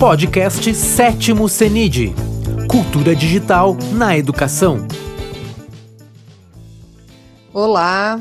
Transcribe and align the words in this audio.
Podcast 0.00 0.74
Sétimo 0.74 1.46
CENID 1.46 2.14
Cultura 2.70 3.14
Digital 3.14 3.76
na 3.92 4.16
Educação. 4.16 4.88
Olá, 7.52 8.18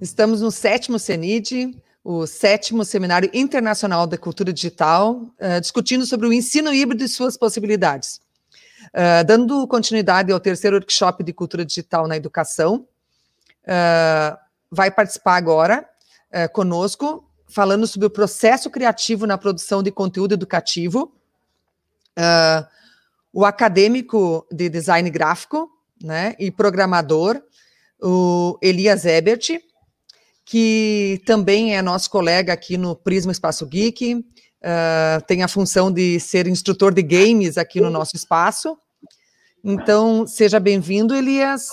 estamos 0.00 0.40
no 0.40 0.52
sétimo 0.52 0.96
CENID, 0.96 1.76
o 2.04 2.28
sétimo 2.28 2.84
Seminário 2.84 3.28
Internacional 3.34 4.06
da 4.06 4.16
Cultura 4.16 4.52
Digital, 4.52 5.16
uh, 5.16 5.60
discutindo 5.60 6.06
sobre 6.06 6.28
o 6.28 6.32
ensino 6.32 6.72
híbrido 6.72 7.02
e 7.02 7.08
suas 7.08 7.36
possibilidades. 7.36 8.20
Uh, 8.90 9.24
dando 9.26 9.66
continuidade 9.66 10.30
ao 10.30 10.38
terceiro 10.38 10.76
workshop 10.76 11.24
de 11.24 11.32
cultura 11.32 11.64
digital 11.64 12.06
na 12.06 12.16
educação, 12.16 12.86
uh, 13.66 14.38
vai 14.70 14.92
participar 14.92 15.34
agora 15.38 15.88
conosco 16.52 17.23
falando 17.54 17.86
sobre 17.86 18.08
o 18.08 18.10
processo 18.10 18.68
criativo 18.68 19.28
na 19.28 19.38
produção 19.38 19.80
de 19.80 19.92
conteúdo 19.92 20.34
educativo, 20.34 21.14
uh, 22.18 22.66
o 23.32 23.44
acadêmico 23.44 24.44
de 24.50 24.68
design 24.68 25.08
gráfico 25.08 25.70
né, 26.02 26.34
e 26.36 26.50
programador, 26.50 27.40
o 28.02 28.58
Elias 28.60 29.04
Ebert, 29.04 29.60
que 30.44 31.22
também 31.24 31.76
é 31.76 31.80
nosso 31.80 32.10
colega 32.10 32.52
aqui 32.52 32.76
no 32.76 32.96
Prisma 32.96 33.30
Espaço 33.30 33.64
Geek, 33.66 34.16
uh, 34.16 35.24
tem 35.28 35.44
a 35.44 35.48
função 35.48 35.92
de 35.92 36.18
ser 36.18 36.48
instrutor 36.48 36.92
de 36.92 37.04
games 37.04 37.56
aqui 37.56 37.80
no 37.80 37.88
nosso 37.88 38.16
espaço. 38.16 38.76
Então, 39.62 40.26
seja 40.26 40.58
bem-vindo, 40.58 41.14
Elias. 41.14 41.68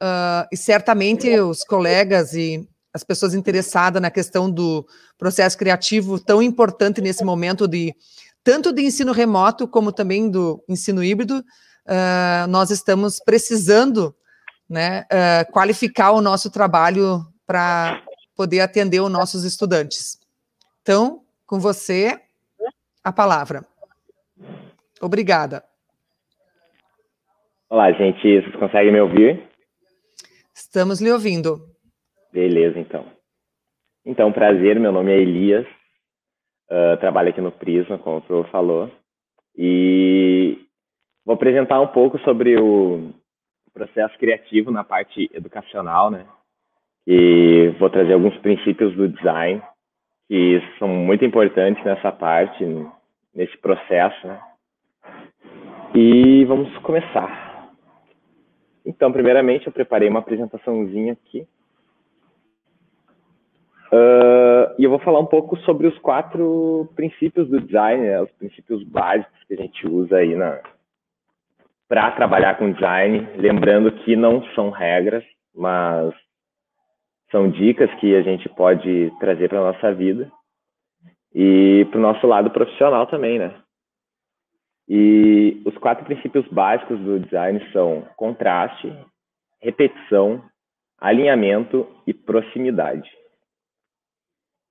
Uh, 0.00 0.46
e 0.52 0.56
certamente 0.56 1.28
os 1.40 1.64
colegas 1.64 2.32
e 2.32 2.69
as 2.92 3.04
pessoas 3.04 3.34
interessadas 3.34 4.00
na 4.00 4.10
questão 4.10 4.50
do 4.50 4.86
processo 5.16 5.56
criativo 5.56 6.18
tão 6.18 6.42
importante 6.42 7.00
nesse 7.00 7.24
momento 7.24 7.68
de 7.68 7.94
tanto 8.42 8.72
de 8.72 8.82
ensino 8.82 9.12
remoto 9.12 9.68
como 9.68 9.92
também 9.92 10.30
do 10.30 10.62
ensino 10.68 11.04
híbrido, 11.04 11.38
uh, 11.38 12.46
nós 12.48 12.70
estamos 12.70 13.20
precisando 13.20 14.14
né, 14.68 15.02
uh, 15.02 15.52
qualificar 15.52 16.12
o 16.12 16.20
nosso 16.20 16.50
trabalho 16.50 17.24
para 17.46 18.02
poder 18.34 18.60
atender 18.60 19.00
os 19.00 19.10
nossos 19.10 19.44
estudantes. 19.44 20.18
Então, 20.82 21.22
com 21.46 21.60
você, 21.60 22.18
a 23.04 23.12
palavra. 23.12 23.66
Obrigada. 25.00 25.64
Olá, 27.68 27.92
gente, 27.92 28.20
vocês 28.20 28.56
conseguem 28.56 28.92
me 28.92 29.00
ouvir? 29.00 29.48
Estamos 30.54 31.00
lhe 31.00 31.10
ouvindo. 31.10 31.69
Beleza, 32.32 32.78
então. 32.78 33.04
Então, 34.06 34.32
prazer, 34.32 34.78
meu 34.78 34.92
nome 34.92 35.12
é 35.12 35.18
Elias, 35.18 35.66
uh, 36.70 36.96
trabalho 37.00 37.30
aqui 37.30 37.40
no 37.40 37.50
Prisma, 37.50 37.98
como 37.98 38.18
o 38.18 38.22
Pro 38.22 38.44
falou, 38.44 38.90
e 39.56 40.56
vou 41.24 41.34
apresentar 41.34 41.80
um 41.80 41.88
pouco 41.88 42.18
sobre 42.20 42.56
o 42.58 43.10
processo 43.74 44.16
criativo 44.16 44.70
na 44.70 44.84
parte 44.84 45.28
educacional, 45.34 46.10
né? 46.10 46.24
E 47.06 47.74
vou 47.78 47.90
trazer 47.90 48.12
alguns 48.12 48.36
princípios 48.38 48.94
do 48.94 49.08
design 49.08 49.60
que 50.28 50.62
são 50.78 50.86
muito 50.86 51.24
importantes 51.24 51.84
nessa 51.84 52.12
parte, 52.12 52.64
nesse 53.34 53.56
processo, 53.58 54.26
né? 54.26 54.40
E 55.96 56.44
vamos 56.44 56.72
começar. 56.78 57.72
Então, 58.86 59.12
primeiramente, 59.12 59.66
eu 59.66 59.72
preparei 59.72 60.08
uma 60.08 60.20
apresentaçãozinha 60.20 61.14
aqui 61.14 61.46
Uh, 63.92 64.72
e 64.78 64.84
eu 64.84 64.90
vou 64.90 65.00
falar 65.00 65.18
um 65.18 65.26
pouco 65.26 65.56
sobre 65.58 65.88
os 65.88 65.98
quatro 65.98 66.88
princípios 66.94 67.48
do 67.48 67.60
design, 67.60 68.06
né, 68.06 68.22
os 68.22 68.30
princípios 68.32 68.84
básicos 68.84 69.42
que 69.48 69.54
a 69.54 69.56
gente 69.56 69.86
usa 69.88 70.16
aí 70.16 70.36
para 71.88 72.12
trabalhar 72.12 72.56
com 72.56 72.72
design. 72.72 73.28
Lembrando 73.36 73.90
que 73.90 74.14
não 74.14 74.44
são 74.54 74.70
regras, 74.70 75.24
mas 75.52 76.14
são 77.32 77.50
dicas 77.50 77.92
que 77.94 78.14
a 78.14 78.22
gente 78.22 78.48
pode 78.50 79.12
trazer 79.18 79.48
para 79.48 79.72
nossa 79.72 79.92
vida 79.92 80.30
e 81.34 81.84
para 81.90 81.98
o 81.98 82.02
nosso 82.02 82.26
lado 82.26 82.50
profissional 82.50 83.06
também, 83.08 83.40
né? 83.40 83.54
E 84.88 85.62
os 85.64 85.76
quatro 85.78 86.04
princípios 86.04 86.46
básicos 86.48 86.98
do 87.00 87.18
design 87.20 87.60
são 87.72 88.06
contraste, 88.16 88.92
repetição, 89.60 90.42
alinhamento 91.00 91.86
e 92.06 92.14
proximidade. 92.14 93.08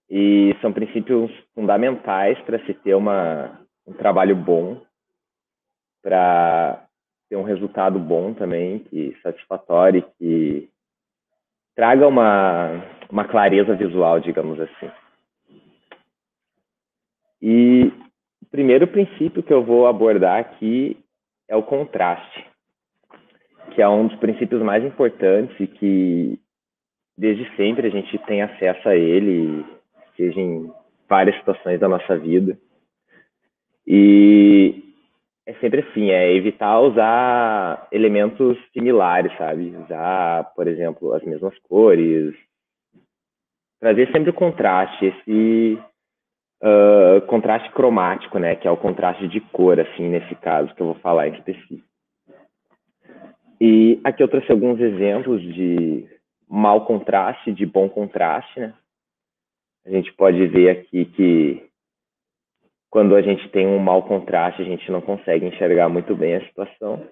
E 0.09 0.55
são 0.61 0.73
princípios 0.73 1.31
fundamentais 1.53 2.39
para 2.41 2.59
se 2.65 2.73
ter 2.73 2.95
uma, 2.95 3.59
um 3.85 3.93
trabalho 3.93 4.35
bom, 4.35 4.81
para 6.01 6.85
ter 7.29 7.35
um 7.35 7.43
resultado 7.43 7.99
bom 7.99 8.33
também, 8.33 8.79
que 8.79 9.15
satisfatório, 9.21 10.03
que 10.17 10.67
traga 11.75 12.07
uma, 12.07 12.83
uma 13.09 13.25
clareza 13.25 13.75
visual, 13.75 14.19
digamos 14.19 14.59
assim. 14.59 14.91
E 17.41 17.93
o 18.41 18.45
primeiro 18.51 18.87
princípio 18.87 19.43
que 19.43 19.53
eu 19.53 19.63
vou 19.63 19.87
abordar 19.87 20.39
aqui 20.39 20.97
é 21.47 21.55
o 21.55 21.63
contraste, 21.63 22.45
que 23.71 23.81
é 23.81 23.87
um 23.87 24.07
dos 24.07 24.17
princípios 24.17 24.61
mais 24.61 24.83
importantes 24.83 25.57
e 25.59 25.67
que 25.67 26.39
desde 27.17 27.45
sempre 27.55 27.87
a 27.87 27.91
gente 27.91 28.17
tem 28.19 28.41
acesso 28.41 28.89
a 28.89 28.95
ele 28.95 29.65
seja 30.19 30.39
em 30.39 30.69
várias 31.07 31.37
situações 31.37 31.79
da 31.79 31.87
nossa 31.87 32.17
vida. 32.17 32.57
E 33.87 34.83
é 35.45 35.53
sempre 35.55 35.79
assim, 35.79 36.11
é 36.11 36.33
evitar 36.33 36.79
usar 36.81 37.87
elementos 37.91 38.57
similares, 38.73 39.35
sabe? 39.37 39.73
Usar, 39.85 40.43
por 40.53 40.67
exemplo, 40.67 41.13
as 41.13 41.23
mesmas 41.23 41.57
cores. 41.59 42.35
Trazer 43.79 44.11
sempre 44.11 44.29
o 44.29 44.33
contraste, 44.33 45.05
esse 45.05 45.79
uh, 46.61 47.21
contraste 47.27 47.71
cromático, 47.71 48.37
né? 48.37 48.55
Que 48.57 48.67
é 48.67 48.71
o 48.71 48.77
contraste 48.77 49.27
de 49.27 49.39
cor, 49.39 49.79
assim, 49.79 50.09
nesse 50.09 50.35
caso, 50.35 50.75
que 50.75 50.81
eu 50.81 50.87
vou 50.87 50.95
falar 50.95 51.29
em 51.29 51.33
específico. 51.33 51.87
E 53.59 53.99
aqui 54.03 54.21
eu 54.21 54.27
trouxe 54.27 54.51
alguns 54.51 54.79
exemplos 54.79 55.41
de 55.41 56.07
mau 56.47 56.85
contraste, 56.85 57.51
de 57.51 57.65
bom 57.65 57.89
contraste, 57.89 58.59
né? 58.59 58.73
A 59.89 59.91
gente 59.91 60.13
pode 60.13 60.45
ver 60.45 60.69
aqui 60.69 61.05
que 61.05 61.67
quando 62.91 63.15
a 63.15 63.21
gente 63.23 63.49
tem 63.49 63.65
um 63.65 63.79
mau 63.79 64.03
contraste, 64.03 64.61
a 64.61 64.65
gente 64.65 64.89
não 64.91 65.01
consegue 65.01 65.47
enxergar 65.47 65.89
muito 65.89 66.15
bem 66.15 66.35
a 66.35 66.45
situação. 66.45 67.07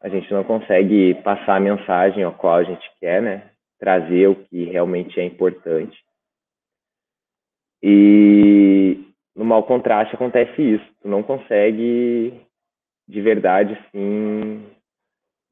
A 0.00 0.08
gente 0.08 0.28
não 0.32 0.42
consegue 0.42 1.14
passar 1.22 1.56
a 1.56 1.60
mensagem 1.60 2.24
ao 2.24 2.34
qual 2.34 2.56
a 2.56 2.64
gente 2.64 2.90
quer, 2.98 3.22
né? 3.22 3.50
Trazer 3.78 4.26
o 4.26 4.34
que 4.34 4.64
realmente 4.64 5.20
é 5.20 5.24
importante. 5.24 5.96
E 7.80 8.98
no 9.36 9.44
mau 9.44 9.62
contraste 9.62 10.16
acontece 10.16 10.60
isso. 10.60 10.94
Tu 11.00 11.08
não 11.08 11.22
consegue 11.22 12.40
de 13.08 13.20
verdade, 13.20 13.78
sim, 13.92 14.66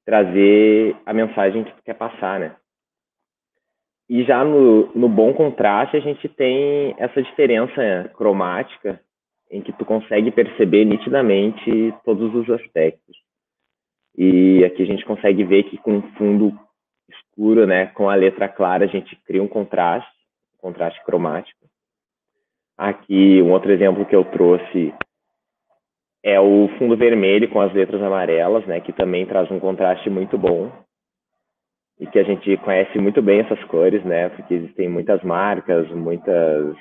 trazer 0.04 0.96
a 1.06 1.14
mensagem 1.14 1.62
que 1.62 1.72
tu 1.72 1.82
quer 1.84 1.94
passar, 1.94 2.40
né? 2.40 2.56
E 4.08 4.22
já 4.22 4.44
no, 4.44 4.86
no 4.94 5.08
bom 5.08 5.34
contraste, 5.34 5.96
a 5.96 6.00
gente 6.00 6.28
tem 6.28 6.94
essa 6.98 7.20
diferença 7.20 8.08
cromática 8.14 9.00
em 9.50 9.60
que 9.60 9.72
tu 9.72 9.84
consegue 9.84 10.30
perceber 10.30 10.84
nitidamente 10.84 11.92
todos 12.04 12.32
os 12.34 12.48
aspectos. 12.50 13.16
E 14.16 14.64
aqui 14.64 14.82
a 14.82 14.86
gente 14.86 15.04
consegue 15.04 15.44
ver 15.44 15.64
que 15.64 15.76
com 15.76 16.02
fundo 16.16 16.56
escuro, 17.08 17.66
né, 17.66 17.86
com 17.86 18.08
a 18.08 18.14
letra 18.14 18.48
clara, 18.48 18.84
a 18.84 18.88
gente 18.88 19.16
cria 19.24 19.42
um 19.42 19.48
contraste, 19.48 20.10
um 20.54 20.58
contraste 20.58 21.04
cromático. 21.04 21.66
Aqui, 22.78 23.42
um 23.42 23.52
outro 23.52 23.72
exemplo 23.72 24.06
que 24.06 24.14
eu 24.14 24.24
trouxe 24.24 24.94
é 26.22 26.40
o 26.40 26.68
fundo 26.78 26.96
vermelho 26.96 27.48
com 27.48 27.60
as 27.60 27.72
letras 27.72 28.02
amarelas, 28.02 28.66
né, 28.66 28.80
que 28.80 28.92
também 28.92 29.26
traz 29.26 29.50
um 29.50 29.60
contraste 29.60 30.08
muito 30.08 30.38
bom 30.38 30.70
e 31.98 32.06
que 32.06 32.18
a 32.18 32.22
gente 32.22 32.56
conhece 32.58 32.98
muito 32.98 33.22
bem 33.22 33.40
essas 33.40 33.62
cores, 33.64 34.04
né? 34.04 34.28
Porque 34.28 34.54
existem 34.54 34.88
muitas 34.88 35.22
marcas, 35.22 35.88
muitas. 35.90 36.76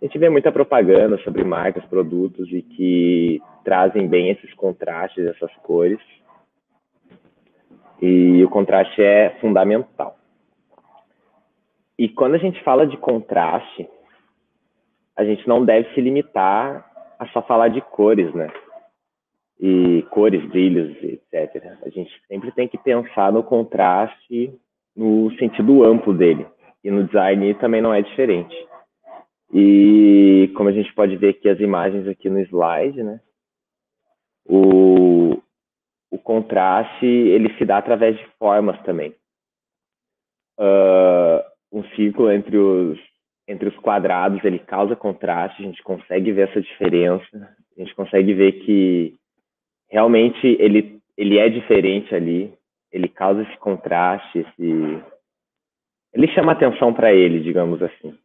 A 0.00 0.04
gente 0.04 0.18
vê 0.18 0.28
muita 0.28 0.52
propaganda 0.52 1.16
sobre 1.18 1.44
marcas, 1.44 1.84
produtos 1.84 2.52
e 2.52 2.60
que 2.62 3.40
trazem 3.64 4.08
bem 4.08 4.30
esses 4.30 4.52
contrastes, 4.54 5.24
essas 5.26 5.52
cores. 5.62 6.00
E 8.02 8.44
o 8.44 8.50
contraste 8.50 9.00
é 9.00 9.36
fundamental. 9.40 10.16
E 11.98 12.08
quando 12.08 12.34
a 12.34 12.38
gente 12.38 12.62
fala 12.62 12.86
de 12.86 12.96
contraste, 12.96 13.88
a 15.16 15.24
gente 15.24 15.48
não 15.48 15.64
deve 15.64 15.92
se 15.94 16.00
limitar 16.00 16.84
a 17.18 17.26
só 17.28 17.40
falar 17.40 17.68
de 17.68 17.80
cores, 17.80 18.34
né? 18.34 18.48
E 19.58 20.02
cores, 20.10 20.44
brilhos, 20.48 20.96
etc. 21.02 21.78
A 21.82 21.88
gente 21.88 22.10
sempre 22.28 22.52
tem 22.52 22.68
que 22.68 22.78
pensar 22.78 23.32
no 23.32 23.42
contraste 23.42 24.52
no 24.94 25.30
sentido 25.38 25.84
amplo 25.84 26.14
dele. 26.14 26.46
E 26.82 26.90
no 26.90 27.04
design 27.04 27.54
também 27.54 27.80
não 27.80 27.92
é 27.92 28.02
diferente. 28.02 28.54
E 29.52 30.50
como 30.56 30.68
a 30.68 30.72
gente 30.72 30.92
pode 30.94 31.16
ver 31.16 31.30
aqui 31.30 31.48
as 31.48 31.60
imagens 31.60 32.06
aqui 32.06 32.28
no 32.28 32.40
slide, 32.40 33.02
né? 33.02 33.20
O, 34.44 35.40
o 36.10 36.18
contraste 36.18 37.06
ele 37.06 37.52
se 37.56 37.64
dá 37.64 37.78
através 37.78 38.16
de 38.16 38.26
formas 38.38 38.80
também. 38.82 39.14
Uh, 40.58 41.42
um 41.72 41.84
círculo 41.94 42.30
entre 42.30 42.56
os 42.56 42.98
entre 43.48 43.68
os 43.68 43.76
quadrados 43.76 44.44
ele 44.44 44.58
causa 44.58 44.96
contraste, 44.96 45.62
a 45.62 45.66
gente 45.66 45.80
consegue 45.82 46.32
ver 46.32 46.48
essa 46.48 46.60
diferença, 46.60 47.24
a 47.76 47.80
gente 47.80 47.94
consegue 47.94 48.34
ver 48.34 48.52
que 48.64 49.14
realmente 49.88 50.46
ele 50.60 50.96
ele 51.16 51.38
é 51.38 51.48
diferente 51.48 52.14
ali, 52.14 52.52
ele 52.92 53.08
causa 53.08 53.42
esse 53.42 53.56
contraste, 53.58 54.38
esse 54.38 55.02
ele 56.12 56.28
chama 56.28 56.52
atenção 56.52 56.92
para 56.94 57.12
ele, 57.12 57.40
digamos 57.40 57.82
assim. 57.82 58.18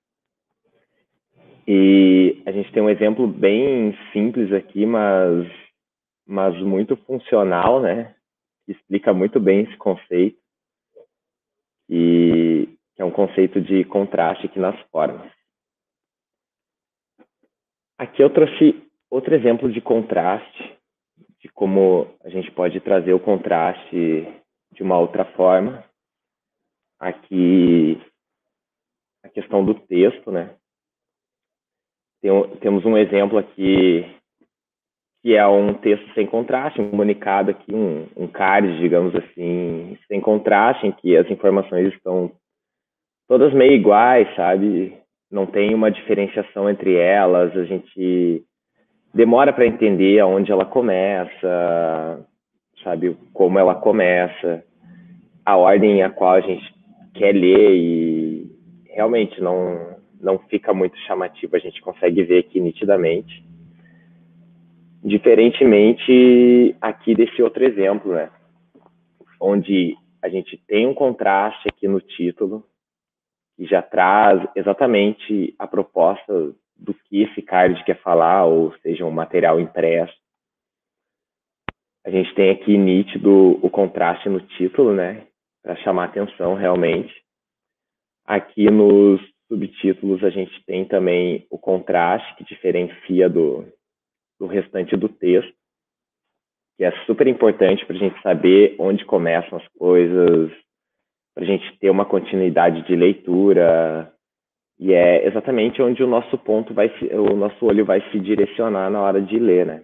E 1.67 2.41
a 2.45 2.51
gente 2.51 2.71
tem 2.71 2.81
um 2.81 2.89
exemplo 2.89 3.27
bem 3.27 3.97
simples 4.11 4.51
aqui, 4.51 4.85
mas 4.85 5.47
mas 6.25 6.57
muito 6.61 6.95
funcional, 6.97 7.81
né? 7.81 8.15
Que 8.65 8.71
explica 8.71 9.13
muito 9.13 9.39
bem 9.39 9.61
esse 9.61 9.75
conceito, 9.77 10.39
e 11.89 12.69
que 12.95 13.01
é 13.01 13.05
um 13.05 13.11
conceito 13.11 13.59
de 13.59 13.83
contraste 13.83 14.45
aqui 14.45 14.59
nas 14.59 14.79
formas. 14.89 15.29
Aqui 17.97 18.23
eu 18.23 18.29
trouxe 18.29 18.81
outro 19.09 19.35
exemplo 19.35 19.69
de 19.71 19.81
contraste, 19.81 20.80
como 21.61 22.07
a 22.23 22.29
gente 22.29 22.49
pode 22.49 22.79
trazer 22.79 23.13
o 23.13 23.19
contraste 23.19 24.27
de 24.73 24.81
uma 24.81 24.97
outra 24.97 25.23
forma. 25.23 25.83
Aqui, 26.99 28.01
a 29.23 29.29
questão 29.29 29.63
do 29.63 29.75
texto, 29.75 30.31
né? 30.31 30.55
Tem, 32.19 32.31
temos 32.61 32.83
um 32.83 32.97
exemplo 32.97 33.37
aqui 33.37 34.03
que 35.21 35.35
é 35.35 35.45
um 35.45 35.75
texto 35.75 36.11
sem 36.15 36.25
contraste, 36.25 36.81
um 36.81 36.89
comunicado 36.89 37.51
aqui, 37.51 37.75
um, 37.75 38.07
um 38.17 38.27
card, 38.27 38.79
digamos 38.79 39.13
assim, 39.13 39.95
sem 40.07 40.19
contraste, 40.19 40.87
em 40.87 40.91
que 40.91 41.15
as 41.15 41.29
informações 41.29 41.93
estão 41.93 42.31
todas 43.27 43.53
meio 43.53 43.73
iguais, 43.73 44.27
sabe? 44.35 44.97
Não 45.29 45.45
tem 45.45 45.75
uma 45.75 45.91
diferenciação 45.91 46.67
entre 46.67 46.95
elas, 46.95 47.55
a 47.55 47.65
gente 47.65 48.43
demora 49.13 49.53
para 49.53 49.65
entender 49.65 50.19
aonde 50.19 50.51
ela 50.51 50.65
começa, 50.65 52.25
sabe? 52.83 53.17
Como 53.33 53.59
ela 53.59 53.75
começa, 53.75 54.63
a 55.45 55.57
ordem 55.57 56.03
a 56.03 56.09
qual 56.09 56.33
a 56.33 56.41
gente 56.41 56.73
quer 57.13 57.33
ler 57.33 57.75
e 57.75 58.51
realmente 58.85 59.41
não, 59.41 59.95
não 60.19 60.37
fica 60.37 60.73
muito 60.73 60.97
chamativo, 60.99 61.55
a 61.55 61.59
gente 61.59 61.81
consegue 61.81 62.23
ver 62.23 62.39
aqui 62.39 62.59
nitidamente 62.59 63.51
Diferentemente 65.03 66.75
aqui 66.79 67.15
desse 67.15 67.41
outro 67.41 67.63
exemplo, 67.63 68.13
né? 68.13 68.29
Onde 69.39 69.95
a 70.21 70.29
gente 70.29 70.61
tem 70.67 70.85
um 70.85 70.93
contraste 70.93 71.67
aqui 71.67 71.87
no 71.87 71.99
título, 71.99 72.63
que 73.57 73.65
já 73.65 73.81
traz 73.81 74.47
exatamente 74.55 75.55
a 75.57 75.65
proposta 75.65 76.53
do 76.81 76.93
que 76.93 77.21
esse 77.21 77.41
card 77.41 77.83
quer 77.85 78.01
falar, 78.01 78.45
ou 78.45 78.73
seja, 78.79 79.05
um 79.05 79.11
material 79.11 79.59
impresso. 79.59 80.13
A 82.03 82.09
gente 82.09 82.33
tem 82.33 82.49
aqui 82.49 82.77
nítido 82.77 83.59
o 83.63 83.69
contraste 83.69 84.27
no 84.27 84.41
título, 84.41 84.93
né? 84.93 85.27
Para 85.61 85.75
chamar 85.77 86.05
atenção 86.05 86.55
realmente. 86.55 87.13
Aqui 88.25 88.69
nos 88.71 89.21
subtítulos 89.47 90.23
a 90.23 90.29
gente 90.29 90.63
tem 90.65 90.85
também 90.85 91.45
o 91.51 91.59
contraste 91.59 92.35
que 92.35 92.43
diferencia 92.43 93.29
do, 93.29 93.65
do 94.39 94.47
restante 94.47 94.95
do 94.95 95.07
texto, 95.07 95.53
que 96.77 96.83
é 96.83 96.91
super 97.05 97.27
importante 97.27 97.85
para 97.85 97.95
a 97.95 97.99
gente 97.99 98.19
saber 98.21 98.75
onde 98.79 99.05
começam 99.05 99.59
as 99.59 99.67
coisas, 99.77 100.51
para 101.35 101.43
a 101.43 101.47
gente 101.47 101.77
ter 101.77 101.89
uma 101.89 102.05
continuidade 102.05 102.81
de 102.87 102.95
leitura, 102.95 104.11
e 104.81 104.93
é 104.93 105.27
exatamente 105.27 105.79
onde 105.79 106.03
o 106.03 106.07
nosso 106.07 106.35
ponto 106.39 106.73
vai 106.73 106.89
se, 106.97 107.05
o 107.13 107.35
nosso 107.35 107.63
olho 107.63 107.85
vai 107.85 108.01
se 108.09 108.19
direcionar 108.19 108.89
na 108.89 108.99
hora 108.99 109.21
de 109.21 109.37
ler, 109.37 109.63
né? 109.63 109.83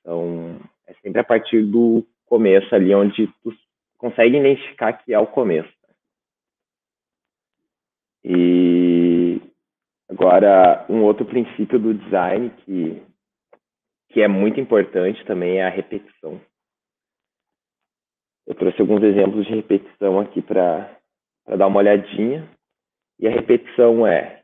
Então, 0.00 0.60
é 0.86 0.94
sempre 1.02 1.20
a 1.20 1.24
partir 1.24 1.64
do 1.64 2.06
começo 2.26 2.72
ali 2.72 2.94
onde 2.94 3.26
tu 3.42 3.52
consegue 3.98 4.38
identificar 4.38 4.92
que 4.92 5.12
é 5.12 5.18
o 5.18 5.26
começo. 5.26 5.68
E 8.24 9.40
agora 10.08 10.86
um 10.88 11.02
outro 11.02 11.26
princípio 11.26 11.80
do 11.80 11.92
design 11.92 12.50
que 12.64 13.02
que 14.10 14.20
é 14.20 14.28
muito 14.28 14.60
importante 14.60 15.24
também 15.24 15.58
é 15.58 15.66
a 15.66 15.70
repetição. 15.70 16.40
Eu 18.46 18.54
trouxe 18.54 18.80
alguns 18.80 19.02
exemplos 19.02 19.46
de 19.46 19.54
repetição 19.54 20.20
aqui 20.20 20.40
para 20.40 20.96
dar 21.46 21.66
uma 21.66 21.78
olhadinha. 21.78 22.48
E 23.20 23.28
a 23.28 23.30
repetição 23.30 24.06
é, 24.06 24.40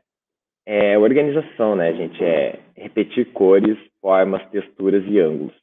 é 0.65 0.97
organização, 0.97 1.75
né, 1.75 1.93
gente? 1.93 2.23
É 2.23 2.59
repetir 2.75 3.25
cores, 3.33 3.77
formas, 3.99 4.47
texturas 4.49 5.03
e 5.07 5.19
ângulos. 5.19 5.53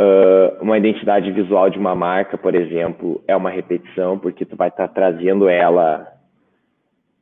Uh, 0.00 0.62
uma 0.62 0.78
identidade 0.78 1.30
visual 1.30 1.68
de 1.68 1.78
uma 1.78 1.94
marca, 1.94 2.38
por 2.38 2.54
exemplo, 2.54 3.22
é 3.28 3.36
uma 3.36 3.50
repetição, 3.50 4.18
porque 4.18 4.46
tu 4.46 4.56
vai 4.56 4.68
estar 4.68 4.88
tá 4.88 4.94
trazendo 4.94 5.48
ela 5.48 6.10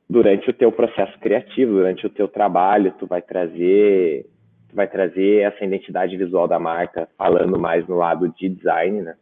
durante 0.08 0.48
o 0.48 0.52
teu 0.52 0.70
processo 0.70 1.18
criativo, 1.18 1.72
durante 1.72 2.06
o 2.06 2.10
teu 2.10 2.28
trabalho, 2.28 2.94
tu 2.98 3.06
vai 3.06 3.20
trazer 3.20 4.26
vai 4.72 4.86
trazer 4.86 5.40
essa 5.40 5.64
identidade 5.64 6.16
visual 6.16 6.46
da 6.46 6.60
marca, 6.60 7.08
falando 7.18 7.58
mais 7.58 7.86
no 7.88 7.96
lado 7.96 8.28
de 8.28 8.48
design, 8.48 9.02
né? 9.02 9.16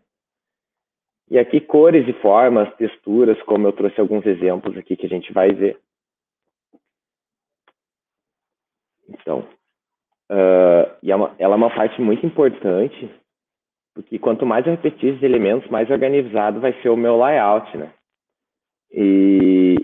E 1.31 1.39
aqui 1.39 1.61
cores 1.61 2.09
e 2.09 2.13
formas, 2.15 2.75
texturas, 2.77 3.41
como 3.43 3.67
eu 3.67 3.73
trouxe 3.73 4.01
alguns 4.01 4.25
exemplos 4.25 4.77
aqui 4.77 4.97
que 4.97 5.07
a 5.07 5.09
gente 5.09 5.33
vai 5.33 5.51
ver. 5.53 5.79
Então, 9.09 9.41
uh, 10.31 10.97
e 11.03 11.11
é 11.13 11.17
uma, 11.17 11.35
ela 11.39 11.55
é 11.55 11.57
uma 11.57 11.75
parte 11.75 12.01
muito 12.01 12.25
importante, 12.25 13.11
porque 13.95 14.19
quanto 14.19 14.47
mais 14.47 14.67
eu 14.67 14.73
repetir 14.73 15.11
esses 15.11 15.23
elementos, 15.23 15.69
mais 15.71 15.91
organizado 15.91 16.61
vai 16.61 16.73
ser 16.81 16.89
o 16.89 16.97
meu 16.97 17.19
layout, 17.19 17.77
né? 17.77 17.93
E 18.91 19.77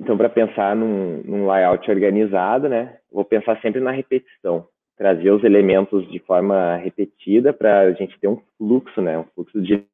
então, 0.00 0.16
para 0.16 0.30
pensar 0.30 0.74
num, 0.74 1.22
num 1.24 1.46
layout 1.46 1.90
organizado, 1.90 2.68
né, 2.70 2.98
vou 3.12 3.22
pensar 3.22 3.60
sempre 3.60 3.80
na 3.80 3.90
repetição 3.90 4.66
trazer 4.96 5.30
os 5.30 5.44
elementos 5.44 6.10
de 6.10 6.18
forma 6.20 6.76
repetida 6.76 7.52
para 7.52 7.80
a 7.80 7.92
gente 7.92 8.18
ter 8.18 8.28
um 8.28 8.40
fluxo, 8.56 9.00
né, 9.00 9.18
um 9.18 9.24
fluxo 9.34 9.60
de 9.60 9.84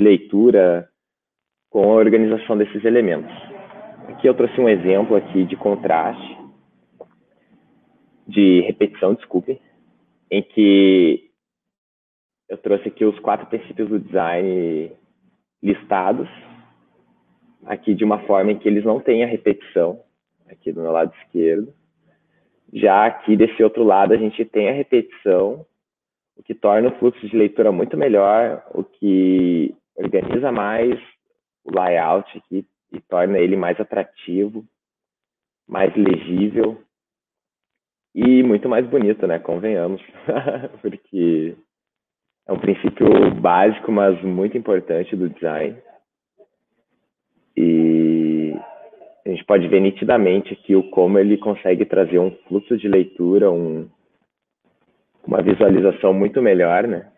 leitura 0.00 0.88
com 1.68 1.84
a 1.84 1.94
organização 1.96 2.56
desses 2.56 2.84
elementos. 2.84 3.32
Aqui 4.08 4.26
eu 4.26 4.34
trouxe 4.34 4.60
um 4.60 4.68
exemplo 4.68 5.14
aqui 5.14 5.44
de 5.44 5.56
contraste, 5.56 6.38
de 8.26 8.60
repetição, 8.62 9.14
desculpe, 9.14 9.60
em 10.30 10.42
que 10.42 11.30
eu 12.48 12.56
trouxe 12.58 12.88
aqui 12.88 13.04
os 13.04 13.18
quatro 13.20 13.46
princípios 13.46 13.88
do 13.88 13.98
design 14.00 14.90
listados, 15.62 16.28
aqui 17.66 17.94
de 17.94 18.04
uma 18.04 18.20
forma 18.26 18.52
em 18.52 18.58
que 18.58 18.68
eles 18.68 18.84
não 18.84 18.98
têm 19.00 19.22
a 19.22 19.26
repetição, 19.26 20.00
aqui 20.48 20.72
do 20.72 20.80
meu 20.80 20.90
lado 20.90 21.12
esquerdo, 21.22 21.72
já 22.72 23.06
aqui 23.06 23.36
desse 23.36 23.62
outro 23.62 23.84
lado 23.84 24.12
a 24.12 24.16
gente 24.16 24.44
tem 24.44 24.68
a 24.68 24.72
repetição, 24.72 25.66
o 26.36 26.42
que 26.42 26.54
torna 26.54 26.88
o 26.88 26.98
fluxo 26.98 27.28
de 27.28 27.36
leitura 27.36 27.70
muito 27.70 27.96
melhor, 27.96 28.64
o 28.72 28.82
que 28.82 29.74
organiza 30.00 30.50
mais 30.50 30.98
o 31.64 31.78
layout 31.78 32.36
aqui 32.38 32.66
e 32.92 33.00
torna 33.00 33.38
ele 33.38 33.56
mais 33.56 33.78
atrativo, 33.80 34.64
mais 35.68 35.94
legível 35.94 36.82
e 38.14 38.42
muito 38.42 38.68
mais 38.68 38.86
bonito, 38.86 39.26
né? 39.26 39.38
Convenhamos, 39.38 40.02
porque 40.82 41.54
é 42.46 42.52
um 42.52 42.58
princípio 42.58 43.34
básico, 43.40 43.92
mas 43.92 44.20
muito 44.22 44.56
importante 44.58 45.14
do 45.14 45.28
design. 45.28 45.76
E 47.56 48.54
a 49.24 49.28
gente 49.28 49.44
pode 49.44 49.68
ver 49.68 49.80
nitidamente 49.80 50.52
aqui 50.52 50.74
o 50.74 50.90
como 50.90 51.18
ele 51.18 51.36
consegue 51.36 51.84
trazer 51.84 52.18
um 52.18 52.30
fluxo 52.48 52.76
de 52.76 52.88
leitura, 52.88 53.50
um, 53.50 53.88
uma 55.24 55.42
visualização 55.42 56.12
muito 56.12 56.40
melhor, 56.42 56.88
né? 56.88 57.09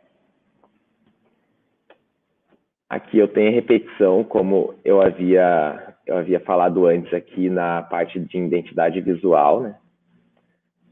Aqui 2.92 3.16
eu 3.16 3.26
tenho 3.26 3.54
repetição, 3.54 4.22
como 4.22 4.75
eu 4.84 5.00
havia, 5.00 5.96
eu 6.06 6.18
havia 6.18 6.38
falado 6.40 6.84
antes 6.84 7.11
aqui 7.14 7.49
na 7.49 7.80
parte 7.80 8.20
de 8.20 8.37
identidade 8.37 9.00
visual, 9.00 9.62
né? 9.62 9.78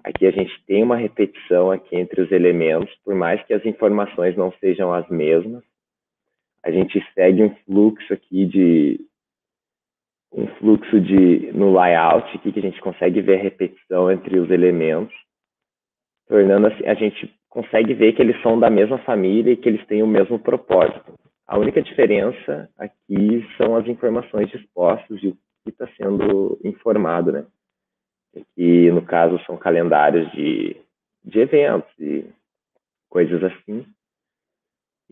Aqui 0.02 0.26
a 0.26 0.30
gente 0.30 0.50
tem 0.66 0.82
uma 0.82 0.96
repetição 0.96 1.70
aqui 1.70 1.94
entre 1.94 2.22
os 2.22 2.32
elementos, 2.32 2.90
por 3.04 3.14
mais 3.14 3.44
que 3.44 3.52
as 3.52 3.62
informações 3.66 4.34
não 4.34 4.50
sejam 4.52 4.94
as 4.94 5.06
mesmas. 5.10 5.62
A 6.64 6.70
gente 6.70 7.06
segue 7.12 7.42
um 7.42 7.54
fluxo 7.66 8.14
aqui 8.14 8.46
de, 8.46 8.98
um 10.32 10.46
fluxo 10.56 10.98
de 10.98 11.52
no 11.52 11.70
layout 11.70 12.34
aqui 12.34 12.50
que 12.50 12.60
a 12.60 12.62
gente 12.62 12.80
consegue 12.80 13.20
ver 13.20 13.40
a 13.40 13.42
repetição 13.42 14.10
entre 14.10 14.38
os 14.38 14.50
elementos, 14.50 15.14
tornando 16.26 16.68
assim, 16.68 16.86
a 16.86 16.94
gente 16.94 17.30
consegue 17.50 17.92
ver 17.92 18.14
que 18.14 18.22
eles 18.22 18.40
são 18.40 18.58
da 18.58 18.70
mesma 18.70 18.96
família 19.00 19.52
e 19.52 19.56
que 19.58 19.68
eles 19.68 19.86
têm 19.86 20.02
o 20.02 20.06
mesmo 20.06 20.38
propósito. 20.38 21.19
A 21.50 21.58
única 21.58 21.82
diferença 21.82 22.70
aqui 22.78 23.44
são 23.56 23.74
as 23.74 23.84
informações 23.88 24.48
dispostas 24.50 25.20
e 25.20 25.30
o 25.30 25.38
que 25.64 25.70
está 25.70 25.84
sendo 25.96 26.56
informado, 26.62 27.32
né? 27.32 27.44
Que 28.54 28.88
no 28.92 29.04
caso 29.04 29.36
são 29.44 29.56
calendários 29.56 30.30
de, 30.30 30.76
de 31.24 31.40
eventos 31.40 31.90
e 31.98 32.24
coisas 33.08 33.42
assim. 33.42 33.84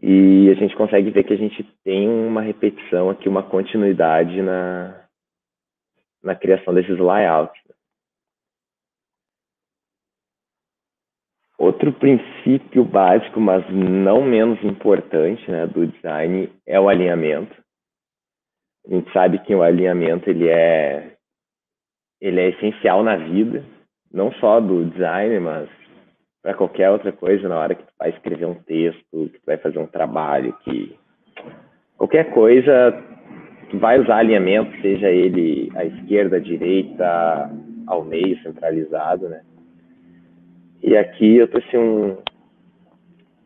E 0.01 0.49
a 0.49 0.55
gente 0.55 0.77
consegue 0.77 1.11
ver 1.11 1.25
que 1.25 1.33
a 1.33 1.37
gente 1.37 1.65
tem 1.83 2.09
uma 2.09 2.41
repetição 2.41 3.11
aqui, 3.11 3.29
uma 3.29 3.43
continuidade 3.43 4.41
na, 4.41 5.09
na 6.23 6.37
criação 6.37 6.73
desses 6.73 7.01
layouts. 7.01 7.61
Outro 11.59 11.93
princípio 11.93 12.85
básico, 12.85 13.41
mas 13.41 13.65
não 13.69 14.23
menos 14.23 14.63
importante, 14.63 15.51
né, 15.51 15.67
do 15.67 15.89
design 15.89 16.49
é 16.65 16.79
o 16.79 16.89
alinhamento. 16.89 17.53
A 18.87 18.95
gente 18.95 19.13
sabe 19.13 19.41
que 19.41 19.53
o 19.53 19.63
alinhamento 19.63 20.31
ele 20.31 20.49
é 20.49 21.15
ele 22.21 22.41
é 22.41 22.49
essencial 22.51 23.03
na 23.03 23.17
vida, 23.17 23.65
não 24.13 24.33
só 24.35 24.61
do 24.61 24.85
design, 24.87 25.39
mas 25.41 25.69
para 26.43 26.55
qualquer 26.55 26.91
outra 26.91 27.13
coisa 27.13 27.49
na 27.49 27.59
hora 27.59 27.75
que 27.75 27.83
tu 27.83 27.93
vai 27.99 28.11
escrever 28.11 28.47
um 28.47 28.55
texto, 28.55 29.03
que 29.11 29.39
tu 29.39 29.47
vai 29.47 29.57
fazer 29.57 29.79
um 29.79 29.87
trabalho, 29.87 30.57
que 30.65 30.97
qualquer 31.97 32.33
coisa 32.33 33.05
tu 33.69 33.79
vai 33.79 34.01
usar 34.01 34.19
alinhamento, 34.19 34.81
seja 34.81 35.11
ele 35.11 35.71
à 35.75 35.85
esquerda, 35.85 36.37
à 36.37 36.41
direita, 36.41 37.51
ao 37.87 38.05
meio, 38.05 38.41
centralizado, 38.43 39.29
né? 39.29 39.43
E 40.83 40.97
aqui 40.97 41.37
eu 41.37 41.49
trouxe 41.49 41.77
um, 41.77 42.17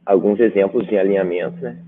alguns 0.04 0.38
exemplos 0.40 0.86
de 0.86 0.96
alinhamento, 0.96 1.56
né? 1.62 1.82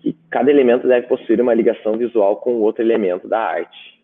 Que 0.00 0.12
cada 0.30 0.50
elemento 0.50 0.86
deve 0.86 1.06
possuir 1.06 1.40
uma 1.40 1.54
ligação 1.54 1.96
visual 1.96 2.36
com 2.36 2.60
outro 2.60 2.82
elemento 2.82 3.28
da 3.28 3.40
arte. 3.40 3.96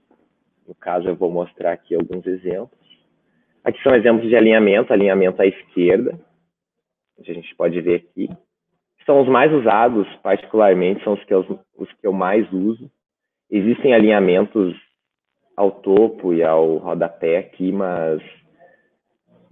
No 0.67 0.75
caso, 0.75 1.09
eu 1.09 1.17
vou 1.17 1.31
mostrar 1.31 1.73
aqui 1.73 1.95
alguns 1.95 2.27
exemplos. 2.27 2.81
Aqui 3.65 3.81
são 3.83 3.95
exemplos 3.95 4.29
de 4.29 4.35
alinhamento, 4.35 4.93
alinhamento 4.93 5.41
à 5.41 5.47
esquerda, 5.47 6.19
a 7.19 7.33
gente 7.33 7.55
pode 7.55 7.81
ver 7.81 7.97
aqui. 7.97 8.29
São 9.07 9.21
os 9.21 9.29
mais 9.29 9.53
usados, 9.53 10.07
particularmente, 10.23 11.03
são 11.05 11.15
os 11.15 11.25
que 11.25 11.35
eu, 11.35 11.61
os 11.77 11.93
que 11.93 12.07
eu 12.07 12.13
mais 12.13 12.51
uso. 12.53 12.91
Existem 13.51 13.95
alinhamentos 13.95 14.77
ao 15.57 15.71
topo 15.71 16.33
e 16.33 16.43
ao 16.43 16.77
rodapé 16.79 17.39
aqui, 17.39 17.71
mas 17.71 18.23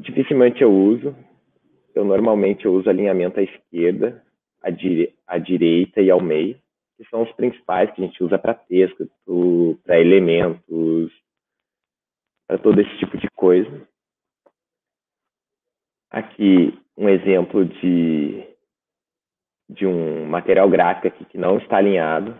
dificilmente 0.00 0.62
eu 0.62 0.72
uso. 0.72 1.14
Eu 1.94 2.04
normalmente 2.04 2.64
eu 2.64 2.72
uso 2.72 2.88
alinhamento 2.88 3.38
à 3.38 3.42
esquerda, 3.42 4.24
à, 4.62 4.70
dire 4.70 5.14
à 5.26 5.38
direita 5.38 6.00
e 6.00 6.10
ao 6.10 6.20
meio, 6.20 6.58
que 6.96 7.04
são 7.08 7.22
os 7.22 7.32
principais 7.32 7.90
que 7.92 8.02
a 8.02 8.06
gente 8.06 8.22
usa 8.22 8.38
para 8.38 8.54
texto, 8.54 9.10
para 9.84 10.00
elementos, 10.00 11.12
para 12.46 12.58
todo 12.58 12.80
esse 12.80 12.96
tipo 12.98 13.16
de 13.18 13.28
coisa. 13.30 13.88
Aqui 16.10 16.78
um 16.96 17.08
exemplo 17.08 17.64
de, 17.64 18.44
de 19.68 19.86
um 19.86 20.26
material 20.26 20.68
gráfico 20.68 21.08
aqui 21.08 21.24
que 21.24 21.38
não 21.38 21.58
está 21.58 21.78
alinhado, 21.78 22.38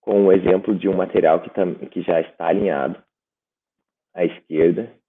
com 0.00 0.26
um 0.26 0.32
exemplo 0.32 0.74
de 0.74 0.88
um 0.88 0.96
material 0.96 1.40
que, 1.40 1.50
que 1.88 2.02
já 2.02 2.20
está 2.20 2.48
alinhado 2.48 3.02
à 4.14 4.24
esquerda 4.24 4.99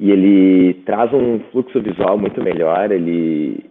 e 0.00 0.10
ele 0.10 0.82
traz 0.84 1.12
um 1.12 1.40
fluxo 1.50 1.78
visual 1.82 2.16
muito 2.16 2.42
melhor, 2.42 2.90
ele 2.90 3.70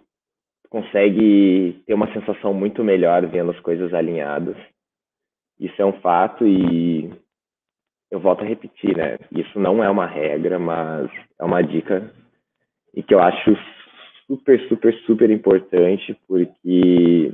consegue 0.70 1.82
ter 1.88 1.96
uma 1.96 2.14
sensação 2.14 2.54
muito 2.54 2.84
melhor 2.84 3.26
vendo 3.26 3.50
as 3.50 3.60
coisas 3.62 3.92
alinhadas. 3.96 4.56
Isso 5.60 5.82
é 5.82 5.86
um 5.86 6.00
fato 6.02 6.46
e 6.46 7.10
eu 8.12 8.20
volto 8.20 8.44
a 8.44 8.48
repetir, 8.48 8.96
né? 8.96 9.18
Isso 9.32 9.60
não 9.60 9.84
é 9.84 9.90
uma 9.90 10.06
regra, 10.06 10.60
mas 10.60 11.10
é 11.40 11.44
uma 11.44 11.64
dica 11.64 12.14
e 12.94 13.02
que 13.02 13.16
eu 13.16 13.20
acho 13.20 13.58
super, 14.28 14.60
super, 14.68 14.94
super 15.08 15.32
importante 15.32 16.16
porque 16.28 17.34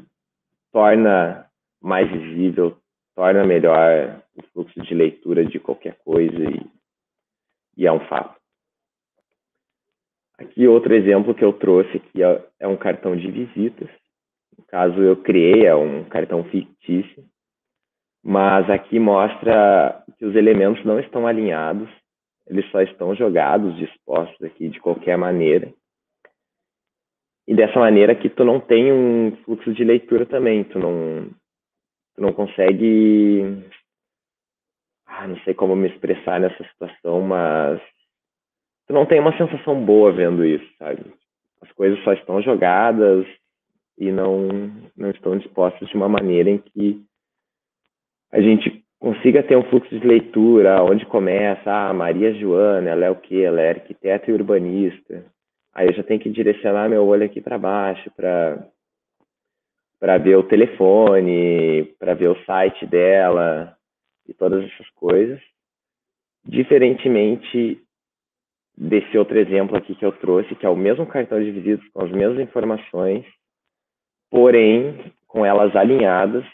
torna 0.71 1.45
mais 1.81 2.09
visível, 2.09 2.77
torna 3.13 3.45
melhor 3.45 4.21
o 4.37 4.43
fluxo 4.53 4.81
de 4.81 4.95
leitura 4.95 5.43
de 5.43 5.59
qualquer 5.59 5.97
coisa 6.05 6.49
e, 6.49 6.65
e 7.75 7.85
é 7.85 7.91
um 7.91 7.99
fato. 8.07 8.44
Aqui 10.37 10.67
outro 10.67 10.93
exemplo 10.93 11.33
que 11.33 11.43
eu 11.43 11.53
trouxe 11.53 11.97
aqui 11.97 12.21
é, 12.21 12.43
é 12.59 12.67
um 12.67 12.75
cartão 12.75 13.15
de 13.15 13.29
visitas. 13.31 13.89
No 14.57 14.65
caso 14.65 15.01
eu 15.01 15.15
criei, 15.17 15.65
é 15.65 15.75
um 15.75 16.03
cartão 16.05 16.43
fictício, 16.45 17.23
mas 18.23 18.69
aqui 18.69 18.99
mostra 18.99 20.03
que 20.17 20.25
os 20.25 20.35
elementos 20.35 20.83
não 20.83 20.99
estão 20.99 21.27
alinhados, 21.27 21.89
eles 22.47 22.69
só 22.69 22.81
estão 22.81 23.15
jogados, 23.15 23.77
dispostos 23.77 24.41
aqui 24.43 24.69
de 24.69 24.79
qualquer 24.79 25.17
maneira. 25.17 25.71
E 27.47 27.55
dessa 27.55 27.79
maneira 27.79 28.15
que 28.15 28.29
tu 28.29 28.43
não 28.43 28.59
tem 28.59 28.91
um 28.91 29.35
fluxo 29.43 29.73
de 29.73 29.83
leitura 29.83 30.25
também, 30.25 30.63
tu 30.63 30.79
não, 30.79 31.29
tu 32.15 32.21
não 32.21 32.33
consegue, 32.33 33.63
ah, 35.05 35.27
não 35.27 35.37
sei 35.41 35.53
como 35.53 35.75
me 35.75 35.87
expressar 35.87 36.39
nessa 36.39 36.63
situação, 36.63 37.21
mas 37.21 37.79
tu 38.87 38.93
não 38.93 39.05
tem 39.05 39.19
uma 39.19 39.35
sensação 39.37 39.83
boa 39.83 40.11
vendo 40.11 40.45
isso, 40.45 40.65
sabe? 40.77 41.03
As 41.61 41.71
coisas 41.71 42.01
só 42.03 42.13
estão 42.13 42.41
jogadas 42.41 43.25
e 43.97 44.11
não, 44.11 44.47
não 44.95 45.09
estão 45.11 45.37
dispostas 45.37 45.87
de 45.89 45.95
uma 45.95 46.09
maneira 46.09 46.49
em 46.49 46.57
que 46.57 47.01
a 48.31 48.41
gente 48.41 48.83
consiga 48.99 49.43
ter 49.43 49.55
um 49.55 49.63
fluxo 49.63 49.97
de 49.97 50.05
leitura, 50.05 50.83
onde 50.83 51.05
começa, 51.05 51.71
ah, 51.71 51.93
Maria 51.93 52.33
Joana, 52.33 52.89
ela 52.89 53.05
é 53.05 53.09
o 53.09 53.15
quê? 53.15 53.41
Ela 53.41 53.61
é 53.61 53.69
arquiteta 53.69 54.29
e 54.29 54.33
urbanista. 54.33 55.25
Aí 55.73 55.87
eu 55.87 55.93
já 55.93 56.03
tenho 56.03 56.19
que 56.19 56.29
direcionar 56.29 56.89
meu 56.89 57.05
olho 57.05 57.25
aqui 57.25 57.41
para 57.41 57.57
baixo 57.57 58.09
para 58.15 58.67
para 59.97 60.17
ver 60.17 60.35
o 60.35 60.43
telefone, 60.43 61.85
para 61.97 62.13
ver 62.13 62.27
o 62.27 62.43
site 62.45 62.85
dela 62.85 63.75
e 64.27 64.33
todas 64.33 64.63
essas 64.65 64.89
coisas. 64.91 65.39
Diferentemente 66.45 67.81
desse 68.77 69.17
outro 69.17 69.37
exemplo 69.37 69.77
aqui 69.77 69.95
que 69.95 70.05
eu 70.05 70.11
trouxe, 70.11 70.55
que 70.55 70.65
é 70.65 70.69
o 70.69 70.75
mesmo 70.75 71.05
cartão 71.05 71.41
de 71.41 71.51
visitas 71.51 71.87
com 71.89 72.03
as 72.03 72.11
mesmas 72.11 72.39
informações, 72.39 73.25
porém 74.29 75.13
com 75.27 75.45
elas 75.45 75.75
alinhadas, 75.75 76.45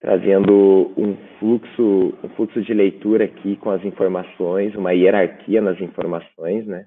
trazendo 0.00 0.92
um 0.96 1.16
fluxo, 1.38 2.14
um 2.22 2.28
fluxo 2.36 2.62
de 2.62 2.72
leitura 2.72 3.24
aqui 3.24 3.56
com 3.56 3.70
as 3.70 3.84
informações, 3.84 4.74
uma 4.74 4.92
hierarquia 4.92 5.60
nas 5.60 5.80
informações, 5.80 6.66
né? 6.66 6.86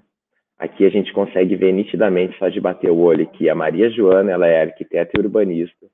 Aqui 0.58 0.84
a 0.84 0.90
gente 0.90 1.12
consegue 1.12 1.56
ver 1.56 1.72
nitidamente, 1.72 2.38
só 2.38 2.48
de 2.48 2.60
bater 2.60 2.90
o 2.90 2.98
olho, 2.98 3.26
que 3.30 3.48
a 3.48 3.54
Maria 3.54 3.90
Joana, 3.90 4.30
ela 4.30 4.46
é 4.46 4.62
arquiteta 4.62 5.12
e 5.16 5.20
urbanista. 5.20 5.86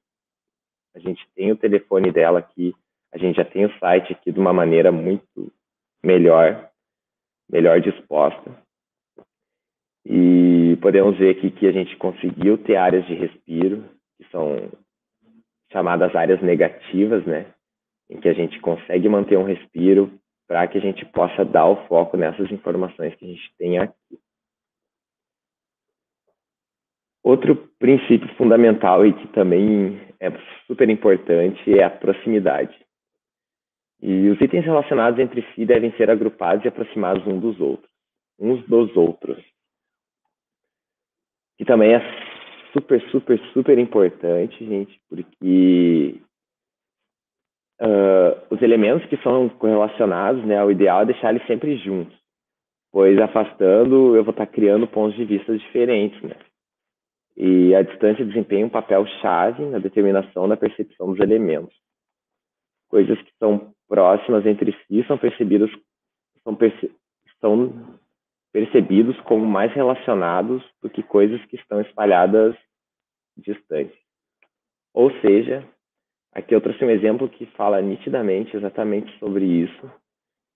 A 0.95 0.99
gente 0.99 1.25
tem 1.35 1.53
o 1.53 1.57
telefone 1.57 2.11
dela 2.11 2.41
aqui, 2.41 2.75
a 3.13 3.19
gente 3.19 3.37
já 3.37 3.45
tem 3.45 3.65
o 3.65 3.79
site 3.79 4.13
aqui 4.13 4.33
de 4.33 4.41
uma 4.41 4.53
maneira 4.53 4.91
muito 4.91 5.53
melhor 6.03 6.69
melhor 7.51 7.81
disposta. 7.81 8.57
E 10.05 10.77
podemos 10.81 11.19
ver 11.19 11.31
aqui 11.37 11.51
que 11.51 11.67
a 11.67 11.73
gente 11.73 11.97
conseguiu 11.97 12.59
ter 12.59 12.77
áreas 12.77 13.05
de 13.07 13.15
respiro, 13.15 13.85
que 14.17 14.29
são 14.31 14.71
chamadas 15.73 16.15
áreas 16.15 16.41
negativas, 16.43 17.25
né? 17.27 17.53
Em 18.09 18.21
que 18.21 18.29
a 18.29 18.33
gente 18.33 18.61
consegue 18.61 19.09
manter 19.09 19.37
um 19.37 19.45
respiro 19.45 20.13
para 20.47 20.67
que 20.69 20.79
a 20.79 20.81
gente 20.81 21.05
possa 21.07 21.45
dar 21.45 21.67
o 21.67 21.89
foco 21.89 22.17
nessas 22.17 22.51
informações 22.53 23.15
que 23.17 23.25
a 23.25 23.29
gente 23.29 23.53
tem 23.59 23.79
aqui. 23.79 24.19
Outro 27.25 27.57
princípio 27.81 28.33
fundamental 28.37 29.05
e 29.05 29.13
que 29.13 29.27
também 29.33 30.01
é 30.21 30.31
super 30.69 30.89
importante 30.89 31.77
é 31.77 31.83
a 31.83 31.91
proximidade. 31.91 32.86
E 34.01 34.29
os 34.29 34.41
itens 34.41 34.65
relacionados 34.65 35.19
entre 35.19 35.43
si 35.55 35.65
devem 35.65 35.93
ser 35.97 36.11
agrupados 36.11 36.65
e 36.65 36.69
aproximados 36.69 37.27
um 37.27 37.39
dos 37.41 37.59
outros, 37.61 37.91
uns 38.39 38.65
dos 38.67 38.95
outros. 38.97 39.43
Que 41.57 41.65
também 41.65 41.95
é 41.95 42.01
super, 42.73 43.01
super, 43.11 43.39
super 43.53 43.79
importante, 43.79 44.65
gente, 44.67 45.01
porque 45.09 46.21
uh, 47.81 48.55
os 48.55 48.61
elementos 48.61 49.09
que 49.09 49.17
são 49.23 49.49
correlacionados, 49.49 50.45
né, 50.45 50.63
o 50.63 50.71
ideal 50.71 51.03
é 51.03 51.07
deixar 51.07 51.31
eles 51.31 51.47
sempre 51.47 51.79
juntos, 51.79 52.15
pois 52.93 53.19
afastando 53.19 54.15
eu 54.15 54.23
vou 54.23 54.33
estar 54.33 54.47
criando 54.47 54.87
pontos 54.87 55.17
de 55.17 55.25
vista 55.25 55.57
diferentes, 55.57 56.21
né? 56.23 56.37
E 57.35 57.75
a 57.75 57.83
distância 57.83 58.25
desempenha 58.25 58.65
um 58.65 58.71
papel 58.71 59.07
chave 59.21 59.63
na 59.65 59.79
determinação 59.79 60.49
da 60.49 60.57
percepção 60.57 61.13
dos 61.13 61.21
elementos 61.21 61.75
coisas 62.89 63.21
que 63.21 63.33
são 63.39 63.75
próximas 63.89 64.45
entre 64.47 64.73
si 64.87 65.05
são 65.07 65.17
percebidas 65.17 65.71
são, 66.47 66.55
perce, 66.55 66.93
são 67.41 67.99
percebidos 68.53 69.21
como 69.23 69.45
mais 69.45 69.73
relacionados 69.73 70.63
do 70.81 70.89
que 70.89 71.03
coisas 71.03 71.45
que 71.47 71.57
estão 71.57 71.81
espalhadas 71.81 72.57
distantes. 73.37 73.97
Ou 74.95 75.11
seja, 75.21 75.67
aqui 76.33 76.55
eu 76.55 76.61
trouxe 76.61 76.85
um 76.85 76.91
exemplo 76.91 77.29
que 77.29 77.45
fala 77.47 77.83
nitidamente 77.83 78.57
exatamente 78.57 79.13
sobre 79.19 79.45
isso, 79.45 79.91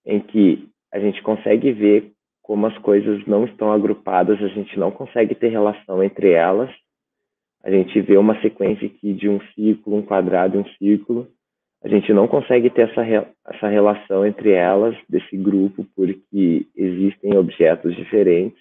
em 0.07 0.21
que 0.21 0.69
a 0.93 0.99
gente 0.99 1.21
consegue 1.23 1.73
ver 1.73 2.13
como 2.43 2.67
as 2.67 2.77
coisas 2.79 3.25
não 3.27 3.45
estão 3.45 3.73
agrupadas, 3.73 4.43
a 4.43 4.49
gente 4.49 4.79
não 4.79 4.91
consegue 4.91 5.35
ter 5.35 5.49
relação 5.49 6.03
entre 6.03 6.33
elas. 6.33 6.71
A 7.63 7.71
gente 7.71 8.01
vê 8.01 8.17
uma 8.17 8.41
sequência 8.41 8.87
aqui 8.87 9.13
de 9.13 9.29
um 9.29 9.41
círculo, 9.55 9.99
um 9.99 10.03
quadrado 10.03 10.59
um 10.59 10.65
círculo, 10.77 11.31
a 11.83 11.89
gente 11.89 12.13
não 12.13 12.29
consegue 12.29 12.69
ter 12.69 12.91
essa, 12.91 13.03
essa 13.47 13.69
relação 13.69 14.27
entre 14.27 14.53
elas, 14.53 14.95
desse 15.09 15.37
grupo, 15.37 15.87
porque 15.97 16.67
existem 16.77 17.37
objetos 17.37 17.97
diferentes. 17.97 18.61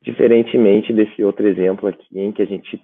Diferentemente 0.00 0.92
desse 0.92 1.22
outro 1.22 1.46
exemplo 1.46 1.88
aqui, 1.88 2.18
em 2.18 2.32
que 2.32 2.42
a 2.42 2.46
gente 2.46 2.80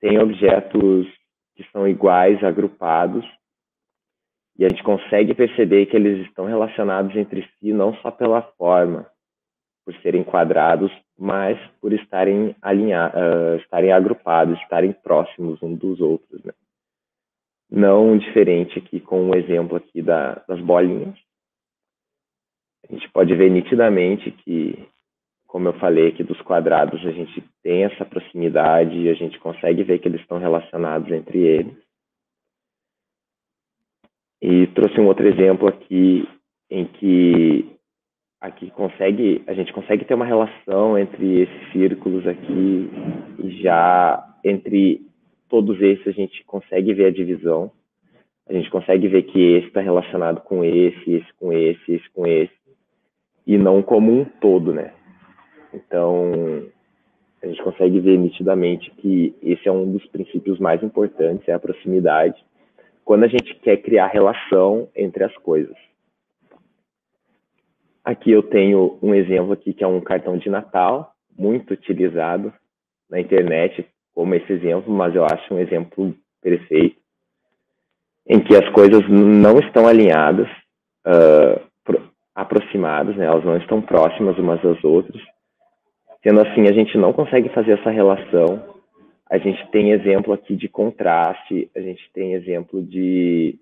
tem 0.00 0.18
objetos 0.18 1.06
que 1.54 1.64
são 1.70 1.86
iguais, 1.86 2.42
agrupados, 2.42 3.24
e 4.58 4.64
a 4.64 4.68
gente 4.68 4.82
consegue 4.82 5.32
perceber 5.34 5.86
que 5.86 5.96
eles 5.96 6.26
estão 6.26 6.46
relacionados 6.46 7.14
entre 7.16 7.48
si 7.58 7.72
não 7.72 7.94
só 7.96 8.10
pela 8.10 8.42
forma, 8.58 9.06
por 9.84 9.94
serem 10.02 10.22
quadrados, 10.22 10.92
mas 11.18 11.58
por 11.80 11.92
estarem 11.92 12.54
alinhados, 12.60 13.20
uh, 13.20 13.56
estarem 13.56 13.92
agrupados, 13.92 14.60
estarem 14.60 14.92
próximos 14.92 15.62
uns 15.62 15.78
dos 15.78 16.00
outros, 16.00 16.44
né? 16.44 16.52
Não 17.70 18.18
diferente 18.18 18.78
aqui 18.78 18.98
com 18.98 19.30
o 19.30 19.36
exemplo 19.36 19.76
aqui 19.76 20.02
da, 20.02 20.42
das 20.48 20.60
bolinhas. 20.60 21.14
A 22.88 22.92
gente 22.92 23.08
pode 23.10 23.34
ver 23.34 23.50
nitidamente 23.50 24.30
que, 24.32 24.88
como 25.46 25.68
eu 25.68 25.78
falei 25.78 26.08
aqui 26.08 26.24
dos 26.24 26.40
quadrados, 26.42 27.06
a 27.06 27.12
gente 27.12 27.42
tem 27.62 27.84
essa 27.84 28.04
proximidade 28.04 28.98
e 28.98 29.08
a 29.08 29.14
gente 29.14 29.38
consegue 29.38 29.84
ver 29.84 30.00
que 30.00 30.08
eles 30.08 30.20
estão 30.20 30.38
relacionados 30.38 31.10
entre 31.12 31.38
eles. 31.38 31.76
E 34.42 34.66
trouxe 34.68 34.98
um 34.98 35.06
outro 35.06 35.28
exemplo 35.28 35.68
aqui 35.68 36.26
em 36.70 36.86
que 36.86 37.76
aqui 38.40 38.70
consegue 38.70 39.44
a 39.46 39.52
gente 39.52 39.72
consegue 39.72 40.04
ter 40.04 40.14
uma 40.14 40.24
relação 40.24 40.98
entre 40.98 41.42
esses 41.42 41.72
círculos 41.72 42.26
aqui 42.26 42.88
e 43.38 43.62
já 43.62 44.26
entre 44.42 45.09
todos 45.50 45.82
esses 45.82 46.06
a 46.06 46.12
gente 46.12 46.42
consegue 46.44 46.94
ver 46.94 47.06
a 47.06 47.10
divisão. 47.10 47.70
A 48.48 48.52
gente 48.52 48.70
consegue 48.70 49.06
ver 49.08 49.24
que 49.24 49.38
esse 49.38 49.66
está 49.66 49.80
relacionado 49.80 50.40
com 50.40 50.64
esse, 50.64 51.12
esse 51.12 51.32
com 51.34 51.52
esse, 51.52 51.92
esse 51.92 52.10
com 52.10 52.26
esse, 52.26 52.54
e 53.46 53.58
não 53.58 53.82
como 53.82 54.12
um 54.12 54.24
todo, 54.24 54.72
né? 54.72 54.92
Então, 55.74 56.32
a 57.42 57.46
gente 57.46 57.62
consegue 57.62 58.00
ver 58.00 58.18
nitidamente 58.18 58.90
que 58.92 59.34
esse 59.42 59.68
é 59.68 59.72
um 59.72 59.90
dos 59.92 60.04
princípios 60.06 60.58
mais 60.58 60.82
importantes, 60.82 61.48
é 61.48 61.52
a 61.52 61.60
proximidade, 61.60 62.42
quando 63.04 63.24
a 63.24 63.28
gente 63.28 63.54
quer 63.56 63.76
criar 63.78 64.06
relação 64.06 64.88
entre 64.96 65.22
as 65.24 65.36
coisas. 65.38 65.76
Aqui 68.04 68.30
eu 68.32 68.42
tenho 68.42 68.98
um 69.02 69.14
exemplo 69.14 69.52
aqui 69.52 69.72
que 69.72 69.84
é 69.84 69.86
um 69.86 70.00
cartão 70.00 70.36
de 70.36 70.48
Natal, 70.48 71.12
muito 71.38 71.72
utilizado 71.72 72.52
na 73.08 73.20
internet 73.20 73.86
como 74.20 74.34
esse 74.34 74.52
exemplo, 74.52 74.92
mas 74.92 75.14
eu 75.14 75.24
acho 75.24 75.54
um 75.54 75.58
exemplo 75.58 76.14
perfeito, 76.42 77.00
em 78.28 78.38
que 78.38 78.54
as 78.54 78.68
coisas 78.74 79.00
não 79.08 79.58
estão 79.58 79.86
alinhadas, 79.86 80.46
uh, 81.06 81.58
aproximadas, 82.34 83.16
né? 83.16 83.24
elas 83.24 83.42
não 83.42 83.56
estão 83.56 83.80
próximas 83.80 84.36
umas 84.36 84.60
das 84.60 84.84
outras. 84.84 85.22
Sendo 86.22 86.42
assim, 86.42 86.68
a 86.68 86.72
gente 86.72 86.98
não 86.98 87.14
consegue 87.14 87.48
fazer 87.48 87.78
essa 87.78 87.88
relação. 87.88 88.62
A 89.30 89.38
gente 89.38 89.66
tem 89.70 89.92
exemplo 89.92 90.34
aqui 90.34 90.54
de 90.54 90.68
contraste, 90.68 91.70
a 91.74 91.80
gente 91.80 92.02
tem 92.12 92.34
exemplo 92.34 92.82
de 92.82 93.58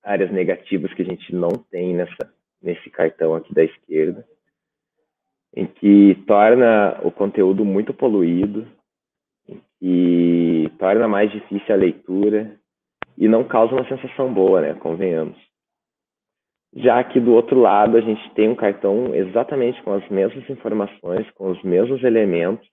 áreas 0.00 0.30
negativas 0.30 0.94
que 0.94 1.02
a 1.02 1.06
gente 1.06 1.34
não 1.34 1.50
tem 1.72 1.92
nessa, 1.92 2.32
nesse 2.62 2.88
cartão 2.88 3.34
aqui 3.34 3.52
da 3.52 3.64
esquerda, 3.64 4.24
em 5.56 5.66
que 5.66 6.22
torna 6.24 7.00
o 7.02 7.10
conteúdo 7.10 7.64
muito 7.64 7.92
poluído, 7.92 8.64
e 9.84 10.70
torna 10.78 11.08
mais 11.08 11.28
difícil 11.32 11.74
a 11.74 11.76
leitura 11.76 12.56
e 13.18 13.26
não 13.26 13.42
causa 13.42 13.74
uma 13.74 13.88
sensação 13.88 14.32
boa, 14.32 14.60
né? 14.60 14.74
Convenhamos. 14.74 15.36
Já 16.72 17.02
que 17.02 17.18
do 17.18 17.32
outro 17.32 17.58
lado 17.58 17.96
a 17.96 18.00
gente 18.00 18.32
tem 18.34 18.48
um 18.48 18.54
cartão 18.54 19.12
exatamente 19.12 19.82
com 19.82 19.92
as 19.92 20.08
mesmas 20.08 20.48
informações, 20.48 21.28
com 21.32 21.50
os 21.50 21.60
mesmos 21.64 22.02
elementos, 22.04 22.66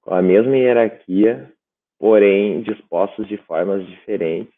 com 0.00 0.14
a 0.14 0.22
mesma 0.22 0.56
hierarquia, 0.56 1.52
porém 1.98 2.62
dispostos 2.62 3.28
de 3.28 3.36
formas 3.36 3.86
diferentes, 3.86 4.54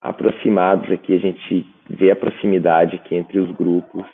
aproximados 0.00 0.88
aqui 0.90 1.16
a 1.16 1.18
gente 1.18 1.66
vê 1.90 2.12
a 2.12 2.16
proximidade 2.16 2.94
aqui 2.94 3.16
entre 3.16 3.40
os 3.40 3.50
grupos, 3.56 4.06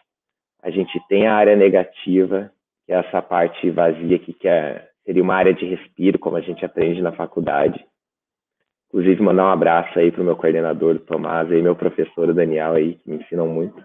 a 0.63 0.71
gente 0.71 0.99
tem 1.07 1.27
a 1.27 1.35
área 1.35 1.55
negativa, 1.55 2.51
que 2.87 2.93
é 2.93 2.97
essa 2.97 3.21
parte 3.21 3.71
vazia 3.71 4.17
aqui 4.17 4.33
que 4.33 4.49
é 4.49 4.88
seria 5.09 5.23
uma 5.23 5.37
área 5.37 5.55
de 5.55 5.65
respiro, 5.65 6.19
como 6.19 6.37
a 6.37 6.41
gente 6.43 6.63
aprende 6.67 7.01
na 7.01 7.13
faculdade. 7.13 7.83
Inclusive, 8.89 9.23
mandar 9.23 9.47
um 9.47 9.53
abraço 9.53 9.99
aí 9.99 10.13
para 10.13 10.21
o 10.21 10.25
meu 10.25 10.37
coordenador, 10.37 10.99
Tomás, 10.99 11.51
e 11.51 11.63
meu 11.63 11.75
professor, 11.75 12.35
Daniel, 12.35 12.75
aí, 12.75 12.97
que 12.97 13.09
me 13.09 13.17
ensinam 13.17 13.49
muito. 13.49 13.83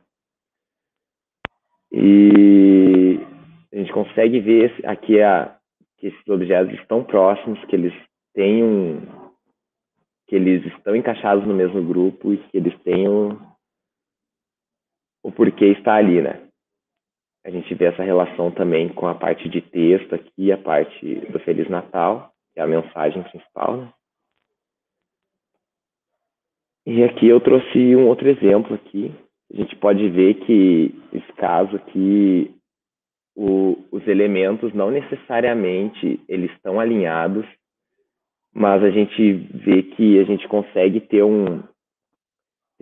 E 1.94 3.20
a 3.72 3.78
gente 3.78 3.94
consegue 3.94 4.42
ver 4.42 4.76
aqui 4.86 5.22
a, 5.22 5.56
que 5.98 6.08
esses 6.08 6.28
objetos 6.28 6.74
estão 6.74 7.06
próximos, 7.06 7.64
que 7.66 7.76
eles 7.78 7.94
têm 8.34 8.62
um, 8.62 9.02
que 10.28 10.36
eles 10.36 10.66
estão 10.74 10.94
encaixados 10.94 11.48
no 11.48 11.54
mesmo 11.54 11.82
grupo 11.82 12.34
e 12.34 12.38
que 12.38 12.58
eles 12.58 12.78
têm 12.80 13.08
o, 13.08 13.40
porquê 15.32 15.68
está 15.68 15.96
ali, 15.96 16.22
né? 16.22 16.50
A 17.46 17.50
gente 17.50 17.74
vê 17.76 17.86
essa 17.86 18.04
relação 18.04 18.52
também 18.52 18.88
com 18.90 19.06
a 19.08 19.16
parte 19.16 19.50
de 19.50 19.62
texto 19.62 20.16
aqui, 20.16 20.52
a 20.52 20.58
parte 20.58 21.16
do 21.30 21.40
Feliz 21.40 21.70
Natal, 21.70 22.32
que 22.54 22.60
é 22.60 22.64
a 22.64 22.68
mensagem 22.68 23.22
principal. 23.24 23.78
Né? 23.78 23.94
E 26.86 27.04
aqui 27.04 27.28
eu 27.28 27.42
trouxe 27.42 27.96
um 27.96 28.08
outro 28.08 28.30
exemplo 28.30 28.76
aqui. 28.76 29.14
A 29.54 29.58
gente 29.58 29.76
pode 29.76 30.10
ver 30.10 30.36
que 30.46 30.96
esse 31.12 31.34
caso 31.34 31.76
aqui, 31.76 32.56
o, 33.36 33.78
os 33.92 34.08
elementos 34.08 34.74
não 34.74 34.90
necessariamente 34.90 36.20
eles 36.30 36.52
estão 36.52 36.80
alinhados, 36.80 37.46
mas 38.54 38.84
a 38.84 38.90
gente 38.90 39.34
vê 39.34 39.84
que 39.84 40.20
a 40.20 40.24
gente 40.24 40.48
consegue 40.48 41.02
ter 41.02 41.24
um, 41.24 41.64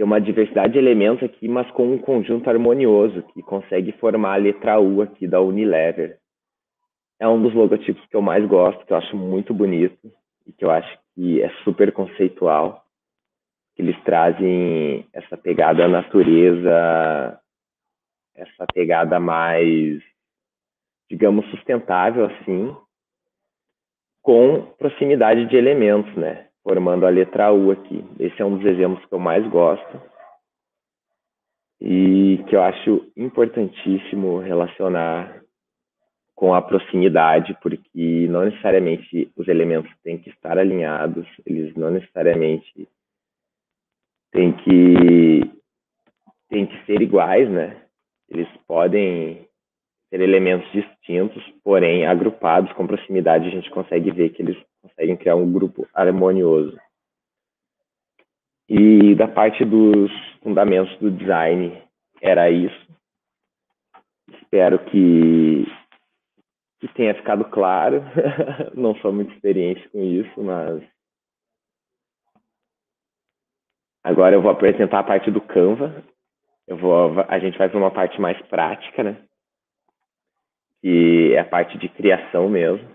tem 0.01 0.05
uma 0.07 0.19
diversidade 0.19 0.73
de 0.73 0.79
elementos 0.79 1.23
aqui, 1.23 1.47
mas 1.47 1.69
com 1.73 1.93
um 1.93 1.99
conjunto 1.99 2.49
harmonioso, 2.49 3.21
que 3.21 3.43
consegue 3.43 3.91
formar 3.99 4.33
a 4.33 4.37
letra 4.37 4.79
U 4.79 4.99
aqui 4.99 5.27
da 5.27 5.39
Unilever. 5.39 6.17
É 7.19 7.27
um 7.27 7.39
dos 7.39 7.53
logotipos 7.53 8.03
que 8.07 8.15
eu 8.15 8.21
mais 8.21 8.43
gosto, 8.47 8.83
que 8.83 8.91
eu 8.91 8.97
acho 8.97 9.15
muito 9.15 9.53
bonito 9.53 10.11
e 10.47 10.51
que 10.51 10.65
eu 10.65 10.71
acho 10.71 10.97
que 11.13 11.39
é 11.43 11.49
super 11.63 11.91
conceitual. 11.91 12.83
Eles 13.77 13.95
trazem 14.03 15.05
essa 15.13 15.37
pegada 15.37 15.87
natureza, 15.87 17.39
essa 18.33 18.65
pegada 18.73 19.19
mais, 19.19 20.01
digamos, 21.11 21.45
sustentável, 21.51 22.25
assim, 22.25 22.75
com 24.23 24.63
proximidade 24.79 25.45
de 25.45 25.55
elementos, 25.55 26.11
né? 26.15 26.47
Formando 26.63 27.05
a 27.05 27.09
letra 27.09 27.51
U 27.51 27.71
aqui. 27.71 28.03
Esse 28.19 28.41
é 28.41 28.45
um 28.45 28.57
dos 28.57 28.65
exemplos 28.65 29.03
que 29.05 29.13
eu 29.13 29.19
mais 29.19 29.45
gosto 29.47 30.01
e 31.79 32.43
que 32.47 32.55
eu 32.55 32.61
acho 32.61 33.11
importantíssimo 33.17 34.39
relacionar 34.39 35.41
com 36.35 36.53
a 36.53 36.61
proximidade, 36.61 37.55
porque 37.61 38.27
não 38.27 38.45
necessariamente 38.45 39.31
os 39.35 39.47
elementos 39.47 39.91
têm 40.03 40.17
que 40.17 40.29
estar 40.29 40.57
alinhados, 40.57 41.27
eles 41.45 41.75
não 41.75 41.91
necessariamente 41.91 42.87
têm 44.31 44.53
que, 44.53 45.41
têm 46.49 46.65
que 46.65 46.85
ser 46.85 47.01
iguais, 47.01 47.49
né? 47.49 47.83
Eles 48.29 48.47
podem 48.67 49.47
ser 50.11 50.19
elementos 50.19 50.69
distintos, 50.71 51.41
porém 51.63 52.05
agrupados 52.05 52.71
com 52.73 52.85
proximidade, 52.85 53.47
a 53.47 53.49
gente 53.49 53.71
consegue 53.71 54.11
ver 54.11 54.29
que 54.29 54.41
eles 54.41 54.61
conseguem 54.81 55.15
criar 55.15 55.37
um 55.37 55.51
grupo 55.51 55.87
harmonioso. 55.93 56.77
E 58.69 59.15
da 59.15 59.27
parte 59.27 59.63
dos 59.65 60.11
fundamentos 60.43 60.95
do 60.99 61.09
design, 61.09 61.81
era 62.21 62.51
isso. 62.51 62.87
Espero 64.33 64.77
que, 64.85 65.65
que 66.79 66.87
tenha 66.93 67.15
ficado 67.15 67.45
claro. 67.45 68.03
Não 68.75 68.93
sou 68.97 69.11
muito 69.11 69.33
experiente 69.33 69.87
com 69.89 70.03
isso, 70.03 70.43
mas 70.43 70.83
Agora 74.03 74.35
eu 74.35 74.41
vou 74.41 74.51
apresentar 74.51 74.99
a 74.99 75.03
parte 75.03 75.29
do 75.29 75.39
Canva. 75.39 76.03
Eu 76.67 76.77
vou, 76.77 77.21
a 77.27 77.39
gente 77.39 77.57
vai 77.57 77.69
para 77.69 77.77
uma 77.77 77.91
parte 77.91 78.19
mais 78.19 78.39
prática, 78.47 79.03
né? 79.03 79.17
Que 80.81 81.33
é 81.33 81.39
a 81.39 81.45
parte 81.45 81.77
de 81.77 81.87
criação 81.89 82.49
mesmo. 82.49 82.89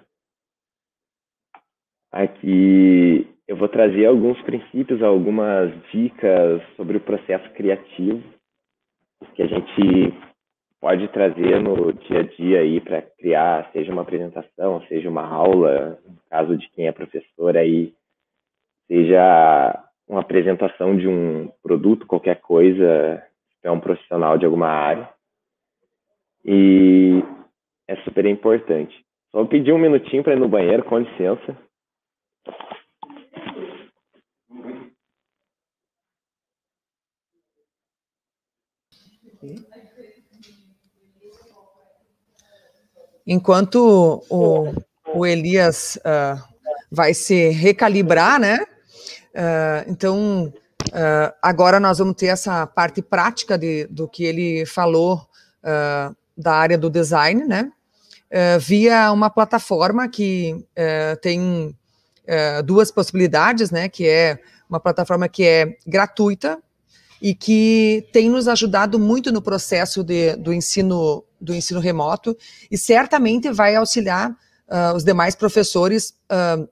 Aqui 2.13 3.29
eu 3.47 3.57
vou 3.57 3.69
trazer 3.69 4.07
alguns 4.07 4.41
princípios, 4.43 5.03
algumas 5.03 5.73
dicas 5.93 6.63
sobre 6.77 6.97
o 6.97 7.01
processo 7.01 7.49
criativo 7.51 8.23
que 9.35 9.43
a 9.43 9.47
gente 9.47 10.15
pode 10.81 11.09
trazer 11.09 11.61
no 11.61 11.93
dia 11.93 12.21
a 12.21 12.23
dia 12.23 12.61
aí 12.61 12.81
para 12.81 13.03
criar, 13.03 13.71
seja 13.73 13.93
uma 13.93 14.03
apresentação, 14.03 14.83
seja 14.89 15.09
uma 15.09 15.27
aula, 15.27 15.99
no 16.07 16.17
caso 16.31 16.57
de 16.57 16.69
quem 16.71 16.87
é 16.87 16.93
professor 16.93 17.57
aí, 17.57 17.95
seja 18.87 19.85
uma 20.09 20.21
apresentação 20.21 20.97
de 20.97 21.09
um 21.09 21.51
produto, 21.63 22.07
qualquer 22.07 22.41
coisa, 22.41 23.23
é 23.63 23.71
um 23.71 23.81
profissional 23.81 24.39
de 24.39 24.45
alguma 24.45 24.69
área. 24.69 25.09
E 26.45 27.23
é 27.89 27.97
super 28.03 28.27
importante. 28.27 28.95
Só 29.31 29.39
vou 29.39 29.49
pedir 29.49 29.73
um 29.73 29.79
minutinho 29.79 30.23
para 30.23 30.35
ir 30.35 30.41
no 30.41 30.49
banheiro, 30.49 30.85
com 30.85 30.99
licença. 30.99 31.57
Enquanto 43.27 44.23
o, 44.31 44.73
o 45.13 45.27
Elias 45.27 45.97
uh, 45.97 46.41
vai 46.91 47.13
se 47.13 47.49
recalibrar, 47.49 48.39
né? 48.39 48.59
Uh, 49.35 49.91
então, 49.91 50.47
uh, 50.47 51.35
agora 51.43 51.81
nós 51.81 51.99
vamos 51.99 52.15
ter 52.15 52.27
essa 52.27 52.67
parte 52.67 53.03
prática 53.03 53.59
de, 53.59 53.87
do 53.89 54.09
que 54.09 54.25
ele 54.25 54.65
falou 54.65 55.21
da 56.37 56.53
área 56.53 56.79
do 56.79 56.89
design, 56.89 57.45
né? 57.45 57.73
Via 58.61 59.13
uma 59.13 59.31
plataforma 59.31 60.09
que 60.09 60.67
tem 61.23 61.75
duas 62.65 62.91
possibilidades, 62.91 63.71
né? 63.71 63.89
Que 63.89 64.09
é 64.09 64.39
uma 64.69 64.81
plataforma 64.81 65.29
que 65.29 65.45
é 65.45 65.77
gratuita 65.87 66.59
e 67.21 67.35
que 67.35 68.07
tem 68.13 68.29
nos 68.29 68.49
ajudado 68.49 68.99
muito 68.99 69.33
no 69.33 69.41
processo 69.41 70.03
de, 70.05 70.37
do 70.37 70.53
ensino 70.53 71.25
do 71.41 71.55
ensino 71.55 71.81
remoto 71.81 72.37
e 72.71 72.79
certamente 72.79 73.51
vai 73.53 73.77
auxiliar 73.77 74.31
uh, 74.31 74.97
os 74.97 75.05
demais 75.05 75.35
professores 75.35 76.15
uh, 76.31 76.69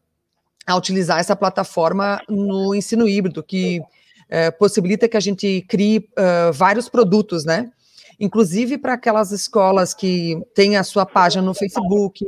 a 0.66 0.76
utilizar 0.76 1.20
essa 1.20 1.36
plataforma 1.36 2.20
no 2.28 2.74
ensino 2.74 3.06
híbrido, 3.06 3.42
que 3.42 3.80
uh, 3.80 4.58
possibilita 4.58 5.08
que 5.08 5.16
a 5.16 5.20
gente 5.20 5.64
crie 5.68 6.08
vários 6.54 6.88
produtos, 6.88 7.44
né? 7.44 7.70
Inclusive 8.18 8.78
para 8.78 8.94
aquelas 8.94 9.32
escolas 9.32 9.92
que 9.94 10.40
têm 10.54 10.76
a 10.76 10.84
sua 10.84 11.04
página 11.04 11.42
no 11.42 11.54
Facebook, 11.54 12.24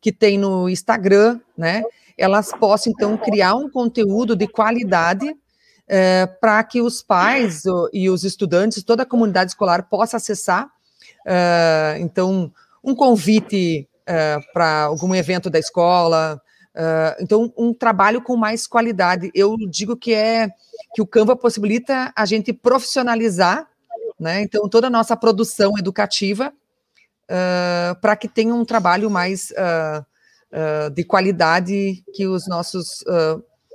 que 0.00 0.12
tem 0.12 0.38
no 0.38 0.68
Instagram, 0.68 1.40
né? 1.56 1.82
Elas 2.16 2.52
possam 2.52 2.92
então 2.92 3.16
criar 3.16 3.54
um 3.54 3.68
conteúdo 3.68 4.36
de 4.36 4.46
qualidade 4.46 5.34
é, 5.86 6.26
para 6.26 6.62
que 6.64 6.80
os 6.80 7.02
pais 7.02 7.62
e 7.92 8.08
os 8.08 8.24
estudantes, 8.24 8.82
toda 8.82 9.02
a 9.02 9.06
comunidade 9.06 9.50
escolar 9.50 9.88
possa 9.88 10.16
acessar. 10.16 10.68
É, 11.26 11.96
então, 12.00 12.52
um 12.82 12.94
convite 12.94 13.88
é, 14.06 14.38
para 14.52 14.82
algum 14.84 15.14
evento 15.14 15.50
da 15.50 15.58
escola. 15.58 16.40
Então, 17.20 17.52
um 17.56 17.72
trabalho 17.72 18.20
com 18.20 18.36
mais 18.36 18.66
qualidade. 18.66 19.30
Eu 19.32 19.56
digo 19.70 19.96
que 19.96 20.12
é 20.12 20.50
que 20.92 21.00
o 21.00 21.06
Canva 21.06 21.36
possibilita 21.36 22.12
a 22.16 22.26
gente 22.26 22.52
profissionalizar, 22.52 23.68
né? 24.24 24.40
Então, 24.40 24.66
toda 24.70 24.86
a 24.86 24.90
nossa 24.90 25.14
produção 25.14 25.78
educativa 25.78 26.50
é, 27.28 27.94
para 28.00 28.16
que 28.16 28.26
tenha 28.26 28.54
um 28.54 28.64
trabalho 28.64 29.10
mais 29.10 29.52
é, 29.52 30.04
de 30.90 31.04
qualidade 31.04 32.02
que 32.14 32.26
os 32.26 32.48
nossos 32.48 33.04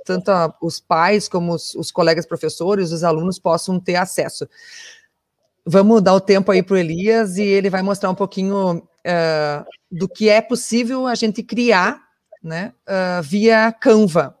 tanto 0.04 0.30
a, 0.30 0.52
os 0.60 0.80
pais 0.80 1.28
como 1.28 1.52
os, 1.52 1.74
os, 1.74 1.92
colegas 1.92 2.26
professores, 2.26 2.90
os 2.90 3.04
alunos 3.04 3.38
possam 3.38 3.78
ter 3.78 3.96
acesso. 3.96 4.48
Vamos 5.64 6.02
dar 6.02 6.14
o 6.14 6.20
tempo 6.20 6.50
aí 6.50 6.62
para 6.62 6.74
o 6.74 6.78
Elias 6.78 7.36
e 7.36 7.42
ele 7.42 7.70
vai 7.70 7.82
mostrar 7.82 8.10
um 8.10 8.14
pouquinho 8.14 8.78
uh, 8.78 9.64
do 9.92 10.08
que 10.08 10.28
é 10.28 10.40
possível 10.40 11.06
a 11.06 11.14
gente 11.14 11.42
criar 11.42 12.02
né, 12.42 12.72
uh, 12.88 13.22
via 13.22 13.70
Canva. 13.70 14.34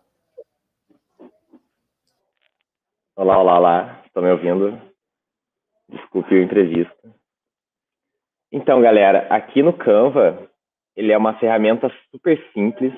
Olá, 3.14 3.38
olá, 3.38 3.58
olá. 3.58 4.02
Estão 4.06 4.22
me 4.22 4.32
ouvindo? 4.32 4.89
Desculpe 5.90 6.34
o 6.34 6.42
entrevista. 6.42 6.94
Então, 8.52 8.80
galera, 8.80 9.26
aqui 9.28 9.62
no 9.62 9.72
Canva, 9.72 10.50
ele 10.96 11.12
é 11.12 11.18
uma 11.18 11.38
ferramenta 11.38 11.90
super 12.10 12.40
simples. 12.52 12.92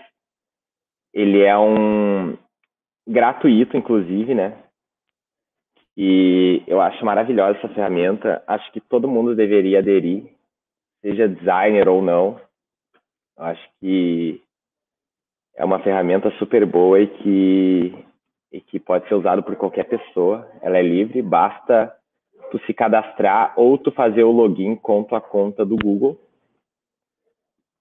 Ele 1.13 1.43
é 1.43 1.57
um, 1.59 2.37
gratuito, 3.07 3.77
inclusive, 3.77 4.35
né? 4.35 4.63
E 5.97 6.63
eu 6.67 6.81
acho 6.81 7.05
maravilhosa 7.05 7.59
essa 7.59 7.69
ferramenta. 7.69 8.43
Acho 8.47 8.71
que 8.73 8.81
todo 8.81 9.09
mundo 9.09 9.35
deveria 9.35 9.81
aderir, 9.81 10.25
seja 11.01 11.29
designer 11.29 11.89
ou 11.89 12.01
não. 12.01 12.41
Eu 13.37 13.45
acho 13.45 13.71
que 13.81 14.43
é 15.55 15.65
uma 15.65 15.83
ferramenta 15.83 16.31
super 16.33 16.65
boa 16.65 17.01
e 17.01 17.07
que, 17.07 18.05
e 18.53 18.61
que 18.61 18.81
pode 18.81 19.07
ser 19.09 19.15
usada 19.15 19.43
por 19.43 19.57
qualquer 19.57 19.85
pessoa. 19.85 20.51
Ela 20.63 20.79
é 20.79 20.83
livre, 20.83 21.21
basta 21.21 21.95
tu 22.53 22.59
se 22.67 22.73
cadastrar 22.73 23.53
ou 23.57 23.77
tu 23.77 23.91
fazer 23.91 24.23
o 24.23 24.31
login 24.31 24.77
com 24.77 25.03
tua 25.03 25.21
conta 25.21 25.65
do 25.65 25.77
Google. 25.77 26.17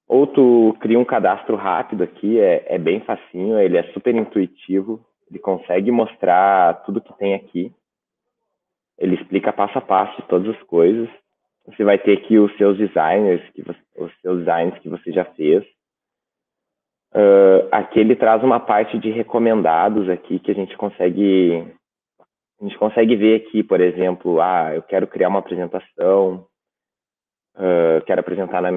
Ou 0.08 0.26
tu 0.26 0.76
cria 0.80 0.98
um 0.98 1.06
cadastro 1.06 1.56
rápido 1.56 2.04
aqui, 2.04 2.40
é, 2.40 2.66
é 2.76 2.78
bem 2.80 3.00
facinho, 3.02 3.60
ele 3.60 3.78
é 3.78 3.84
super 3.94 4.16
intuitivo 4.16 5.00
ele 5.32 5.40
consegue 5.40 5.90
mostrar 5.92 6.84
tudo 6.84 7.00
que 7.00 7.18
tem 7.18 7.34
aqui. 7.34 7.72
Ele 8.98 9.16
explica 9.16 9.54
passo 9.54 9.78
a 9.78 9.82
passo 9.82 10.22
todas 10.24 10.54
as 10.54 10.64
coisas. 10.64 11.10
Você 11.66 11.86
vai 11.86 11.98
ter 11.98 12.18
aqui 12.18 12.38
os 12.38 12.56
seus 12.58 12.78
designers, 12.78 13.42
que 13.52 13.64
você, 13.64 13.80
os 13.98 14.12
seus 14.22 14.40
designs 14.40 14.78
que 14.80 14.90
você 14.90 15.12
já 15.12 15.24
fez. 15.24 15.64
Uh, 17.14 17.68
aqui 17.72 18.00
ele 18.00 18.16
traz 18.16 18.44
uma 18.44 18.60
parte 18.60 19.00
de 19.00 19.10
recomendados 19.10 20.10
aqui 20.10 20.38
que 20.40 20.52
a 20.52 20.54
gente 20.54 20.76
consegue 20.76 21.66
a 22.62 22.64
gente 22.64 22.78
consegue 22.78 23.16
ver 23.16 23.42
aqui, 23.42 23.64
por 23.64 23.82
exemplo, 23.82 24.40
ah, 24.40 24.76
eu 24.76 24.84
quero 24.84 25.08
criar 25.08 25.30
uma 25.30 25.40
apresentação, 25.40 26.46
uh, 27.56 28.06
quero 28.06 28.22
apresentar 28.22 28.62
na, 28.62 28.70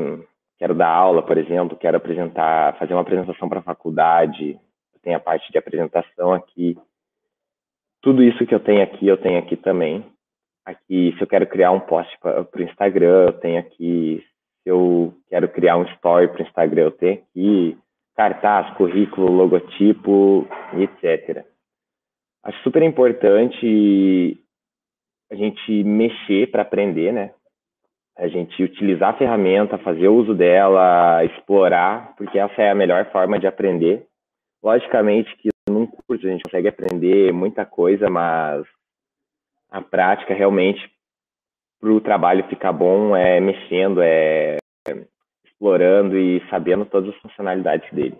quero 0.58 0.74
dar 0.74 0.88
aula, 0.88 1.22
por 1.22 1.36
exemplo, 1.36 1.76
quero 1.76 1.98
apresentar, 1.98 2.78
fazer 2.78 2.94
uma 2.94 3.02
apresentação 3.02 3.46
para 3.46 3.58
a 3.60 3.62
faculdade, 3.62 4.58
tem 5.02 5.14
a 5.14 5.20
parte 5.20 5.52
de 5.52 5.58
apresentação 5.58 6.32
aqui. 6.32 6.78
Tudo 8.00 8.22
isso 8.22 8.46
que 8.46 8.54
eu 8.54 8.60
tenho 8.60 8.82
aqui, 8.82 9.06
eu 9.06 9.18
tenho 9.18 9.38
aqui 9.38 9.54
também. 9.54 10.04
Aqui, 10.64 11.14
se 11.16 11.22
eu 11.22 11.26
quero 11.26 11.46
criar 11.46 11.70
um 11.72 11.80
post 11.80 12.10
para 12.20 12.40
o 12.42 12.62
Instagram, 12.62 13.26
eu 13.26 13.32
tenho 13.34 13.60
aqui. 13.60 14.24
Se 14.62 14.70
eu 14.70 15.14
quero 15.28 15.46
criar 15.48 15.76
um 15.76 15.84
story 15.84 16.28
para 16.28 16.42
o 16.42 16.46
Instagram, 16.46 16.82
eu 16.84 16.90
tenho 16.90 17.22
aqui. 17.22 17.78
Cartaz, 18.16 18.74
currículo, 18.76 19.30
logotipo, 19.30 20.46
etc. 20.78 21.44
Acho 22.44 22.62
super 22.62 22.82
importante 22.82 24.38
a 25.32 25.34
gente 25.34 25.82
mexer 25.82 26.50
para 26.50 26.60
aprender, 26.60 27.10
né? 27.10 27.32
A 28.16 28.28
gente 28.28 28.62
utilizar 28.62 29.14
a 29.14 29.18
ferramenta, 29.18 29.78
fazer 29.78 30.08
uso 30.08 30.34
dela, 30.34 31.24
explorar, 31.24 32.14
porque 32.16 32.38
essa 32.38 32.60
é 32.60 32.70
a 32.70 32.74
melhor 32.74 33.10
forma 33.10 33.38
de 33.38 33.46
aprender. 33.46 34.06
Logicamente 34.62 35.34
que 35.38 35.48
num 35.68 35.86
curso 35.86 36.26
a 36.26 36.30
gente 36.30 36.42
consegue 36.44 36.68
aprender 36.68 37.32
muita 37.32 37.64
coisa, 37.64 38.10
mas 38.10 38.66
a 39.70 39.80
prática 39.80 40.34
realmente 40.34 40.80
para 41.80 41.90
o 41.90 42.00
trabalho 42.00 42.46
ficar 42.48 42.72
bom 42.72 43.16
é 43.16 43.40
mexendo, 43.40 44.02
é 44.02 44.58
explorando 45.44 46.18
e 46.18 46.46
sabendo 46.50 46.84
todas 46.84 47.14
as 47.14 47.20
funcionalidades 47.22 47.90
dele. 47.90 48.18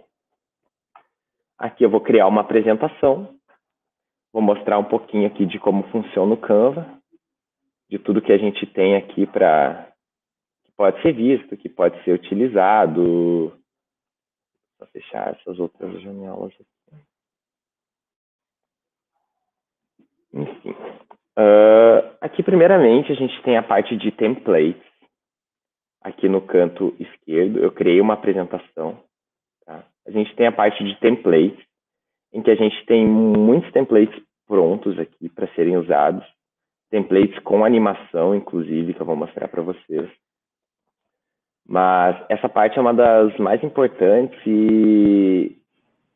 Aqui 1.58 1.84
eu 1.84 1.90
vou 1.90 2.00
criar 2.00 2.26
uma 2.26 2.40
apresentação, 2.40 3.33
vou 4.34 4.42
mostrar 4.42 4.80
um 4.80 4.84
pouquinho 4.84 5.28
aqui 5.28 5.46
de 5.46 5.60
como 5.60 5.84
funciona 5.90 6.34
o 6.34 6.36
Canva, 6.36 7.00
de 7.88 8.00
tudo 8.00 8.20
que 8.20 8.32
a 8.32 8.36
gente 8.36 8.66
tem 8.66 8.96
aqui 8.96 9.26
para 9.26 9.92
que 10.64 10.72
pode 10.76 11.00
ser 11.02 11.12
visto, 11.12 11.56
que 11.56 11.68
pode 11.68 12.02
ser 12.02 12.12
utilizado, 12.12 13.56
para 14.76 14.88
fechar 14.88 15.28
essas 15.28 15.56
outras 15.60 16.02
janelas 16.02 16.52
aqui. 16.52 16.96
Enfim. 20.32 20.70
Uh, 21.38 22.16
aqui, 22.20 22.42
primeiramente, 22.42 23.12
a 23.12 23.14
gente 23.14 23.40
tem 23.42 23.56
a 23.56 23.62
parte 23.62 23.96
de 23.96 24.10
templates. 24.10 24.82
Aqui 26.02 26.28
no 26.28 26.42
canto 26.42 26.94
esquerdo, 26.98 27.60
eu 27.60 27.70
criei 27.70 28.00
uma 28.00 28.14
apresentação. 28.14 29.00
Tá? 29.64 29.86
A 30.04 30.10
gente 30.10 30.34
tem 30.34 30.48
a 30.48 30.52
parte 30.52 30.82
de 30.82 30.98
templates, 30.98 31.64
em 32.34 32.42
que 32.42 32.50
a 32.50 32.56
gente 32.56 32.84
tem 32.84 33.06
muitos 33.06 33.70
templates 33.72 34.20
prontos 34.46 34.98
aqui 34.98 35.28
para 35.28 35.46
serem 35.54 35.76
usados, 35.76 36.24
templates 36.90 37.38
com 37.44 37.64
animação, 37.64 38.34
inclusive, 38.34 38.92
que 38.92 39.00
eu 39.00 39.06
vou 39.06 39.14
mostrar 39.14 39.46
para 39.46 39.62
vocês. 39.62 40.10
Mas 41.66 42.20
essa 42.28 42.48
parte 42.48 42.76
é 42.76 42.80
uma 42.82 42.92
das 42.92 43.34
mais 43.38 43.62
importantes 43.62 44.38
e, 44.46 45.56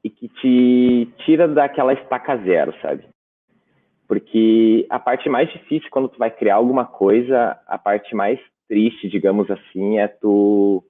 e 0.04 0.11
que 0.11 0.28
te 0.28 1.09
tira 1.24 1.46
daquela 1.46 1.94
estaca 1.94 2.37
zero, 2.38 2.74
sabe? 2.83 3.04
Porque 4.07 4.87
a 4.90 4.98
parte 4.98 5.28
mais 5.28 5.50
difícil 5.52 5.88
quando 5.90 6.09
tu 6.09 6.18
vai 6.18 6.31
criar 6.31 6.57
alguma 6.57 6.85
coisa, 6.85 7.59
a 7.66 7.78
parte 7.78 8.14
mais 8.14 8.40
triste, 8.68 9.09
digamos 9.09 9.50
assim, 9.50 9.98
é 9.98 10.09
tu, 10.09 10.83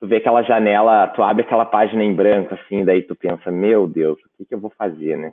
tu 0.00 0.06
ver 0.06 0.16
aquela 0.16 0.42
janela, 0.42 1.08
tu 1.08 1.22
abre 1.22 1.42
aquela 1.42 1.64
página 1.64 2.02
em 2.02 2.14
branco, 2.14 2.54
assim, 2.54 2.84
daí 2.84 3.02
tu 3.02 3.14
pensa, 3.14 3.50
meu 3.50 3.86
Deus, 3.86 4.18
o 4.20 4.36
que, 4.36 4.44
que 4.44 4.54
eu 4.54 4.60
vou 4.60 4.70
fazer, 4.70 5.16
né? 5.16 5.32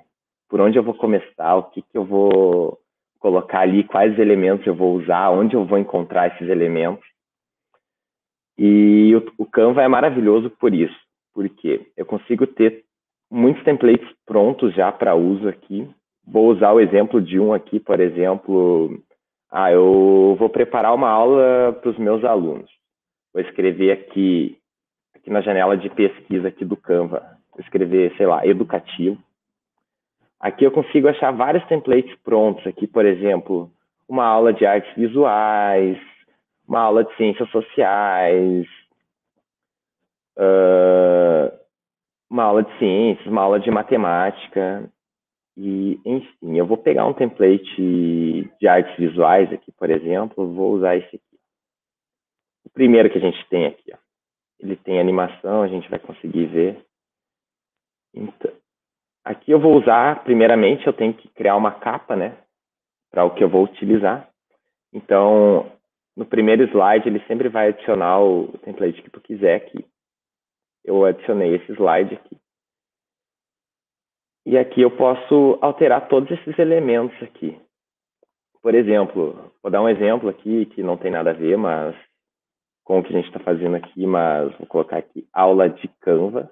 Por 0.49 0.59
onde 0.59 0.77
eu 0.77 0.83
vou 0.83 0.93
começar? 0.93 1.55
O 1.55 1.63
que, 1.63 1.81
que 1.81 1.97
eu 1.97 2.03
vou 2.03 2.77
colocar 3.19 3.61
ali? 3.61 3.83
Quais 3.83 4.17
elementos 4.19 4.65
eu 4.67 4.75
vou 4.75 4.95
usar? 4.95 5.29
Onde 5.29 5.55
eu 5.55 5.65
vou 5.65 5.77
encontrar 5.77 6.27
esses 6.27 6.49
elementos? 6.49 7.05
E 8.57 9.15
o, 9.15 9.43
o 9.43 9.45
Canva 9.45 9.81
é 9.81 9.87
maravilhoso 9.87 10.49
por 10.49 10.73
isso, 10.73 10.97
porque 11.33 11.87
eu 11.95 12.05
consigo 12.05 12.45
ter 12.45 12.83
muitos 13.29 13.63
templates 13.63 14.07
prontos 14.25 14.73
já 14.73 14.91
para 14.91 15.15
uso 15.15 15.47
aqui. 15.47 15.89
Vou 16.27 16.49
usar 16.49 16.71
o 16.73 16.79
exemplo 16.79 17.21
de 17.21 17.39
um 17.39 17.53
aqui, 17.53 17.79
por 17.79 17.99
exemplo, 17.99 19.01
ah, 19.49 19.71
eu 19.71 20.35
vou 20.37 20.49
preparar 20.49 20.93
uma 20.93 21.09
aula 21.09 21.73
para 21.81 21.89
os 21.89 21.97
meus 21.97 22.23
alunos. 22.23 22.69
Vou 23.33 23.41
escrever 23.41 23.91
aqui, 23.91 24.57
aqui 25.15 25.29
na 25.29 25.41
janela 25.41 25.77
de 25.77 25.89
pesquisa 25.89 26.49
aqui 26.49 26.65
do 26.65 26.75
Canva, 26.75 27.37
vou 27.51 27.61
escrever, 27.61 28.15
sei 28.17 28.25
lá, 28.25 28.45
educativo. 28.45 29.17
Aqui 30.39 30.63
eu 30.63 30.71
consigo 30.71 31.07
achar 31.07 31.31
vários 31.31 31.65
templates 31.67 32.15
prontos 32.23 32.65
aqui, 32.65 32.87
por 32.87 33.05
exemplo, 33.05 33.71
uma 34.07 34.25
aula 34.25 34.51
de 34.51 34.65
artes 34.65 34.93
visuais, 34.95 35.97
uma 36.67 36.81
aula 36.81 37.03
de 37.03 37.15
ciências 37.15 37.49
sociais, 37.49 38.67
uma 42.29 42.43
aula 42.43 42.63
de 42.63 42.77
ciências, 42.79 43.27
uma 43.27 43.41
aula 43.41 43.59
de 43.59 43.69
matemática. 43.69 44.89
E, 45.55 45.99
enfim, 46.05 46.57
eu 46.57 46.65
vou 46.65 46.77
pegar 46.77 47.05
um 47.05 47.13
template 47.13 48.49
de 48.59 48.67
artes 48.67 48.95
visuais 48.97 49.51
aqui, 49.51 49.71
por 49.71 49.89
exemplo, 49.89 50.51
vou 50.53 50.73
usar 50.73 50.95
esse 50.95 51.15
aqui. 51.15 51.30
Primeiro 52.73 53.09
que 53.09 53.17
a 53.17 53.21
gente 53.21 53.43
tem 53.49 53.65
aqui, 53.65 53.91
ó. 53.93 53.97
ele 54.59 54.75
tem 54.75 54.99
animação, 54.99 55.61
a 55.61 55.67
gente 55.67 55.89
vai 55.89 55.99
conseguir 55.99 56.45
ver. 56.45 56.85
Então, 58.13 58.51
aqui 59.23 59.51
eu 59.51 59.59
vou 59.59 59.77
usar, 59.77 60.23
primeiramente, 60.23 60.87
eu 60.87 60.93
tenho 60.93 61.13
que 61.13 61.27
criar 61.29 61.55
uma 61.55 61.71
capa, 61.79 62.15
né, 62.15 62.37
para 63.11 63.25
o 63.25 63.33
que 63.33 63.43
eu 63.43 63.49
vou 63.49 63.63
utilizar. 63.63 64.29
Então, 64.93 65.71
no 66.15 66.25
primeiro 66.25 66.63
slide, 66.63 67.07
ele 67.07 67.23
sempre 67.25 67.49
vai 67.49 67.69
adicionar 67.69 68.21
o 68.21 68.57
template 68.59 69.01
que 69.01 69.09
tu 69.09 69.21
quiser 69.21 69.55
aqui. 69.55 69.85
Eu 70.83 71.05
adicionei 71.05 71.55
esse 71.55 71.71
slide 71.73 72.15
aqui. 72.15 72.37
E 74.45 74.57
aqui 74.57 74.81
eu 74.81 74.91
posso 74.91 75.57
alterar 75.61 76.07
todos 76.07 76.31
esses 76.31 76.57
elementos 76.57 77.21
aqui. 77.21 77.59
Por 78.61 78.75
exemplo, 78.75 79.51
vou 79.61 79.71
dar 79.71 79.81
um 79.81 79.89
exemplo 79.89 80.29
aqui 80.29 80.65
que 80.67 80.83
não 80.83 80.97
tem 80.97 81.11
nada 81.11 81.29
a 81.29 81.33
ver, 81.33 81.57
mas 81.57 81.95
com 82.83 82.99
o 82.99 83.03
que 83.03 83.09
a 83.09 83.17
gente 83.17 83.27
está 83.27 83.39
fazendo 83.39 83.75
aqui, 83.75 84.05
mas 84.05 84.51
vou 84.57 84.67
colocar 84.67 84.97
aqui 84.97 85.27
aula 85.33 85.69
de 85.69 85.87
Canva. 85.99 86.51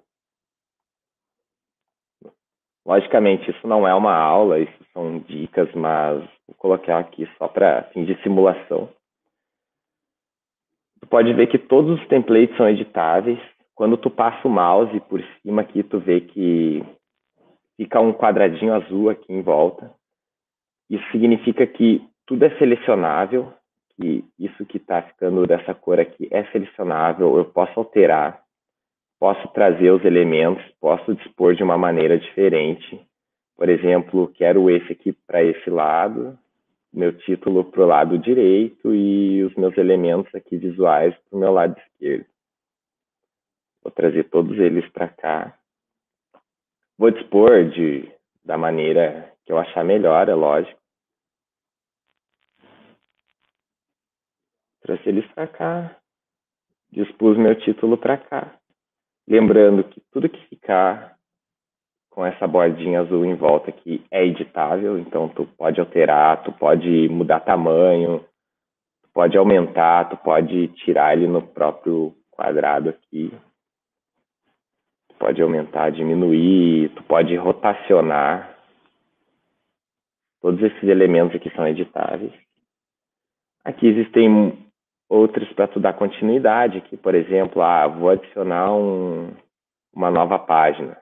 Logicamente, 2.86 3.52
isso 3.52 3.68
não 3.68 3.88
é 3.88 3.94
uma 3.94 4.16
aula, 4.16 4.60
isso 4.60 4.86
são 4.94 5.20
dicas, 5.20 5.72
mas 5.74 6.20
vou 6.48 6.56
colocar 6.58 7.00
aqui 7.00 7.28
só 7.38 7.48
para 7.48 7.84
fim 7.94 8.04
de 8.06 8.20
simulação. 8.24 8.90
Tu 11.02 11.08
pode 11.08 11.34
ver 11.34 11.48
que 11.48 11.60
todos 11.60 12.00
os 12.00 12.08
templates 12.08 12.56
são 12.58 12.68
editáveis. 12.68 13.40
Quando 13.76 13.96
tu 13.98 14.10
passa 14.10 14.48
o 14.48 14.52
mouse 14.52 15.00
por 15.02 15.22
cima 15.42 15.62
aqui, 15.62 15.84
tu 15.84 16.00
vê 16.00 16.20
que 16.20 16.84
fica 17.78 18.02
um 18.02 18.12
quadradinho 18.12 18.74
azul 18.74 19.10
aqui 19.10 19.32
em 19.32 19.42
volta. 19.42 19.94
Isso 20.90 21.06
significa 21.12 21.66
que 21.66 22.06
tudo 22.26 22.44
é 22.44 22.58
selecionável, 22.58 23.54
que 24.00 24.24
isso 24.40 24.66
que 24.66 24.78
está 24.78 25.02
ficando 25.02 25.46
dessa 25.46 25.76
cor 25.76 26.00
aqui 26.00 26.28
é 26.32 26.46
selecionável, 26.46 27.38
eu 27.38 27.46
posso 27.46 27.78
alterar, 27.78 28.42
posso 29.20 29.46
trazer 29.50 29.92
os 29.92 30.04
elementos, 30.06 30.64
posso 30.80 31.14
dispor 31.16 31.54
de 31.54 31.64
uma 31.64 31.78
maneira 31.78 32.18
diferente. 32.18 33.06
Por 33.58 33.68
exemplo, 33.68 34.32
quero 34.34 34.70
esse 34.70 34.94
aqui 34.94 35.12
para 35.12 35.44
esse 35.44 35.70
lado, 35.70 36.40
meu 36.94 37.16
título 37.18 37.66
para 37.66 37.82
o 37.82 37.86
lado 37.86 38.18
direito 38.18 38.96
e 38.96 39.44
os 39.44 39.54
meus 39.56 39.78
elementos 39.78 40.34
aqui 40.34 40.58
visuais 40.58 41.14
para 41.30 41.38
o 41.38 41.40
meu 41.40 41.52
lado 41.52 41.78
esquerdo. 41.78 42.26
Vou 43.84 43.92
trazer 43.92 44.24
todos 44.30 44.58
eles 44.58 44.88
para 44.90 45.10
cá. 45.10 45.56
Vou 46.98 47.12
dispor 47.12 47.66
de, 47.66 48.10
da 48.44 48.58
maneira 48.58 49.34
que 49.46 49.52
eu 49.52 49.58
achar 49.58 49.84
melhor, 49.84 50.30
é 50.30 50.34
lógico. 50.34 50.80
Trazer 54.90 55.10
eles 55.10 55.32
para 55.34 55.46
cá. 55.46 55.96
Dispus 56.92 57.38
meu 57.38 57.54
título 57.54 57.96
para 57.96 58.18
cá. 58.18 58.56
Lembrando 59.28 59.84
que 59.84 60.02
tudo 60.12 60.28
que 60.28 60.48
ficar 60.48 61.16
com 62.10 62.26
essa 62.26 62.48
bordinha 62.48 63.02
azul 63.02 63.24
em 63.24 63.36
volta 63.36 63.72
que 63.72 64.04
é 64.10 64.26
editável, 64.26 64.98
então 64.98 65.30
tu 65.30 65.46
pode 65.46 65.80
alterar, 65.80 66.42
tu 66.42 66.52
pode 66.54 67.08
mudar 67.08 67.42
tamanho, 67.42 68.26
tu 69.04 69.10
pode 69.14 69.38
aumentar, 69.38 70.10
tu 70.10 70.18
pode 70.18 70.70
tirar 70.70 71.16
ele 71.16 71.28
no 71.28 71.44
próprio 71.44 72.16
quadrado 72.32 72.90
aqui. 72.90 73.32
Tu 75.10 75.16
pode 75.20 75.40
aumentar, 75.40 75.92
diminuir, 75.92 76.90
tu 76.96 77.04
pode 77.04 77.36
rotacionar. 77.36 78.58
Todos 80.42 80.60
esses 80.64 80.84
elementos 80.84 81.36
aqui 81.36 81.52
são 81.52 81.68
editáveis. 81.68 82.34
Aqui 83.64 83.86
existem 83.86 84.68
outros 85.10 85.52
para 85.54 85.68
tu 85.68 85.80
dar 85.80 85.94
continuidade, 85.94 86.78
aqui, 86.78 86.96
por 86.96 87.16
exemplo, 87.16 87.62
ah, 87.62 87.88
vou 87.88 88.10
adicionar 88.10 88.72
um, 88.74 89.34
uma 89.92 90.12
nova 90.12 90.38
página. 90.38 90.96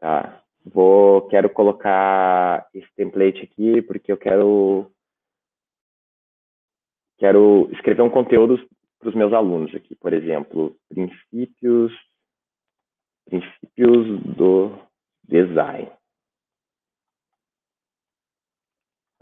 Tá. 0.00 0.42
Vou, 0.64 1.28
quero 1.28 1.50
colocar 1.50 2.66
esse 2.72 2.88
template 2.96 3.42
aqui 3.42 3.82
porque 3.82 4.10
eu 4.10 4.16
quero 4.16 4.90
quero 7.18 7.68
escrever 7.72 8.02
um 8.02 8.10
conteúdo 8.10 8.58
para 8.98 9.08
os 9.08 9.14
meus 9.14 9.32
alunos 9.32 9.74
aqui, 9.74 9.94
por 9.94 10.12
exemplo, 10.12 10.74
princípios 10.88 11.92
princípios 13.26 14.20
do 14.36 14.78
design. 15.24 15.90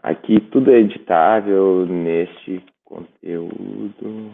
Aqui 0.02 0.40
tudo 0.50 0.70
é 0.70 0.78
editável 0.78 1.86
neste 1.86 2.64
conteúdo. 2.90 4.32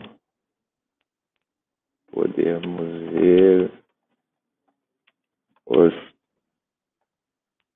Podemos 2.11 3.11
ver 3.13 3.71
os 5.67 5.93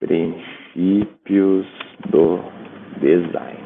Princípios 0.01 1.67
do 2.11 2.39
design. 2.99 3.61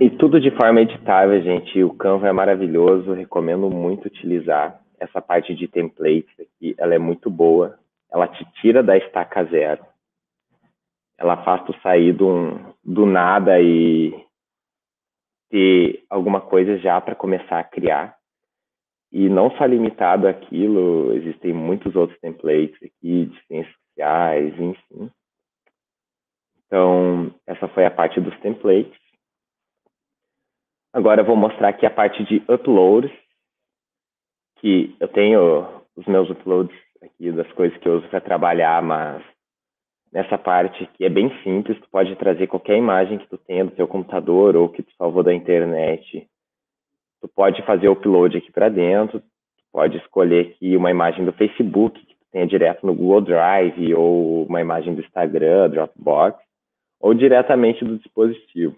E 0.00 0.10
tudo 0.10 0.40
de 0.40 0.52
forma 0.52 0.80
editável, 0.80 1.42
gente. 1.42 1.82
O 1.82 1.92
Canva 1.94 2.28
é 2.28 2.32
maravilhoso, 2.32 3.12
recomendo 3.12 3.68
muito 3.68 4.06
utilizar. 4.06 4.80
Essa 5.00 5.20
parte 5.20 5.54
de 5.54 5.66
templates 5.66 6.32
aqui, 6.38 6.76
ela 6.78 6.94
é 6.94 6.98
muito 6.98 7.28
boa. 7.28 7.76
Ela 8.12 8.28
te 8.28 8.44
tira 8.60 8.82
da 8.82 8.96
estaca 8.96 9.44
zero. 9.46 9.84
Ela 11.18 11.42
faz 11.44 11.64
tu 11.64 11.74
sair 11.80 12.12
do, 12.12 12.73
do 12.84 13.06
nada 13.06 13.60
e 13.60 14.12
ter 15.50 16.04
alguma 16.10 16.40
coisa 16.40 16.78
já 16.78 17.00
para 17.00 17.14
começar 17.14 17.58
a 17.58 17.64
criar. 17.64 18.16
E 19.10 19.28
não 19.28 19.50
só 19.52 19.64
limitado 19.64 20.26
àquilo, 20.26 21.12
existem 21.14 21.52
muitos 21.52 21.94
outros 21.94 22.18
templates 22.18 22.76
aqui 22.82 23.26
de 23.26 23.46
ciências 23.46 23.76
sociais, 23.88 24.58
enfim. 24.58 25.10
Então, 26.66 27.32
essa 27.46 27.68
foi 27.68 27.86
a 27.86 27.90
parte 27.90 28.20
dos 28.20 28.36
templates. 28.40 28.98
Agora 30.92 31.22
eu 31.22 31.24
vou 31.24 31.36
mostrar 31.36 31.68
aqui 31.68 31.86
a 31.86 31.90
parte 31.90 32.24
de 32.24 32.42
uploads, 32.52 33.12
que 34.56 34.96
eu 34.98 35.08
tenho 35.08 35.82
os 35.96 36.06
meus 36.06 36.28
uploads 36.30 36.76
aqui 37.00 37.30
das 37.30 37.50
coisas 37.52 37.78
que 37.78 37.88
eu 37.88 37.98
uso 37.98 38.08
para 38.08 38.20
trabalhar, 38.20 38.82
mas 38.82 39.24
nessa 40.14 40.38
parte 40.38 40.88
que 40.94 41.04
é 41.04 41.10
bem 41.10 41.30
simples, 41.42 41.78
tu 41.80 41.88
pode 41.90 42.14
trazer 42.16 42.46
qualquer 42.46 42.78
imagem 42.78 43.18
que 43.18 43.26
tu 43.26 43.36
tenha 43.36 43.64
do 43.64 43.72
teu 43.72 43.88
computador 43.88 44.56
ou 44.56 44.68
que 44.68 44.82
tu 44.82 44.92
salvou 44.96 45.22
da 45.22 45.34
internet 45.34 46.26
tu 47.24 47.28
pode 47.28 47.62
fazer 47.62 47.88
o 47.88 47.92
upload 47.92 48.36
aqui 48.36 48.52
para 48.52 48.68
dentro, 48.68 49.18
tu 49.18 49.26
pode 49.72 49.96
escolher 49.96 50.48
aqui 50.48 50.76
uma 50.76 50.90
imagem 50.90 51.24
do 51.24 51.32
Facebook 51.32 51.98
que 51.98 52.14
tu 52.14 52.24
tenha 52.30 52.46
direto 52.46 52.86
no 52.86 52.94
Google 52.94 53.22
Drive 53.22 53.94
ou 53.94 54.44
uma 54.44 54.60
imagem 54.60 54.94
do 54.94 55.00
Instagram, 55.00 55.70
Dropbox, 55.70 56.38
ou 57.00 57.14
diretamente 57.14 57.82
do 57.82 57.96
dispositivo. 57.96 58.76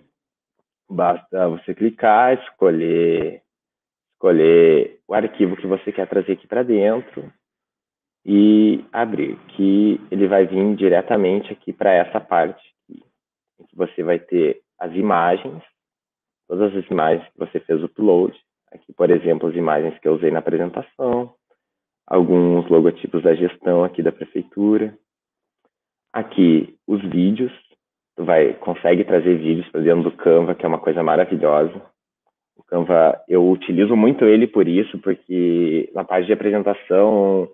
Basta 0.88 1.48
você 1.48 1.74
clicar, 1.74 2.34
escolher, 2.34 3.42
escolher 4.12 5.00
o 5.08 5.14
arquivo 5.14 5.56
que 5.56 5.66
você 5.66 5.90
quer 5.90 6.06
trazer 6.06 6.34
aqui 6.34 6.46
para 6.46 6.62
dentro 6.62 7.28
e 8.28 8.84
abrir, 8.92 9.36
que 9.50 10.00
ele 10.10 10.26
vai 10.26 10.46
vir 10.46 10.74
diretamente 10.74 11.52
aqui 11.52 11.72
para 11.72 11.92
essa 11.92 12.18
parte 12.18 12.60
que 12.88 13.76
você 13.76 14.02
vai 14.02 14.18
ter 14.18 14.62
as 14.80 14.92
imagens, 14.94 15.62
todas 16.48 16.74
as 16.74 16.90
imagens 16.90 17.24
que 17.28 17.38
você 17.38 17.60
fez 17.60 17.80
o 17.80 17.86
upload, 17.86 18.36
aqui, 18.72 18.92
por 18.92 19.10
exemplo, 19.10 19.48
as 19.48 19.54
imagens 19.54 19.96
que 20.00 20.08
eu 20.08 20.14
usei 20.14 20.32
na 20.32 20.40
apresentação, 20.40 21.32
alguns 22.04 22.68
logotipos 22.68 23.22
da 23.22 23.34
gestão 23.34 23.84
aqui 23.84 24.02
da 24.02 24.10
prefeitura. 24.12 24.96
Aqui, 26.12 26.76
os 26.86 27.02
vídeos. 27.02 27.52
Tu 28.16 28.24
vai, 28.24 28.54
consegue 28.54 29.04
trazer 29.04 29.36
vídeos 29.36 29.68
para 29.68 29.82
dentro 29.82 30.04
do 30.04 30.16
Canva, 30.16 30.54
que 30.54 30.64
é 30.64 30.68
uma 30.68 30.78
coisa 30.78 31.02
maravilhosa. 31.02 31.80
O 32.56 32.64
Canva, 32.64 33.22
eu 33.28 33.48
utilizo 33.50 33.94
muito 33.94 34.24
ele 34.24 34.46
por 34.46 34.66
isso, 34.66 34.98
porque 34.98 35.90
na 35.94 36.02
parte 36.02 36.26
de 36.26 36.32
apresentação, 36.32 37.48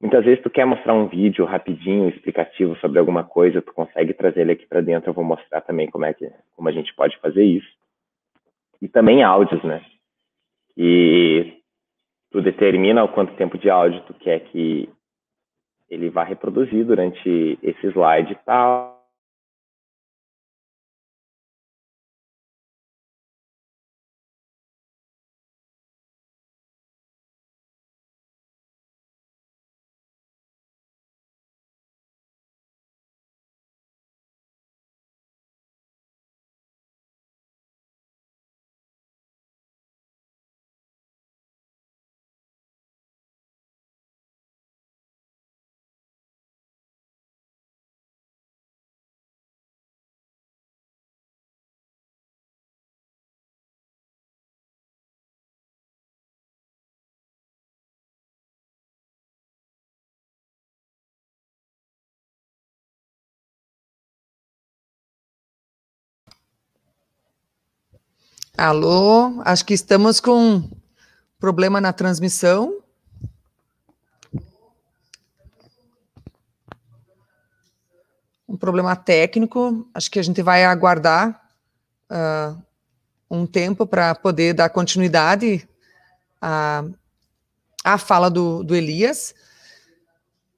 muitas 0.00 0.24
vezes 0.24 0.42
tu 0.42 0.50
quer 0.50 0.64
mostrar 0.64 0.94
um 0.94 1.08
vídeo 1.08 1.44
rapidinho, 1.44 2.08
explicativo 2.08 2.76
sobre 2.76 2.98
alguma 2.98 3.24
coisa, 3.24 3.62
tu 3.62 3.72
consegue 3.72 4.12
trazer 4.14 4.42
ele 4.42 4.52
aqui 4.52 4.66
para 4.66 4.80
dentro. 4.80 5.10
Eu 5.10 5.14
vou 5.14 5.24
mostrar 5.24 5.60
também 5.62 5.90
como 5.90 6.04
é 6.04 6.12
que, 6.12 6.30
como 6.54 6.68
a 6.68 6.72
gente 6.72 6.94
pode 6.94 7.18
fazer 7.18 7.44
isso. 7.44 7.68
E 8.80 8.88
também 8.88 9.22
áudios, 9.22 9.62
né? 9.64 9.82
E 10.76 11.54
tu 12.30 12.42
determina 12.42 13.02
o 13.02 13.08
quanto 13.08 13.34
tempo 13.36 13.56
de 13.56 13.70
áudio 13.70 14.02
tu 14.02 14.14
quer 14.14 14.40
que 14.40 14.88
ele 15.88 16.10
vá 16.10 16.24
reproduzir 16.24 16.84
durante 16.84 17.58
esse 17.62 17.86
slide 17.86 18.32
e 18.32 18.36
tal. 18.44 18.95
Alô, 68.58 69.42
acho 69.44 69.66
que 69.66 69.74
estamos 69.74 70.18
com 70.18 70.66
problema 71.38 71.78
na 71.78 71.92
transmissão. 71.92 72.78
Um 78.48 78.56
problema 78.56 78.96
técnico. 78.96 79.86
Acho 79.92 80.10
que 80.10 80.18
a 80.18 80.22
gente 80.22 80.40
vai 80.40 80.64
aguardar 80.64 81.38
uh, 82.10 82.58
um 83.30 83.46
tempo 83.46 83.86
para 83.86 84.14
poder 84.14 84.54
dar 84.54 84.70
continuidade 84.70 85.68
à, 86.40 86.82
à 87.84 87.98
fala 87.98 88.30
do, 88.30 88.64
do 88.64 88.74
Elias. 88.74 89.34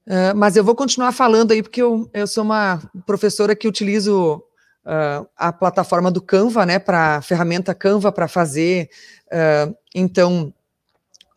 Uh, 0.06 0.36
mas 0.36 0.54
eu 0.54 0.62
vou 0.62 0.76
continuar 0.76 1.10
falando 1.10 1.50
aí, 1.50 1.64
porque 1.64 1.82
eu, 1.82 2.08
eu 2.14 2.28
sou 2.28 2.44
uma 2.44 2.80
professora 3.04 3.56
que 3.56 3.66
utilizo 3.66 4.40
uh, 4.88 5.28
a 5.36 5.52
plataforma 5.52 6.10
do 6.10 6.22
Canva, 6.22 6.64
né, 6.64 6.78
para 6.78 7.16
a 7.16 7.22
ferramenta 7.22 7.74
Canva 7.74 8.10
para 8.10 8.26
fazer, 8.26 8.88
uh, 9.26 9.76
então, 9.94 10.52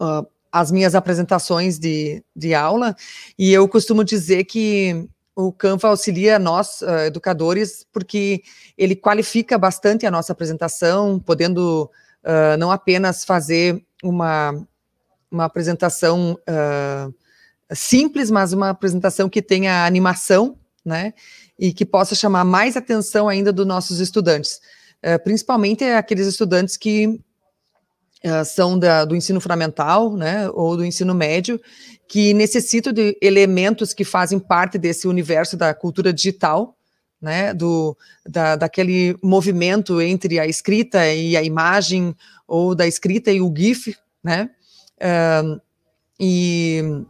uh, 0.01 0.25
as 0.51 0.71
minhas 0.71 0.95
apresentações 0.95 1.77
de, 1.77 2.23
de 2.35 2.53
aula, 2.53 2.95
e 3.37 3.51
eu 3.51 3.67
costumo 3.67 4.03
dizer 4.03 4.45
que 4.45 5.07
o 5.35 5.51
Canva 5.51 5.89
auxilia 5.89 6.37
nós, 6.37 6.81
educadores, 7.07 7.87
porque 7.91 8.43
ele 8.77 8.97
qualifica 8.97 9.57
bastante 9.57 10.05
a 10.05 10.11
nossa 10.11 10.33
apresentação, 10.33 11.17
podendo 11.17 11.89
não 12.59 12.69
apenas 12.69 13.23
fazer 13.23 13.81
uma, 14.03 14.51
uma 15.31 15.45
apresentação 15.45 16.37
simples, 17.71 18.29
mas 18.29 18.51
uma 18.51 18.71
apresentação 18.71 19.29
que 19.29 19.41
tenha 19.41 19.85
animação, 19.85 20.57
né? 20.83 21.13
E 21.61 21.71
que 21.71 21.85
possa 21.85 22.15
chamar 22.15 22.43
mais 22.43 22.75
atenção 22.75 23.29
ainda 23.29 23.53
dos 23.53 23.67
nossos 23.67 23.99
estudantes, 23.99 24.59
uh, 25.05 25.23
principalmente 25.23 25.83
aqueles 25.83 26.25
estudantes 26.25 26.75
que 26.75 27.05
uh, 28.25 28.43
são 28.43 28.79
da, 28.79 29.05
do 29.05 29.15
ensino 29.15 29.39
fundamental, 29.39 30.17
né, 30.17 30.49
ou 30.49 30.75
do 30.75 30.83
ensino 30.83 31.13
médio, 31.13 31.61
que 32.07 32.33
necessitam 32.33 32.91
de 32.91 33.15
elementos 33.21 33.93
que 33.93 34.03
fazem 34.03 34.39
parte 34.39 34.79
desse 34.79 35.07
universo 35.07 35.55
da 35.55 35.71
cultura 35.71 36.11
digital, 36.11 36.75
né, 37.21 37.53
do, 37.53 37.95
da, 38.27 38.55
daquele 38.55 39.15
movimento 39.21 40.01
entre 40.01 40.39
a 40.39 40.47
escrita 40.47 41.13
e 41.13 41.37
a 41.37 41.43
imagem, 41.43 42.15
ou 42.47 42.73
da 42.73 42.87
escrita 42.87 43.31
e 43.31 43.39
o 43.39 43.53
GIF, 43.55 43.95
né, 44.23 44.49
uh, 44.97 45.61
e 46.19 47.05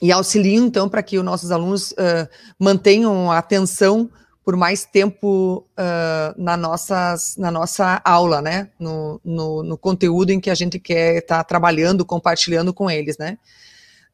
e 0.00 0.10
auxiliam, 0.10 0.64
então, 0.64 0.88
para 0.88 1.02
que 1.02 1.18
os 1.18 1.24
nossos 1.24 1.50
alunos 1.50 1.92
uh, 1.92 2.28
mantenham 2.58 3.30
a 3.30 3.38
atenção 3.38 4.10
por 4.42 4.56
mais 4.56 4.84
tempo 4.84 5.66
uh, 5.78 6.42
na, 6.42 6.56
nossas, 6.56 7.36
na 7.36 7.50
nossa 7.50 8.00
aula, 8.04 8.40
né? 8.40 8.70
No, 8.80 9.20
no, 9.24 9.62
no, 9.62 9.78
conteúdo 9.78 10.30
em 10.30 10.40
que 10.40 10.50
a 10.50 10.54
gente 10.54 10.78
quer 10.78 11.18
estar 11.18 11.38
tá 11.38 11.44
trabalhando, 11.44 12.04
compartilhando 12.04 12.72
com 12.72 12.90
eles, 12.90 13.18
né? 13.18 13.38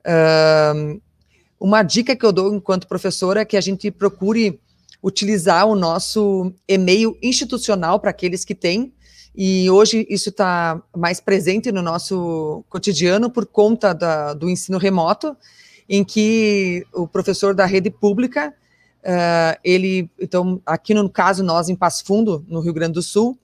Uh, 0.04 1.00
uma 1.58 1.82
dica 1.82 2.16
que 2.16 2.26
eu 2.26 2.32
dou 2.32 2.54
enquanto 2.54 2.88
professora 2.88 3.40
é 3.40 3.44
que 3.44 3.56
a 3.56 3.60
gente 3.60 3.90
procure 3.90 4.60
utilizar 5.02 5.66
o 5.66 5.76
nosso 5.76 6.52
e-mail 6.68 7.16
institucional 7.22 8.00
para 8.00 8.10
aqueles 8.10 8.44
que 8.44 8.54
têm, 8.54 8.92
e 9.34 9.70
hoje 9.70 10.06
isso 10.08 10.30
está 10.30 10.82
mais 10.96 11.20
presente 11.20 11.70
no 11.70 11.82
nosso 11.82 12.64
cotidiano 12.68 13.30
por 13.30 13.46
conta 13.46 13.92
da, 13.92 14.32
do 14.32 14.48
ensino 14.48 14.78
remoto, 14.78 15.36
em 15.88 16.04
que 16.04 16.84
o 16.92 17.06
professor 17.06 17.54
da 17.54 17.64
rede 17.64 17.90
pública, 17.90 18.52
uh, 19.02 19.58
ele, 19.62 20.10
então, 20.18 20.60
aqui 20.66 20.94
no 20.94 21.08
caso, 21.08 21.42
nós 21.42 21.68
em 21.68 21.76
Passo 21.76 22.04
Fundo, 22.04 22.44
no 22.48 22.60
Rio 22.60 22.72
Grande 22.72 22.94
do 22.94 23.02
Sul, 23.02 23.38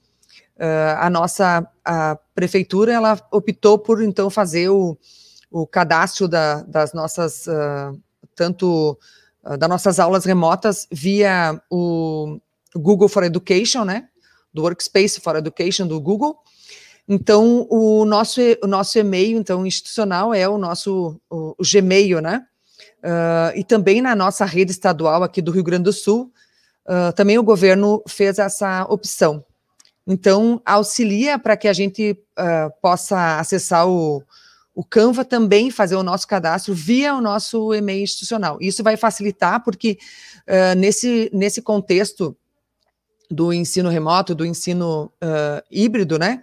uh, 0.56 0.98
a 0.98 1.08
nossa 1.08 1.66
a 1.84 2.16
prefeitura, 2.34 2.92
ela 2.92 3.20
optou 3.30 3.78
por, 3.78 4.02
então, 4.02 4.28
fazer 4.30 4.68
o, 4.68 4.96
o 5.50 5.66
cadastro 5.66 6.28
da, 6.28 6.62
das 6.62 6.92
nossas, 6.92 7.46
uh, 7.46 7.98
tanto 8.34 8.98
das 9.58 9.68
nossas 9.68 9.98
aulas 9.98 10.24
remotas 10.24 10.86
via 10.88 11.60
o 11.68 12.38
Google 12.76 13.08
for 13.08 13.24
Education, 13.24 13.84
né, 13.84 14.08
do 14.54 14.62
Workspace 14.62 15.20
for 15.20 15.34
Education 15.34 15.84
do 15.84 16.00
Google, 16.00 16.38
então, 17.08 17.66
o 17.68 18.04
nosso, 18.04 18.40
o 18.62 18.66
nosso 18.66 18.98
e-mail 18.98 19.38
então, 19.38 19.66
institucional 19.66 20.32
é 20.32 20.48
o 20.48 20.56
nosso 20.56 21.20
o, 21.28 21.54
o 21.58 21.62
Gmail, 21.62 22.20
né? 22.20 22.46
Uh, 23.02 23.58
e 23.58 23.64
também 23.64 24.00
na 24.00 24.14
nossa 24.14 24.44
rede 24.44 24.70
estadual 24.70 25.24
aqui 25.24 25.42
do 25.42 25.50
Rio 25.50 25.64
Grande 25.64 25.84
do 25.84 25.92
Sul, 25.92 26.32
uh, 26.86 27.12
também 27.14 27.36
o 27.36 27.42
governo 27.42 28.02
fez 28.06 28.38
essa 28.38 28.84
opção. 28.88 29.44
Então, 30.06 30.62
auxilia 30.64 31.38
para 31.38 31.56
que 31.56 31.66
a 31.66 31.72
gente 31.72 32.12
uh, 32.12 32.72
possa 32.80 33.40
acessar 33.40 33.88
o, 33.88 34.22
o 34.72 34.84
Canva 34.84 35.24
também, 35.24 35.70
fazer 35.70 35.96
o 35.96 36.02
nosso 36.02 36.28
cadastro 36.28 36.72
via 36.72 37.14
o 37.14 37.20
nosso 37.20 37.74
e-mail 37.74 38.04
institucional. 38.04 38.56
Isso 38.60 38.82
vai 38.82 38.96
facilitar, 38.96 39.62
porque 39.64 39.98
nesse, 40.76 41.30
nesse 41.32 41.62
contexto 41.62 42.36
do 43.30 43.52
ensino 43.52 43.88
remoto, 43.88 44.34
do 44.34 44.44
ensino 44.44 45.12
híbrido, 45.70 46.18
né? 46.18 46.42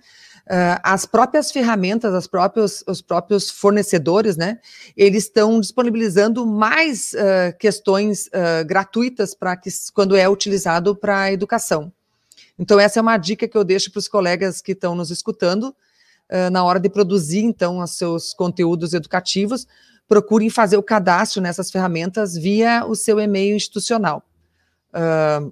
Uh, 0.49 0.81
as 0.81 1.05
próprias 1.05 1.51
ferramentas, 1.51 2.11
as 2.11 2.25
próprios, 2.25 2.83
os 2.87 3.03
próprios 3.03 3.51
fornecedores, 3.51 4.35
né, 4.35 4.59
eles 4.97 5.25
estão 5.25 5.59
disponibilizando 5.59 6.43
mais 6.43 7.13
uh, 7.13 7.55
questões 7.59 8.25
uh, 8.27 8.65
gratuitas 8.65 9.35
para 9.35 9.55
que 9.55 9.69
quando 9.93 10.15
é 10.15 10.27
utilizado 10.27 10.95
para 10.95 11.21
a 11.21 11.31
educação. 11.31 11.93
Então 12.57 12.79
essa 12.79 12.99
é 12.99 13.01
uma 13.01 13.17
dica 13.17 13.47
que 13.47 13.55
eu 13.55 13.63
deixo 13.63 13.91
para 13.91 13.99
os 13.99 14.07
colegas 14.07 14.59
que 14.59 14.71
estão 14.71 14.95
nos 14.95 15.11
escutando 15.11 15.75
na 16.51 16.63
hora 16.63 16.79
de 16.79 16.87
produzir 16.89 17.39
então 17.39 17.79
os 17.79 17.97
seus 17.97 18.35
conteúdos 18.35 18.93
educativos, 18.93 19.65
procurem 20.07 20.47
fazer 20.47 20.77
o 20.77 20.83
cadastro 20.83 21.41
nessas 21.41 21.71
ferramentas 21.71 22.35
via 22.35 22.85
o 22.85 22.95
seu 22.95 23.19
e-mail 23.19 23.55
institucional. 23.55 24.23
Uh, 24.93 25.51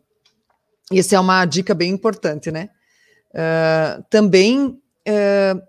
essa 0.91 1.15
é 1.15 1.19
uma 1.19 1.45
dica 1.45 1.73
bem 1.73 1.91
importante, 1.91 2.51
né? 2.51 2.69
Uh, 3.31 4.03
também 4.09 4.79
uh, 5.07 5.61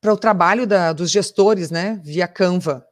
para 0.00 0.12
o 0.12 0.16
trabalho 0.16 0.66
da, 0.66 0.92
dos 0.92 1.10
gestores, 1.10 1.70
né, 1.70 2.00
via 2.02 2.26
Canva, 2.26 2.86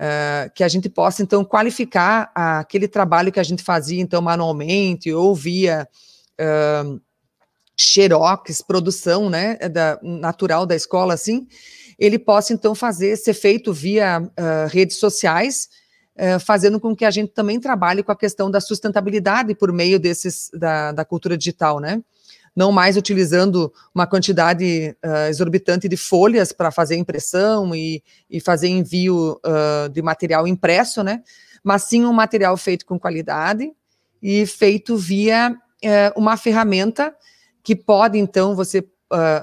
uh, 0.00 0.52
que 0.54 0.64
a 0.64 0.68
gente 0.68 0.88
possa 0.88 1.22
então 1.22 1.44
qualificar 1.44 2.30
aquele 2.34 2.88
trabalho 2.88 3.32
que 3.32 3.40
a 3.40 3.44
gente 3.44 3.62
fazia 3.62 4.00
então 4.00 4.20
manualmente 4.20 5.12
ou 5.12 5.34
via 5.34 5.88
xerox, 7.78 8.60
produção, 8.60 9.30
né, 9.30 9.56
da, 9.68 9.98
natural 10.02 10.66
da 10.66 10.74
escola, 10.74 11.14
assim, 11.14 11.46
ele 11.96 12.18
possa 12.18 12.52
então 12.52 12.74
fazer 12.74 13.16
ser 13.16 13.34
feito 13.34 13.72
via 13.72 14.20
redes 14.68 14.96
sociais 14.96 15.68
fazendo 16.40 16.80
com 16.80 16.94
que 16.94 17.04
a 17.04 17.10
gente 17.10 17.32
também 17.32 17.60
trabalhe 17.60 18.02
com 18.02 18.10
a 18.10 18.16
questão 18.16 18.50
da 18.50 18.60
sustentabilidade 18.60 19.54
por 19.54 19.72
meio 19.72 20.00
desses 20.00 20.50
da, 20.52 20.90
da 20.90 21.04
cultura 21.04 21.38
digital, 21.38 21.78
né? 21.78 22.02
Não 22.54 22.70
mais 22.70 22.96
utilizando 22.96 23.72
uma 23.94 24.06
quantidade 24.06 24.96
uh, 25.04 25.28
exorbitante 25.28 25.88
de 25.88 25.96
folhas 25.96 26.52
para 26.52 26.70
fazer 26.70 26.96
impressão 26.96 27.74
e, 27.74 28.02
e 28.30 28.40
fazer 28.40 28.68
envio 28.68 29.40
uh, 29.44 29.88
de 29.88 30.00
material 30.00 30.46
impresso, 30.46 31.02
né? 31.02 31.22
Mas 31.62 31.84
sim 31.84 32.04
um 32.04 32.12
material 32.12 32.56
feito 32.56 32.86
com 32.86 32.98
qualidade 32.98 33.72
e 34.22 34.46
feito 34.46 34.96
via 34.96 35.50
uh, 35.52 36.18
uma 36.20 36.36
ferramenta 36.36 37.14
que 37.62 37.74
pode, 37.74 38.18
então, 38.18 38.54
você, 38.54 38.86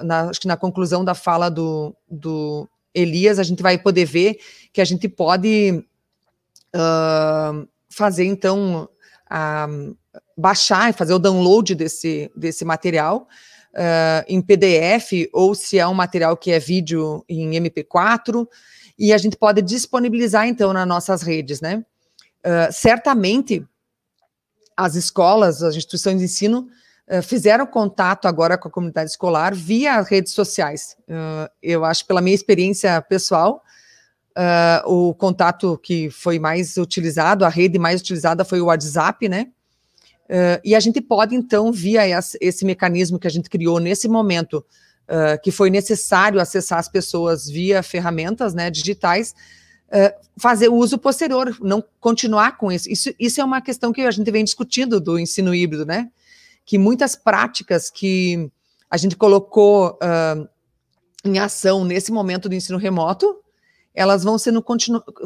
na, 0.04 0.30
acho 0.30 0.40
que 0.40 0.48
na 0.48 0.56
conclusão 0.56 1.04
da 1.04 1.16
fala 1.16 1.50
do, 1.50 1.96
do 2.08 2.70
Elias, 2.94 3.40
a 3.40 3.44
gente 3.44 3.64
vai 3.64 3.80
poder 3.80 4.06
ver 4.06 4.40
que 4.72 4.80
a 4.80 4.86
gente 4.86 5.10
pode 5.10 5.84
fazer 7.90 8.26
então 8.26 8.88
a, 9.28 9.68
baixar 10.42 10.90
e 10.90 10.94
fazer 10.94 11.14
o 11.14 11.20
download 11.20 11.76
desse, 11.76 12.32
desse 12.36 12.66
material 12.66 13.28
uh, 13.74 14.26
em 14.28 14.42
PDF 14.42 15.30
ou 15.32 15.56
se 15.56 15.78
é 15.78 15.88
um 15.88 15.94
material 15.94 16.36
que 16.36 16.52
é 16.52 16.60
vídeo 16.60 17.24
em 17.28 17.52
MP4 17.52 18.48
e 18.98 19.14
a 19.14 19.18
gente 19.18 19.38
pode 19.38 19.62
disponibilizar 19.62 20.48
então 20.48 20.74
nas 20.74 20.88
nossas 20.88 21.22
redes, 21.22 21.62
né? 21.62 21.84
Uh, 22.46 22.72
certamente 22.72 23.66
as 24.76 24.96
escolas, 24.96 25.62
as 25.62 25.76
instituições 25.76 26.18
de 26.20 26.26
ensino 26.26 26.68
uh, 27.08 27.22
fizeram 27.22 27.66
contato 27.66 28.28
agora 28.28 28.58
com 28.58 28.68
a 28.68 28.72
comunidade 28.72 29.12
escolar 29.12 29.54
via 29.54 30.02
redes 30.02 30.34
sociais. 30.34 30.98
eu 31.62 31.86
acho 31.86 32.06
pela 32.06 32.22
minha 32.22 32.36
experiência 32.36 33.02
pessoal 33.02 33.64
o 34.86 35.14
contato 35.14 35.78
que 35.78 36.10
foi 36.10 36.40
mais 36.40 36.78
utilizado, 36.78 37.44
a 37.44 37.50
rede 37.50 37.78
mais 37.78 38.00
utilizada 38.00 38.46
foi 38.46 38.62
o 38.62 38.68
WhatsApp, 38.68 39.28
né? 39.28 39.52
Uh, 40.32 40.64
e 40.64 40.74
a 40.74 40.80
gente 40.80 41.02
pode, 41.02 41.36
então, 41.36 41.74
via 41.74 42.04
esse, 42.40 42.64
mecanismo 42.64 43.20
que 43.20 43.28
a 43.28 43.30
gente 43.30 43.50
criou 43.50 43.82
nesse 43.82 44.08
momento, 44.08 44.66
uh, 45.10 45.42
que 45.44 45.52
foi 45.52 45.70
necessário 45.70 46.40
acessar 46.40 46.80
as 46.80 46.88
pessoas 46.88 47.50
via 47.50 47.84
ferramentas 47.84 48.54
né, 48.54 48.72
digitais, 48.72 49.36
fazer 50.38 50.70
uso 50.70 50.98
posterior, 50.98 51.54
não 51.60 51.84
continuar 52.00 52.58
com 52.58 52.72
isso. 52.72 52.90
isso. 52.90 53.14
Isso 53.20 53.42
é 53.42 53.44
uma 53.44 53.60
questão 53.60 53.92
que 53.92 54.00
a 54.00 54.10
gente 54.10 54.32
vem 54.32 54.42
discutindo 54.42 55.02
do 55.02 55.20
ensino 55.20 55.54
híbrido, 55.54 55.86
né? 55.86 56.10
Que 56.66 56.78
muitas 56.78 57.14
práticas 57.14 57.90
que 57.90 58.50
a 58.90 58.96
gente 58.96 59.18
colocou 59.18 60.00
em 61.26 61.40
ação 61.40 61.84
nesse 61.84 62.10
momento 62.10 62.48
do 62.48 62.56
ensino 62.56 62.78
remoto, 62.78 63.36
elas 63.94 64.24
vão, 64.24 64.38
sendo 64.38 64.64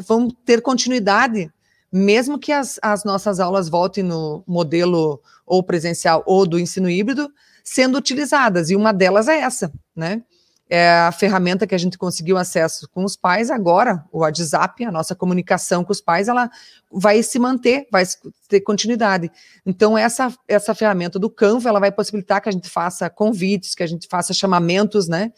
vão 0.04 0.28
ter 0.44 0.60
continuidade, 0.60 1.48
mesmo 1.96 2.38
que 2.38 2.52
as, 2.52 2.78
as 2.82 3.04
nossas 3.04 3.40
aulas 3.40 3.68
voltem 3.68 4.02
no 4.02 4.42
modelo 4.46 5.20
ou 5.46 5.62
presencial 5.62 6.22
ou 6.26 6.46
do 6.46 6.58
ensino 6.58 6.90
híbrido, 6.90 7.30
sendo 7.64 7.98
utilizadas, 7.98 8.70
e 8.70 8.76
uma 8.76 8.92
delas 8.92 9.28
é 9.28 9.40
essa, 9.40 9.72
né? 9.94 10.22
É 10.68 10.90
a 10.90 11.12
ferramenta 11.12 11.64
que 11.64 11.76
a 11.76 11.78
gente 11.78 11.96
conseguiu 11.96 12.36
acesso 12.36 12.88
com 12.92 13.04
os 13.04 13.16
pais 13.16 13.52
agora, 13.52 14.04
o 14.10 14.18
WhatsApp, 14.18 14.84
a 14.84 14.90
nossa 14.90 15.14
comunicação 15.14 15.84
com 15.84 15.92
os 15.92 16.00
pais, 16.00 16.26
ela 16.26 16.50
vai 16.90 17.22
se 17.22 17.38
manter, 17.38 17.86
vai 17.90 18.02
ter 18.48 18.60
continuidade. 18.62 19.30
Então, 19.64 19.96
essa, 19.96 20.34
essa 20.48 20.74
ferramenta 20.74 21.20
do 21.20 21.30
Canva, 21.30 21.68
ela 21.68 21.78
vai 21.78 21.92
possibilitar 21.92 22.40
que 22.42 22.48
a 22.48 22.52
gente 22.52 22.68
faça 22.68 23.08
convites, 23.08 23.76
que 23.76 23.82
a 23.84 23.86
gente 23.86 24.08
faça 24.08 24.34
chamamentos, 24.34 25.06
né? 25.06 25.32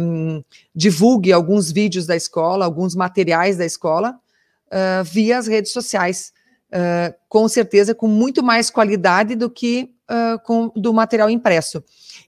um, 0.00 0.42
divulgue 0.74 1.32
alguns 1.32 1.70
vídeos 1.70 2.06
da 2.06 2.16
escola, 2.16 2.64
alguns 2.64 2.94
materiais 2.94 3.56
da 3.56 3.64
escola, 3.64 4.18
uh, 4.70 5.04
via 5.04 5.38
as 5.38 5.46
redes 5.46 5.72
sociais, 5.72 6.32
uh, 6.72 7.14
com 7.28 7.48
certeza 7.48 7.94
com 7.94 8.06
muito 8.06 8.42
mais 8.42 8.70
qualidade 8.70 9.34
do 9.34 9.50
que 9.50 9.90
uh, 10.10 10.38
com, 10.44 10.68
do 10.76 10.92
material 10.92 11.30
impresso. 11.30 11.82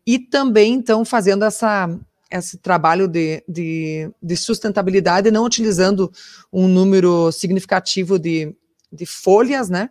E 0.06 0.18
também, 0.18 0.74
então, 0.74 1.04
fazendo 1.04 1.44
essa, 1.44 1.88
esse 2.30 2.58
trabalho 2.58 3.06
de, 3.06 3.42
de, 3.48 4.10
de, 4.22 4.36
sustentabilidade, 4.36 5.30
não 5.30 5.44
utilizando 5.44 6.12
um 6.52 6.66
número 6.66 7.30
significativo 7.32 8.18
de, 8.18 8.54
de 8.92 9.06
folhas, 9.06 9.68
né? 9.68 9.90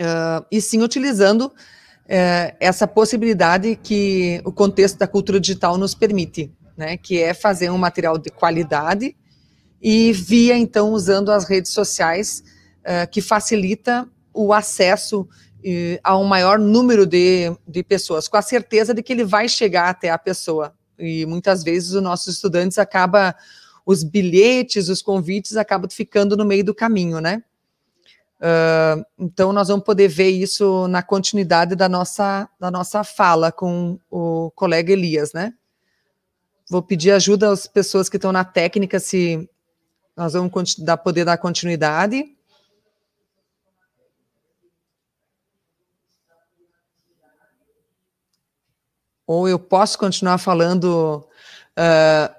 Uh, 0.00 0.46
e 0.50 0.60
sim 0.60 0.80
utilizando 0.80 1.52
é, 2.08 2.56
essa 2.58 2.86
possibilidade 2.86 3.76
que 3.76 4.40
o 4.44 4.50
contexto 4.50 4.96
da 4.96 5.06
cultura 5.06 5.38
digital 5.38 5.76
nos 5.76 5.94
permite, 5.94 6.50
né, 6.76 6.96
que 6.96 7.20
é 7.20 7.34
fazer 7.34 7.68
um 7.70 7.76
material 7.76 8.16
de 8.16 8.30
qualidade 8.30 9.14
e 9.80 10.12
via, 10.12 10.56
então, 10.56 10.92
usando 10.92 11.30
as 11.30 11.44
redes 11.44 11.72
sociais, 11.72 12.42
é, 12.84 13.06
que 13.06 13.20
facilita 13.20 14.08
o 14.32 14.52
acesso 14.52 15.28
a 16.04 16.16
um 16.16 16.24
maior 16.24 16.58
número 16.58 17.04
de, 17.04 17.52
de 17.66 17.82
pessoas, 17.82 18.28
com 18.28 18.36
a 18.36 18.42
certeza 18.42 18.94
de 18.94 19.02
que 19.02 19.12
ele 19.12 19.24
vai 19.24 19.48
chegar 19.48 19.88
até 19.88 20.08
a 20.10 20.18
pessoa. 20.18 20.72
E 20.98 21.26
muitas 21.26 21.62
vezes 21.62 21.92
os 21.92 22.02
nossos 22.02 22.36
estudantes 22.36 22.78
acabam, 22.78 23.34
os 23.84 24.02
bilhetes, 24.02 24.88
os 24.88 25.02
convites 25.02 25.56
acabam 25.56 25.90
ficando 25.90 26.36
no 26.36 26.44
meio 26.44 26.64
do 26.64 26.74
caminho, 26.74 27.20
né? 27.20 27.42
Uh, 28.40 29.04
então, 29.18 29.52
nós 29.52 29.66
vamos 29.66 29.84
poder 29.84 30.06
ver 30.06 30.30
isso 30.30 30.86
na 30.86 31.02
continuidade 31.02 31.74
da 31.74 31.88
nossa, 31.88 32.48
da 32.58 32.70
nossa 32.70 33.02
fala 33.02 33.50
com 33.50 33.98
o 34.10 34.52
colega 34.54 34.92
Elias, 34.92 35.32
né? 35.32 35.52
Vou 36.70 36.82
pedir 36.82 37.10
ajuda 37.10 37.50
às 37.50 37.66
pessoas 37.66 38.08
que 38.08 38.16
estão 38.16 38.30
na 38.30 38.44
técnica, 38.44 39.00
se 39.00 39.48
nós 40.18 40.32
vamos 40.32 40.74
dar, 40.74 40.96
poder 40.96 41.24
dar 41.24 41.38
continuidade. 41.38 42.36
Ou 49.24 49.48
eu 49.48 49.60
posso 49.60 49.96
continuar 49.96 50.38
falando 50.38 51.24
uh, 51.78 52.34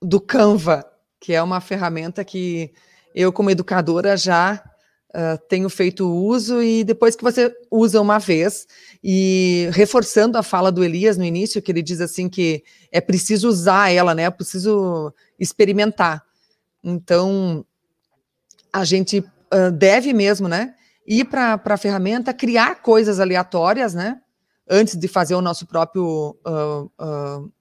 do 0.00 0.20
Canva, 0.20 0.88
que 1.18 1.32
é 1.32 1.42
uma 1.42 1.60
ferramenta 1.60 2.24
que 2.24 2.72
eu, 3.12 3.32
como 3.32 3.50
educadora, 3.50 4.16
já 4.16 4.62
Uh, 5.14 5.38
tenho 5.48 5.70
feito 5.70 6.06
uso 6.06 6.62
e 6.62 6.84
depois 6.84 7.16
que 7.16 7.22
você 7.22 7.50
usa 7.70 8.02
uma 8.02 8.18
vez 8.18 8.66
e 9.02 9.66
reforçando 9.72 10.36
a 10.36 10.42
fala 10.42 10.70
do 10.70 10.84
Elias 10.84 11.16
no 11.16 11.24
início, 11.24 11.62
que 11.62 11.72
ele 11.72 11.80
diz 11.80 12.02
assim 12.02 12.28
que 12.28 12.62
é 12.92 13.00
preciso 13.00 13.48
usar 13.48 13.90
ela, 13.90 14.14
né? 14.14 14.24
É 14.24 14.30
preciso 14.30 15.14
experimentar. 15.38 16.25
Então 16.86 17.66
a 18.72 18.84
gente 18.84 19.18
uh, 19.18 19.72
deve 19.72 20.12
mesmo, 20.12 20.46
né? 20.46 20.74
Ir 21.06 21.24
para 21.24 21.60
a 21.64 21.76
ferramenta, 21.76 22.32
criar 22.32 22.76
coisas 22.76 23.18
aleatórias, 23.18 23.92
né? 23.94 24.20
Antes 24.68 24.96
de 24.96 25.08
fazer 25.08 25.34
o 25.34 25.42
nosso 25.42 25.66
próprio 25.66 26.36
uh, 26.46 27.52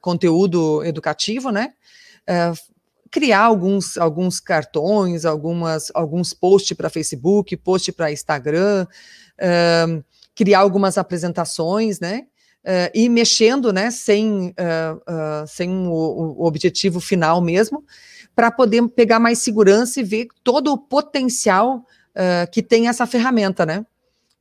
conteúdo 0.00 0.84
educativo, 0.84 1.50
né? 1.50 1.72
criar 3.10 3.42
alguns, 3.42 3.96
alguns 3.96 4.40
cartões, 4.40 5.24
algumas, 5.24 5.90
alguns 5.94 6.34
posts 6.34 6.76
para 6.76 6.90
Facebook, 6.90 7.56
post 7.56 7.92
para 7.92 8.12
Instagram, 8.12 8.86
uh, 8.86 10.04
criar 10.34 10.60
algumas 10.60 10.98
apresentações, 10.98 12.00
né? 12.00 12.26
Uh, 12.64 12.90
e 12.92 13.08
mexendo, 13.08 13.72
né, 13.72 13.92
sem, 13.92 14.48
uh, 14.48 15.46
sem 15.46 15.70
o, 15.70 15.92
o, 15.92 16.44
objetivo 16.44 16.98
final 16.98 17.40
mesmo, 17.40 17.84
para 18.36 18.52
poder 18.52 18.86
pegar 18.90 19.18
mais 19.18 19.38
segurança 19.40 19.98
e 19.98 20.04
ver 20.04 20.28
todo 20.44 20.72
o 20.72 20.78
potencial 20.78 21.84
que 22.50 22.62
tem 22.62 22.88
essa 22.88 23.06
ferramenta, 23.06 23.66
né? 23.66 23.84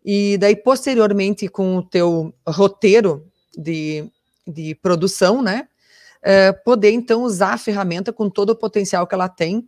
E 0.03 0.37
daí, 0.37 0.55
posteriormente, 0.55 1.49
com 1.49 1.77
o 1.77 1.83
teu 1.83 2.33
roteiro 2.47 3.27
de, 3.57 4.09
de 4.47 4.75
produção, 4.75 5.41
né? 5.41 5.67
Eh, 6.27 6.51
poder 6.51 6.91
então 6.91 7.21
usar 7.21 7.53
a 7.53 7.57
ferramenta 7.57 8.11
com 8.11 8.27
todo 8.31 8.49
o 8.49 8.55
potencial 8.55 9.05
que 9.05 9.13
ela 9.13 9.29
tem, 9.29 9.59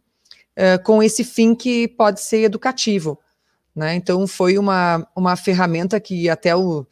uh, 0.57 0.83
com 0.83 1.03
esse 1.03 1.23
fim 1.23 1.53
que 1.53 1.87
pode 1.87 2.19
ser 2.19 2.41
educativo. 2.41 3.19
Né? 3.75 3.93
Então, 3.93 4.25
foi 4.25 4.57
uma, 4.57 5.07
uma 5.15 5.35
ferramenta 5.35 5.99
que 5.99 6.27
até 6.27 6.55
o, 6.55 6.83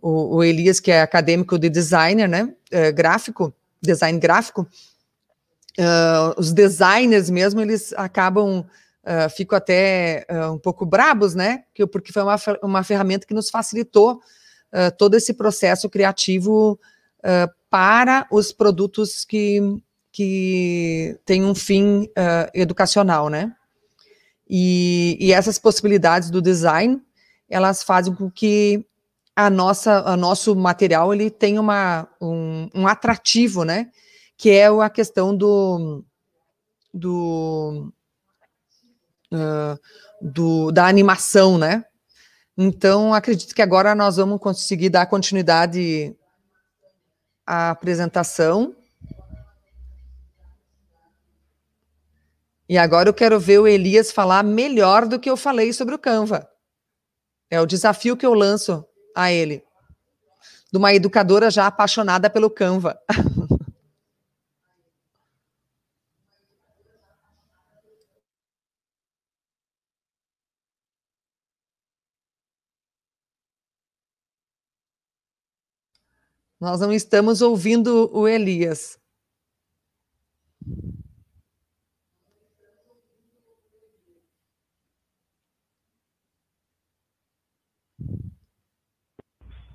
o, 0.00 0.36
o 0.36 0.44
Elias, 0.44 0.78
que 0.78 0.92
é 0.92 1.02
acadêmico 1.02 1.58
de 1.58 1.68
designer, 1.68 2.28
né, 2.28 2.44
uh, 2.44 2.94
gráfico, 2.94 3.52
design 3.82 4.20
gráfico, 4.20 4.64
uh, 5.78 6.38
os 6.38 6.52
designers 6.52 7.30
mesmo, 7.30 7.60
eles 7.60 7.92
acabam, 7.94 8.60
uh, 8.60 9.30
ficam 9.34 9.56
até 9.56 10.26
uh, 10.30 10.52
um 10.52 10.58
pouco 10.58 10.84
brabos, 10.84 11.34
né? 11.34 11.64
Porque 11.90 12.12
foi 12.12 12.22
uma, 12.22 12.36
uma 12.62 12.82
ferramenta 12.82 13.26
que 13.26 13.34
nos 13.34 13.50
facilitou 13.50 14.20
todo 14.98 15.14
esse 15.14 15.32
processo 15.32 15.88
criativo 15.88 16.78
para 17.70 18.26
os 18.30 18.52
produtos 18.52 19.24
que, 19.24 19.62
que 20.12 21.18
têm 21.24 21.42
um 21.42 21.54
fim 21.54 22.06
educacional, 22.52 23.30
né? 23.30 23.50
E, 24.46 25.16
e 25.18 25.32
essas 25.32 25.58
possibilidades 25.58 26.28
do 26.28 26.42
design, 26.42 27.00
elas 27.48 27.82
fazem 27.82 28.14
com 28.14 28.30
que 28.30 28.84
a 29.34 29.48
nossa, 29.48 30.00
a 30.00 30.18
nosso 30.18 30.54
material 30.54 31.14
ele 31.14 31.30
tenha 31.30 31.62
uma, 31.62 32.06
um, 32.20 32.68
um 32.74 32.86
atrativo, 32.86 33.64
né? 33.64 33.88
Que 34.38 34.50
é 34.50 34.68
a 34.68 34.88
questão 34.88 35.36
do, 35.36 36.04
do, 36.94 37.92
uh, 39.32 39.78
do, 40.22 40.70
da 40.70 40.86
animação, 40.86 41.58
né? 41.58 41.84
Então, 42.56 43.12
acredito 43.12 43.52
que 43.52 43.60
agora 43.60 43.96
nós 43.96 44.16
vamos 44.16 44.40
conseguir 44.40 44.90
dar 44.90 45.06
continuidade 45.06 46.16
à 47.44 47.70
apresentação. 47.70 48.76
E 52.68 52.78
agora 52.78 53.08
eu 53.08 53.14
quero 53.14 53.40
ver 53.40 53.58
o 53.58 53.66
Elias 53.66 54.12
falar 54.12 54.44
melhor 54.44 55.06
do 55.06 55.18
que 55.18 55.28
eu 55.28 55.36
falei 55.36 55.72
sobre 55.72 55.96
o 55.96 55.98
Canva. 55.98 56.48
É 57.50 57.60
o 57.60 57.66
desafio 57.66 58.16
que 58.16 58.26
eu 58.26 58.34
lanço 58.34 58.84
a 59.16 59.32
ele. 59.32 59.64
De 60.70 60.78
uma 60.78 60.94
educadora 60.94 61.50
já 61.50 61.66
apaixonada 61.66 62.30
pelo 62.30 62.50
Canva. 62.50 62.96
Nós 76.60 76.80
não 76.80 76.92
estamos 76.92 77.40
ouvindo 77.40 78.10
o 78.12 78.26
Elias. 78.26 78.98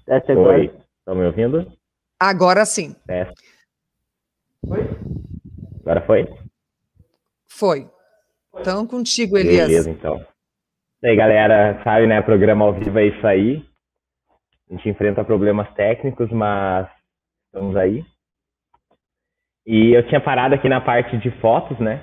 Oi, 0.05 0.65
estão 0.99 1.15
me 1.15 1.25
ouvindo? 1.25 1.71
Agora 2.19 2.65
sim. 2.65 2.93
É. 3.07 3.31
Foi? 4.67 4.81
Agora 5.79 6.05
foi? 6.05 6.25
Foi. 7.47 7.89
Então, 8.59 8.85
contigo, 8.85 9.37
Elias. 9.37 9.67
Beleza, 9.67 9.89
então. 9.89 10.25
E 11.01 11.07
aí, 11.07 11.15
galera, 11.15 11.81
sabe, 11.83 12.07
né? 12.07 12.21
Programa 12.21 12.65
ao 12.65 12.73
vivo 12.73 12.99
é 12.99 13.07
isso 13.07 13.25
aí. 13.25 13.65
A 14.69 14.75
gente 14.75 14.89
enfrenta 14.89 15.23
problemas 15.23 15.71
técnicos, 15.73 16.29
mas 16.31 16.87
estamos 17.47 17.75
aí. 17.75 18.03
E 19.65 19.93
eu 19.93 20.07
tinha 20.07 20.19
parado 20.19 20.55
aqui 20.55 20.67
na 20.67 20.81
parte 20.81 21.17
de 21.17 21.31
fotos, 21.39 21.79
né? 21.79 22.01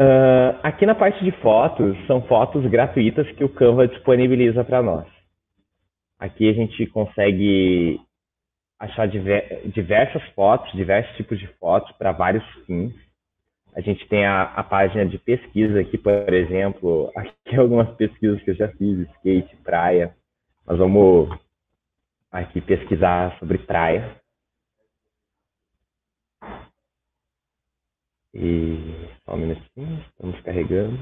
Uh, 0.00 0.58
aqui 0.62 0.86
na 0.86 0.94
parte 0.94 1.22
de 1.22 1.30
fotos, 1.42 1.94
são 2.06 2.22
fotos 2.22 2.64
gratuitas 2.66 3.30
que 3.32 3.44
o 3.44 3.48
Canva 3.48 3.86
disponibiliza 3.86 4.64
para 4.64 4.82
nós. 4.82 5.06
Aqui 6.18 6.48
a 6.48 6.52
gente 6.54 6.86
consegue 6.86 8.00
achar 8.78 9.06
diver, 9.06 9.68
diversas 9.68 10.22
fotos, 10.30 10.72
diversos 10.72 11.14
tipos 11.16 11.38
de 11.38 11.46
fotos 11.58 11.92
para 11.98 12.12
vários 12.12 12.42
fins. 12.66 12.94
A 13.76 13.80
gente 13.82 14.08
tem 14.08 14.24
a, 14.24 14.44
a, 14.44 14.64
página 14.64 15.04
de 15.04 15.18
pesquisa 15.18 15.78
aqui, 15.80 15.98
por 15.98 16.32
exemplo, 16.32 17.12
aqui 17.14 17.54
algumas 17.60 17.88
pesquisas 17.96 18.42
que 18.42 18.50
eu 18.50 18.54
já 18.54 18.68
fiz, 18.68 19.06
skate, 19.16 19.54
praia. 19.56 20.14
Nós 20.66 20.78
vamos 20.78 21.28
aqui 22.30 22.60
pesquisar 22.60 23.38
sobre 23.38 23.58
praia. 23.58 24.20
E 28.32 28.76
só 29.24 29.34
um 29.34 29.38
minutinho, 29.38 30.04
estamos 30.08 30.40
carregando. 30.42 30.98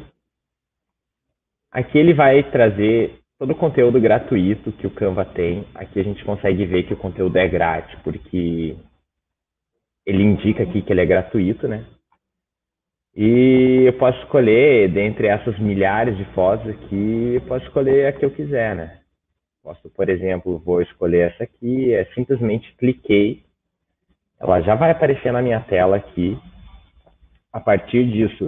Aqui 1.70 1.98
ele 1.98 2.14
vai 2.14 2.50
trazer 2.50 3.20
todo 3.38 3.52
o 3.52 3.56
conteúdo 3.56 4.00
gratuito 4.00 4.72
que 4.72 4.86
o 4.86 4.94
Canva 4.94 5.24
tem. 5.24 5.66
Aqui 5.74 6.00
a 6.00 6.02
gente 6.02 6.24
consegue 6.24 6.64
ver 6.64 6.84
que 6.84 6.94
o 6.94 6.98
conteúdo 6.98 7.36
é 7.36 7.46
grátis, 7.46 7.94
porque 8.02 8.76
ele 10.06 10.22
indica 10.22 10.62
aqui 10.62 10.80
que 10.80 10.92
ele 10.92 11.02
é 11.02 11.06
gratuito, 11.06 11.68
né? 11.68 11.84
E 13.14 13.84
eu 13.86 13.92
posso 13.98 14.18
escolher, 14.20 14.90
dentre 14.90 15.26
essas 15.26 15.58
milhares 15.58 16.16
de 16.16 16.24
fotos 16.34 16.68
aqui, 16.68 17.34
eu 17.34 17.40
posso 17.42 17.66
escolher 17.66 18.06
a 18.06 18.12
que 18.12 18.24
eu 18.24 18.30
quiser, 18.30 18.74
né? 18.74 18.97
Posso, 19.68 19.90
por 19.90 20.08
exemplo, 20.08 20.58
vou 20.60 20.80
escolher 20.80 21.30
essa 21.30 21.44
aqui, 21.44 21.92
é 21.92 22.06
simplesmente 22.14 22.74
cliquei, 22.78 23.44
ela 24.40 24.62
já 24.62 24.74
vai 24.74 24.90
aparecer 24.90 25.30
na 25.30 25.42
minha 25.42 25.60
tela 25.60 25.98
aqui. 25.98 26.38
A 27.52 27.60
partir 27.60 28.10
disso, 28.10 28.46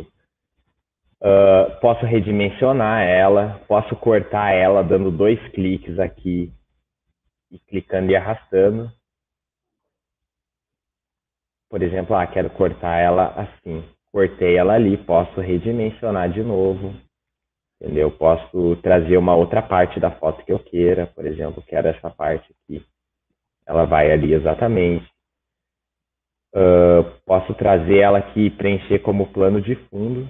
uh, 1.21 1.79
posso 1.83 2.07
redimensionar 2.07 3.03
ela, 3.03 3.61
posso 3.69 3.95
cortar 3.97 4.53
ela 4.53 4.83
dando 4.83 5.11
dois 5.11 5.39
cliques 5.49 5.99
aqui 5.99 6.51
e 7.51 7.59
clicando 7.59 8.11
e 8.11 8.17
arrastando. 8.17 8.91
Por 11.69 11.83
exemplo, 11.83 12.17
ah, 12.17 12.27
quero 12.27 12.49
cortar 12.49 12.97
ela 12.97 13.35
assim. 13.37 13.85
Cortei 14.11 14.57
ela 14.57 14.73
ali, 14.73 14.97
posso 14.97 15.39
redimensionar 15.39 16.31
de 16.31 16.43
novo 16.43 16.95
entendeu? 17.81 18.11
Posso 18.11 18.77
trazer 18.83 19.17
uma 19.17 19.35
outra 19.35 19.63
parte 19.63 19.99
da 19.99 20.11
foto 20.11 20.45
que 20.45 20.53
eu 20.53 20.59
queira, 20.59 21.07
por 21.07 21.27
exemplo, 21.27 21.63
quero 21.63 21.89
essa 21.89 22.11
parte 22.11 22.53
aqui, 22.53 22.85
ela 23.67 23.87
vai 23.87 24.13
ali 24.13 24.35
exatamente. 24.35 25.09
Uh, 26.53 27.05
posso 27.25 27.55
trazer 27.55 27.99
ela 27.99 28.19
aqui 28.19 28.51
preencher 28.51 28.99
como 28.99 29.33
plano 29.33 29.63
de 29.63 29.77
fundo. 29.89 30.29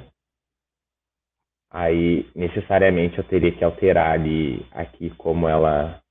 Aí, 1.70 2.30
necessariamente, 2.34 3.16
eu 3.18 3.24
teria 3.24 3.53
que 3.53 3.64
alterar 3.64 4.12
ali, 4.12 4.66
aqui, 4.72 5.11
como 5.11 5.48
ela, 5.48 6.03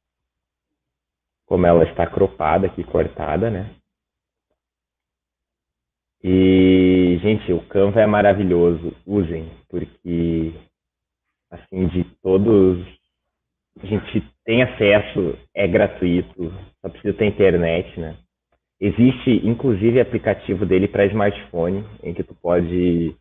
como 1.45 1.65
ela 1.65 1.83
está 1.83 2.07
cropada 2.07 2.67
aqui, 2.67 2.83
cortada, 2.83 3.51
né? 3.51 3.75
E, 6.23 7.17
gente, 7.21 7.51
o 7.53 7.65
Canva 7.67 8.01
é 8.01 8.07
maravilhoso. 8.07 8.95
Usem, 9.05 9.51
porque 9.69 10.53
assim, 11.49 11.87
de 11.87 12.03
todos. 12.21 12.85
A 13.81 13.85
gente 13.85 14.23
tem 14.45 14.61
acesso, 14.63 15.37
é 15.55 15.67
gratuito, 15.67 16.53
só 16.81 16.89
precisa 16.89 17.13
ter 17.13 17.25
internet, 17.25 17.99
né? 17.99 18.17
Existe, 18.81 19.45
inclusive, 19.45 19.99
aplicativo 19.99 20.65
dele 20.65 20.87
para 20.87 21.05
smartphone, 21.05 21.83
em 22.01 22.13
que 22.13 22.23
tu 22.23 22.33
pode 22.33 23.15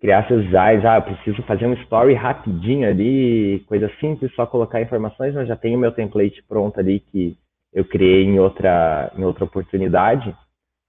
criar 0.00 0.26
seus 0.26 0.44
designs. 0.44 0.84
Ah, 0.84 0.96
eu 0.96 1.02
preciso 1.02 1.42
fazer 1.42 1.66
um 1.66 1.74
story 1.74 2.14
rapidinho 2.14 2.88
ali, 2.88 3.60
coisa 3.66 3.90
simples, 4.00 4.34
só 4.34 4.46
colocar 4.46 4.82
informações, 4.82 5.34
mas 5.34 5.48
já 5.48 5.56
tenho 5.56 5.76
o 5.76 5.80
meu 5.80 5.92
template 5.92 6.42
pronto 6.48 6.78
ali 6.78 7.00
que 7.00 7.36
eu 7.72 7.84
criei 7.84 8.24
em 8.24 8.38
outra, 8.40 9.12
em 9.16 9.24
outra 9.24 9.44
oportunidade. 9.44 10.34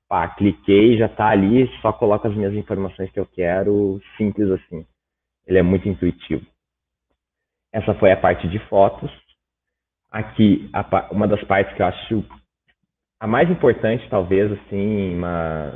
Pá, 0.07 0.27
cliquei, 0.29 0.97
já 0.97 1.05
está 1.05 1.29
ali, 1.29 1.67
só 1.81 1.93
coloco 1.93 2.27
as 2.27 2.35
minhas 2.35 2.53
informações 2.55 3.11
que 3.11 3.19
eu 3.19 3.27
quero, 3.27 4.01
simples 4.17 4.49
assim. 4.49 4.85
Ele 5.45 5.59
é 5.59 5.63
muito 5.63 5.87
intuitivo. 5.87 6.45
Essa 7.73 7.93
foi 7.95 8.11
a 8.11 8.17
parte 8.17 8.47
de 8.47 8.59
fotos. 8.67 9.11
Aqui, 10.11 10.69
a, 10.73 11.09
uma 11.11 11.27
das 11.27 11.43
partes 11.43 11.75
que 11.75 11.81
eu 11.81 11.85
acho 11.85 12.25
a 13.19 13.27
mais 13.27 13.49
importante, 13.49 14.07
talvez, 14.09 14.51
assim, 14.51 15.15
mas 15.15 15.75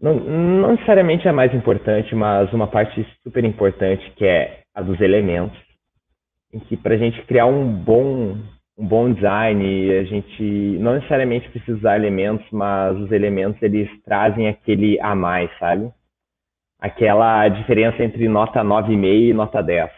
não, 0.00 0.14
não, 0.14 0.72
necessariamente 0.72 1.26
a 1.28 1.32
mais 1.32 1.52
importante, 1.54 2.14
mas 2.14 2.52
uma 2.52 2.66
parte 2.66 3.04
super 3.22 3.44
importante 3.44 4.10
que 4.12 4.24
é 4.24 4.62
a 4.74 4.82
dos 4.82 5.00
elementos, 5.00 5.58
em 6.52 6.60
que 6.60 6.76
para 6.76 6.94
a 6.94 6.98
gente 6.98 7.20
criar 7.22 7.46
um 7.46 7.66
bom 7.72 8.36
um 8.78 8.86
bom 8.86 9.10
design, 9.10 9.90
a 9.90 10.04
gente 10.04 10.42
não 10.78 10.96
necessariamente 10.96 11.48
precisa 11.48 11.78
usar 11.78 11.96
elementos, 11.96 12.46
mas 12.52 12.94
os 12.98 13.10
elementos 13.10 13.60
eles 13.62 13.88
trazem 14.02 14.48
aquele 14.48 15.00
a 15.00 15.14
mais, 15.14 15.50
sabe? 15.58 15.90
Aquela 16.78 17.48
diferença 17.48 18.02
entre 18.02 18.28
nota 18.28 18.62
9,5 18.62 19.30
e 19.30 19.32
nota 19.32 19.62
10, 19.62 19.90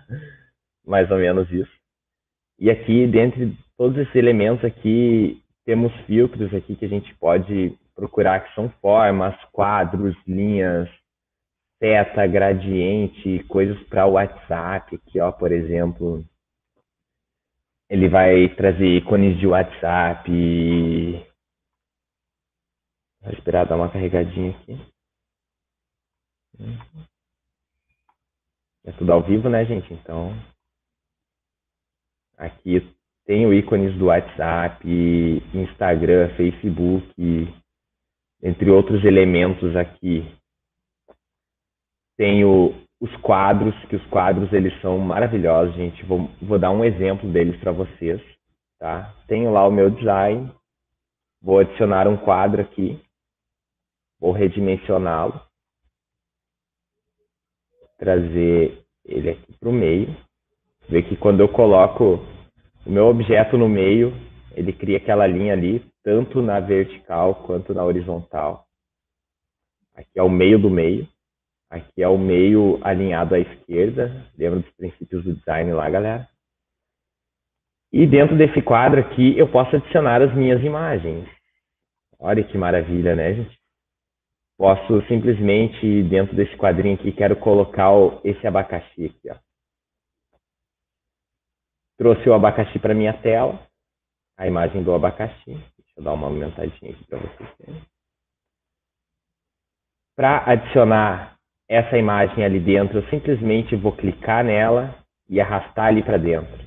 mais 0.86 1.10
ou 1.10 1.18
menos 1.18 1.50
isso. 1.50 1.72
E 2.58 2.70
aqui, 2.70 3.06
dentre 3.06 3.56
todos 3.76 3.98
esses 3.98 4.14
elementos 4.14 4.64
aqui, 4.64 5.42
temos 5.64 5.92
filtros 6.06 6.54
aqui 6.54 6.76
que 6.76 6.84
a 6.84 6.88
gente 6.88 7.14
pode 7.16 7.76
procurar 7.94 8.40
que 8.40 8.54
são 8.54 8.68
formas, 8.80 9.34
quadros, 9.52 10.16
linhas, 10.26 10.88
seta, 11.78 12.26
gradiente, 12.26 13.44
coisas 13.48 13.78
para 13.84 14.06
o 14.06 14.12
WhatsApp, 14.12 14.96
aqui, 14.96 15.20
ó, 15.20 15.32
por 15.32 15.52
exemplo. 15.52 16.24
Ele 17.88 18.08
vai 18.08 18.48
trazer 18.50 18.96
ícones 18.96 19.38
de 19.38 19.46
WhatsApp, 19.46 20.30
Vou 23.26 23.32
esperar 23.32 23.66
dar 23.66 23.74
uma 23.74 23.90
carregadinha 23.90 24.50
aqui. 24.52 24.78
É 28.84 28.92
tudo 28.92 29.12
ao 29.12 29.22
vivo, 29.22 29.48
né, 29.48 29.64
gente? 29.64 29.92
Então, 29.92 30.32
aqui 32.36 32.80
tenho 33.26 33.52
ícones 33.52 33.92
do 33.98 34.06
WhatsApp, 34.06 34.86
Instagram, 35.52 36.34
Facebook, 36.36 37.52
entre 38.40 38.70
outros 38.70 39.04
elementos 39.04 39.74
aqui. 39.74 40.24
Tenho 42.16 42.72
os 43.00 43.14
quadros, 43.16 43.74
que 43.86 43.96
os 43.96 44.06
quadros 44.06 44.52
eles 44.52 44.72
são 44.80 44.98
maravilhosos, 44.98 45.74
gente. 45.74 46.04
Vou, 46.04 46.30
vou 46.40 46.58
dar 46.58 46.70
um 46.70 46.84
exemplo 46.84 47.30
deles 47.30 47.58
para 47.60 47.72
vocês, 47.72 48.22
tá? 48.78 49.12
Tenho 49.26 49.52
lá 49.52 49.66
o 49.66 49.72
meu 49.72 49.90
design, 49.90 50.52
vou 51.42 51.58
adicionar 51.58 52.06
um 52.06 52.16
quadro 52.16 52.62
aqui, 52.62 53.02
vou 54.20 54.30
redimensioná-lo, 54.30 55.40
trazer 57.98 58.82
ele 59.04 59.30
aqui 59.30 59.52
para 59.58 59.68
o 59.68 59.72
meio. 59.72 60.14
Ver 60.88 61.02
que 61.02 61.16
quando 61.16 61.40
eu 61.40 61.48
coloco 61.48 62.20
o 62.84 62.90
meu 62.90 63.06
objeto 63.06 63.56
no 63.56 63.68
meio, 63.68 64.12
ele 64.54 64.72
cria 64.72 64.98
aquela 64.98 65.26
linha 65.26 65.52
ali, 65.52 65.84
tanto 66.02 66.40
na 66.40 66.60
vertical 66.60 67.34
quanto 67.46 67.74
na 67.74 67.84
horizontal. 67.84 68.64
Aqui 69.94 70.18
é 70.18 70.22
o 70.22 70.30
meio 70.30 70.58
do 70.58 70.70
meio. 70.70 71.08
Aqui 71.68 72.02
é 72.02 72.08
o 72.08 72.18
meio 72.18 72.78
alinhado 72.82 73.34
à 73.34 73.40
esquerda. 73.40 74.24
Lembra 74.38 74.60
dos 74.60 74.70
princípios 74.76 75.24
do 75.24 75.34
design 75.34 75.72
lá, 75.72 75.90
galera? 75.90 76.28
E 77.92 78.06
dentro 78.06 78.36
desse 78.36 78.60
quadro 78.62 79.00
aqui, 79.00 79.36
eu 79.38 79.48
posso 79.48 79.74
adicionar 79.74 80.22
as 80.22 80.34
minhas 80.34 80.62
imagens. 80.62 81.26
Olha 82.18 82.44
que 82.44 82.56
maravilha, 82.56 83.16
né, 83.16 83.34
gente? 83.34 83.58
Posso 84.58 85.02
simplesmente, 85.06 86.02
dentro 86.04 86.34
desse 86.34 86.56
quadrinho 86.56 86.94
aqui, 86.94 87.12
quero 87.12 87.36
colocar 87.36 87.90
esse 88.24 88.46
abacaxi 88.46 89.06
aqui, 89.06 89.30
ó. 89.30 89.36
Trouxe 91.98 92.28
o 92.28 92.34
abacaxi 92.34 92.78
para 92.78 92.94
minha 92.94 93.12
tela, 93.22 93.66
a 94.36 94.46
imagem 94.46 94.82
do 94.82 94.94
abacaxi. 94.94 95.52
Deixa 95.52 95.92
eu 95.98 96.04
dar 96.04 96.12
uma 96.12 96.26
aumentadinha 96.26 96.92
aqui 96.92 97.04
para 97.06 97.18
vocês 97.18 97.50
verem. 97.58 97.82
Para 100.14 100.50
adicionar 100.50 101.38
essa 101.68 101.98
imagem 101.98 102.44
ali 102.44 102.60
dentro, 102.60 102.98
eu 102.98 103.10
simplesmente 103.10 103.76
vou 103.76 103.92
clicar 103.92 104.42
nela 104.44 105.04
e 105.28 105.40
arrastar 105.40 105.86
ali 105.86 106.02
para 106.02 106.16
dentro. 106.16 106.64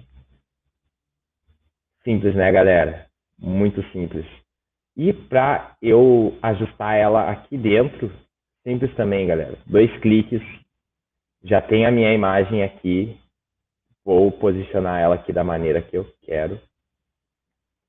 Simples, 2.04 2.36
né, 2.36 2.52
galera? 2.52 3.08
Muito 3.38 3.82
simples. 3.92 4.26
E 4.96 5.14
para 5.14 5.76
eu 5.82 6.38
ajustar 6.42 6.98
ela 6.98 7.30
aqui 7.30 7.58
dentro, 7.58 8.12
simples 8.64 8.94
também, 8.96 9.28
galera. 9.28 9.58
Dois 9.66 9.90
cliques, 10.00 10.42
já 11.44 11.62
tem 11.62 11.86
a 11.86 11.92
minha 11.92 12.14
imagem 12.14 12.64
aqui. 12.64 13.18
Vou 14.04 14.32
posicionar 14.32 15.00
ela 15.00 15.16
aqui 15.16 15.32
da 15.32 15.44
maneira 15.44 15.82
que 15.82 15.98
eu 15.98 16.06
quero. 16.24 16.60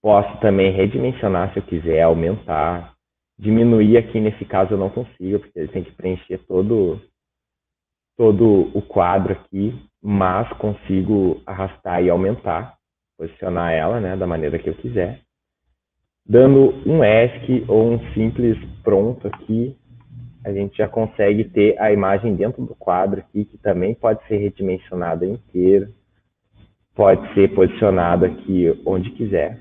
Posso 0.02 0.40
também 0.40 0.72
redimensionar 0.72 1.52
se 1.52 1.58
eu 1.58 1.62
quiser, 1.62 2.02
aumentar. 2.02 2.94
Diminuir 3.38 3.96
aqui, 3.96 4.20
nesse 4.20 4.44
caso, 4.44 4.74
eu 4.74 4.78
não 4.78 4.90
consigo, 4.90 5.40
porque 5.40 5.58
ele 5.58 5.68
tem 5.68 5.82
que 5.82 5.92
preencher 5.92 6.38
todo, 6.46 7.00
todo 8.16 8.70
o 8.76 8.82
quadro 8.82 9.32
aqui, 9.32 9.74
mas 10.02 10.48
consigo 10.58 11.42
arrastar 11.46 12.02
e 12.02 12.10
aumentar, 12.10 12.76
posicionar 13.18 13.72
ela 13.72 14.00
né, 14.00 14.16
da 14.16 14.26
maneira 14.26 14.58
que 14.58 14.68
eu 14.68 14.74
quiser 14.74 15.22
dando 16.26 16.74
um 16.86 17.02
ESC 17.04 17.64
ou 17.68 17.92
um 17.92 18.12
simples 18.12 18.58
pronto 18.82 19.26
aqui, 19.26 19.76
a 20.44 20.52
gente 20.52 20.78
já 20.78 20.88
consegue 20.88 21.44
ter 21.44 21.78
a 21.78 21.92
imagem 21.92 22.34
dentro 22.34 22.64
do 22.64 22.74
quadro 22.74 23.20
aqui, 23.20 23.44
que 23.44 23.58
também 23.58 23.94
pode 23.94 24.26
ser 24.26 24.38
redimensionada 24.38 25.26
inteira, 25.26 25.90
pode 26.94 27.34
ser 27.34 27.54
posicionado 27.54 28.24
aqui 28.24 28.66
onde 28.86 29.10
quiser. 29.10 29.60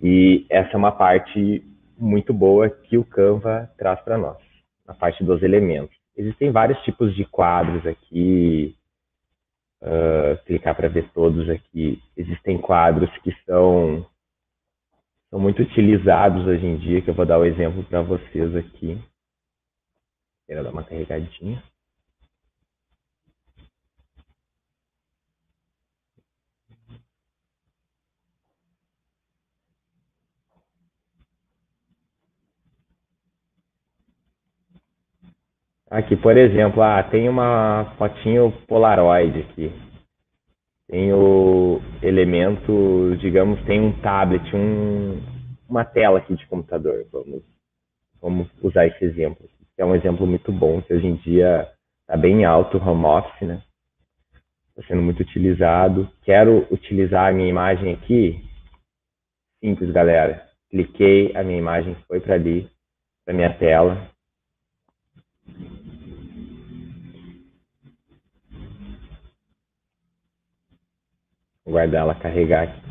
E 0.00 0.46
essa 0.48 0.72
é 0.72 0.76
uma 0.76 0.92
parte 0.92 1.64
muito 1.98 2.32
boa 2.32 2.70
que 2.70 2.96
o 2.96 3.04
Canva 3.04 3.68
traz 3.76 4.00
para 4.00 4.16
nós, 4.16 4.38
a 4.86 4.94
parte 4.94 5.24
dos 5.24 5.42
elementos. 5.42 5.96
Existem 6.16 6.50
vários 6.50 6.78
tipos 6.82 7.14
de 7.14 7.24
quadros 7.24 7.86
aqui, 7.86 8.74
uh, 9.82 10.36
clicar 10.46 10.74
para 10.74 10.88
ver 10.88 11.08
todos 11.12 11.48
aqui. 11.50 12.00
Existem 12.16 12.58
quadros 12.58 13.10
que 13.18 13.32
são 13.44 14.06
são 15.30 15.38
muito 15.38 15.62
utilizados 15.62 16.46
hoje 16.46 16.66
em 16.66 16.76
dia, 16.78 17.02
que 17.02 17.10
eu 17.10 17.14
vou 17.14 17.26
dar 17.26 17.38
o 17.38 17.42
um 17.42 17.44
exemplo 17.44 17.84
para 17.84 18.02
vocês 18.02 18.54
aqui. 18.56 18.98
Quero 20.46 20.64
dar 20.64 20.70
uma 20.72 20.84
carregadinha. 20.84 21.62
Aqui, 35.90 36.16
por 36.16 36.36
exemplo, 36.36 36.82
ah, 36.82 37.02
tem 37.02 37.28
uma 37.28 37.94
fotinho 37.96 38.52
Polaroid 38.66 39.40
aqui 39.40 39.87
tem 40.88 41.12
o 41.12 41.80
elemento, 42.02 43.14
digamos, 43.20 43.62
tem 43.64 43.80
um 43.80 43.92
tablet, 44.00 44.42
um, 44.56 45.20
uma 45.68 45.84
tela 45.84 46.18
aqui 46.18 46.34
de 46.34 46.46
computador. 46.46 47.06
Vamos, 47.12 47.42
vamos 48.20 48.48
usar 48.62 48.86
esse 48.86 49.04
exemplo. 49.04 49.48
É 49.76 49.84
um 49.84 49.94
exemplo 49.94 50.26
muito 50.26 50.50
bom, 50.50 50.80
que 50.80 50.92
hoje 50.92 51.06
em 51.06 51.16
dia 51.16 51.70
está 52.00 52.16
bem 52.16 52.44
alto 52.44 52.78
o 52.78 52.82
home 52.82 53.04
office, 53.04 53.46
né? 53.46 53.62
Está 54.70 54.88
sendo 54.88 55.02
muito 55.02 55.20
utilizado. 55.20 56.10
Quero 56.22 56.66
utilizar 56.70 57.28
a 57.28 57.32
minha 57.32 57.48
imagem 57.48 57.92
aqui. 57.92 58.42
Simples, 59.62 59.90
galera. 59.92 60.48
Cliquei, 60.70 61.36
a 61.36 61.44
minha 61.44 61.58
imagem 61.58 61.94
foi 62.06 62.18
para 62.18 62.34
ali, 62.34 62.68
para 63.24 63.34
minha 63.34 63.52
tela. 63.58 64.10
Guardar 71.68 72.02
ela 72.02 72.14
carregar 72.14 72.64
aqui. 72.64 72.82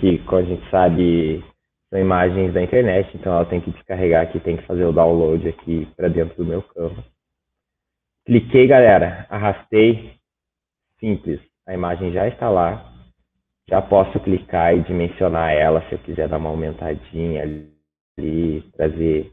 Que, 0.00 0.18
como 0.24 0.42
a 0.42 0.44
gente 0.44 0.70
sabe, 0.70 1.42
são 1.90 1.98
imagens 1.98 2.52
da 2.52 2.62
internet, 2.62 3.10
então 3.16 3.32
ela 3.32 3.46
tem 3.46 3.60
que 3.60 3.70
descarregar 3.70 4.22
aqui, 4.22 4.40
tem 4.40 4.56
que 4.56 4.66
fazer 4.66 4.84
o 4.84 4.92
download 4.92 5.48
aqui 5.48 5.86
para 5.96 6.08
dentro 6.08 6.36
do 6.36 6.44
meu 6.44 6.62
campo. 6.62 7.02
Cliquei, 8.26 8.66
galera, 8.66 9.26
arrastei, 9.30 10.14
simples, 10.98 11.40
a 11.66 11.74
imagem 11.74 12.12
já 12.12 12.26
está 12.26 12.50
lá. 12.50 12.92
Já 13.68 13.82
posso 13.82 14.20
clicar 14.20 14.76
e 14.76 14.82
dimensionar 14.82 15.52
ela 15.52 15.82
se 15.88 15.94
eu 15.94 15.98
quiser 15.98 16.28
dar 16.28 16.38
uma 16.38 16.50
aumentadinha 16.50 17.42
ali, 17.42 18.62
trazer, 18.76 19.32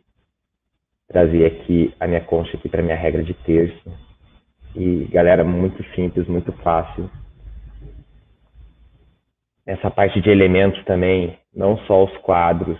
trazer 1.07 1.45
aqui 1.45 1.93
a 1.99 2.07
minha 2.07 2.21
concha 2.21 2.57
aqui 2.57 2.67
para 2.67 2.81
minha 2.81 2.95
regra 2.95 3.23
de 3.23 3.33
terço. 3.33 3.91
E, 4.75 5.05
galera, 5.11 5.43
muito 5.43 5.83
simples, 5.93 6.27
muito 6.27 6.51
fácil 6.63 7.09
essa 9.65 9.89
parte 9.89 10.21
de 10.21 10.29
elementos 10.29 10.83
também, 10.85 11.39
não 11.53 11.77
só 11.85 12.03
os 12.03 12.17
quadros. 12.17 12.79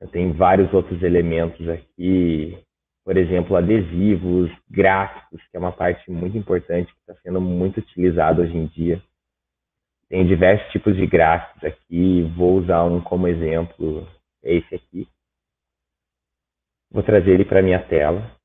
Eu 0.00 0.08
tenho 0.08 0.32
vários 0.34 0.72
outros 0.72 1.02
elementos 1.02 1.68
aqui, 1.68 2.58
por 3.04 3.16
exemplo, 3.16 3.56
adesivos, 3.56 4.50
gráficos, 4.70 5.40
que 5.50 5.56
é 5.56 5.60
uma 5.60 5.72
parte 5.72 6.10
muito 6.10 6.36
importante 6.36 6.92
que 6.92 7.00
está 7.00 7.14
sendo 7.22 7.40
muito 7.40 7.78
utilizado 7.78 8.42
hoje 8.42 8.56
em 8.56 8.66
dia. 8.66 9.02
Tem 10.08 10.26
diversos 10.26 10.70
tipos 10.72 10.96
de 10.96 11.06
gráficos 11.06 11.64
aqui, 11.64 12.22
vou 12.36 12.58
usar 12.58 12.84
um 12.84 13.00
como 13.00 13.28
exemplo, 13.28 14.06
é 14.42 14.54
esse 14.54 14.74
aqui. 14.74 15.08
Vou 16.90 17.02
trazer 17.02 17.30
ele 17.30 17.44
para 17.44 17.62
minha 17.62 17.82
tela. 17.86 18.36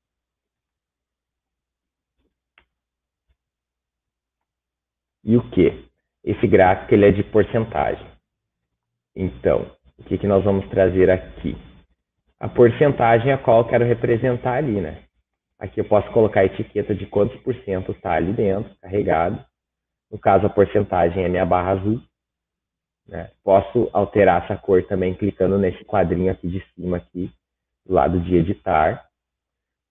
E 5.24 5.36
o 5.36 5.50
que? 5.50 5.87
Esse 6.24 6.46
gráfico 6.46 6.94
ele 6.94 7.06
é 7.06 7.10
de 7.12 7.22
porcentagem. 7.22 8.06
Então, 9.16 9.70
o 9.98 10.04
que, 10.04 10.18
que 10.18 10.26
nós 10.26 10.44
vamos 10.44 10.68
trazer 10.68 11.10
aqui? 11.10 11.56
A 12.38 12.48
porcentagem 12.48 13.32
a 13.32 13.38
qual 13.38 13.62
eu 13.62 13.68
quero 13.68 13.84
representar 13.84 14.54
ali, 14.54 14.80
né? 14.80 15.02
Aqui 15.58 15.80
eu 15.80 15.84
posso 15.84 16.08
colocar 16.12 16.40
a 16.40 16.44
etiqueta 16.44 16.94
de 16.94 17.04
quantos 17.06 17.36
por 17.40 17.54
cento 17.64 17.90
está 17.90 18.12
ali 18.12 18.32
dentro, 18.32 18.72
carregado. 18.80 19.44
No 20.10 20.18
caso, 20.18 20.46
a 20.46 20.50
porcentagem 20.50 21.24
é 21.24 21.28
minha 21.28 21.44
barra 21.44 21.72
azul. 21.72 22.00
Né? 23.08 23.30
Posso 23.42 23.90
alterar 23.92 24.44
essa 24.44 24.56
cor 24.56 24.84
também 24.84 25.14
clicando 25.14 25.58
nesse 25.58 25.84
quadrinho 25.84 26.30
aqui 26.30 26.46
de 26.46 26.64
cima, 26.74 26.98
aqui, 26.98 27.32
do 27.84 27.94
lado 27.94 28.20
de 28.20 28.36
editar. 28.36 29.04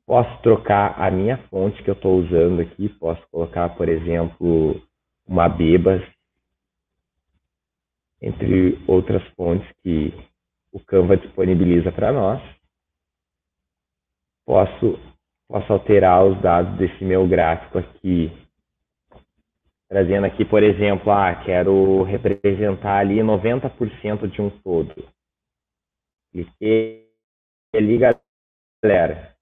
Posso 0.05 0.41
trocar 0.41 0.95
a 0.97 1.11
minha 1.11 1.37
fonte 1.49 1.83
que 1.83 1.89
eu 1.89 1.95
estou 1.95 2.17
usando 2.17 2.61
aqui. 2.61 2.87
Posso 2.87 3.21
colocar, 3.29 3.67
por 3.75 3.89
exemplo, 3.89 4.81
uma 5.27 5.49
Bebas 5.49 6.01
entre 8.21 8.83
outras 8.87 9.23
fontes 9.35 9.69
que 9.83 10.13
o 10.71 10.79
Canva 10.79 11.17
disponibiliza 11.17 11.91
para 11.91 12.11
nós. 12.11 12.41
Posso, 14.45 14.99
posso 15.47 15.73
alterar 15.73 16.25
os 16.25 16.41
dados 16.41 16.77
desse 16.77 17.03
meu 17.03 17.27
gráfico 17.27 17.77
aqui, 17.79 18.31
trazendo 19.89 20.25
aqui, 20.25 20.45
por 20.45 20.63
exemplo, 20.63 21.11
ah, 21.11 21.35
quero 21.43 22.03
representar 22.03 22.99
ali 22.99 23.19
90% 23.19 24.27
de 24.27 24.41
um 24.41 24.49
todo. 24.61 24.95
Cliquei 26.31 27.09
ali, 27.73 27.97
galera. 28.83 29.35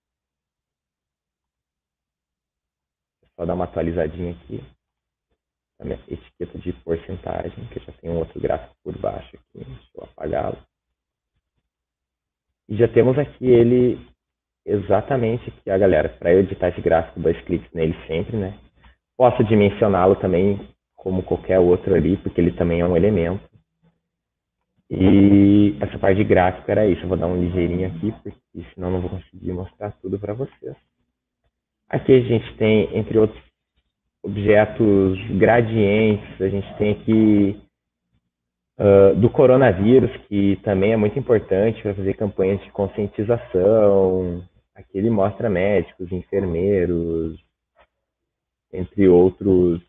Só 3.35 3.45
dar 3.45 3.53
uma 3.53 3.65
atualizadinha 3.65 4.31
aqui. 4.31 4.74
A 5.79 5.83
minha 5.83 5.99
etiqueta 6.07 6.57
de 6.57 6.71
porcentagem, 6.71 7.65
que 7.67 7.79
já 7.79 7.91
tem 7.93 8.09
um 8.09 8.17
outro 8.19 8.39
gráfico 8.39 8.75
por 8.83 8.97
baixo 8.97 9.35
aqui. 9.35 9.65
Deixa 9.65 9.89
eu 9.95 10.03
apagá-lo. 10.03 10.57
E 12.69 12.77
já 12.77 12.87
temos 12.87 13.17
aqui 13.19 13.45
ele 13.45 13.99
exatamente 14.65 15.49
aqui, 15.49 15.69
a 15.69 15.77
galera. 15.77 16.09
Para 16.09 16.33
eu 16.33 16.39
editar 16.39 16.69
esse 16.69 16.81
gráfico, 16.81 17.19
dois 17.19 17.39
cliques 17.41 17.71
nele 17.73 17.95
sempre, 18.07 18.37
né? 18.37 18.57
Posso 19.17 19.43
dimensioná-lo 19.43 20.15
também 20.15 20.67
como 20.95 21.23
qualquer 21.23 21.59
outro 21.59 21.93
ali, 21.93 22.17
porque 22.17 22.41
ele 22.41 22.51
também 22.53 22.79
é 22.79 22.85
um 22.85 22.97
elemento. 22.97 23.47
E 24.89 25.77
essa 25.81 25.97
parte 25.99 26.17
de 26.17 26.23
gráfico 26.23 26.69
era 26.69 26.87
isso. 26.87 27.03
Eu 27.03 27.09
vou 27.09 27.17
dar 27.17 27.27
um 27.27 27.39
ligeirinho 27.39 27.87
aqui, 27.87 28.11
porque 28.23 28.65
senão 28.73 28.91
não 28.91 29.01
vou 29.01 29.09
conseguir 29.09 29.53
mostrar 29.53 29.91
tudo 30.01 30.17
para 30.17 30.33
vocês. 30.33 30.75
Aqui 31.89 32.13
a 32.13 32.21
gente 32.21 32.55
tem, 32.57 32.97
entre 32.97 33.17
outros 33.17 33.41
objetos 34.25 35.19
gradientes, 35.37 36.41
a 36.41 36.49
gente 36.49 36.77
tem 36.77 36.91
aqui 36.93 37.61
uh, 38.79 39.15
do 39.15 39.29
coronavírus, 39.29 40.11
que 40.27 40.59
também 40.63 40.93
é 40.93 40.97
muito 40.97 41.17
importante 41.17 41.81
para 41.83 41.93
fazer 41.93 42.15
campanhas 42.15 42.59
de 42.63 42.71
conscientização. 42.71 44.43
Aqui 44.73 44.97
ele 44.97 45.11
mostra 45.11 45.47
médicos, 45.47 46.11
enfermeiros, 46.11 47.39
entre 48.73 49.07
outros 49.07 49.79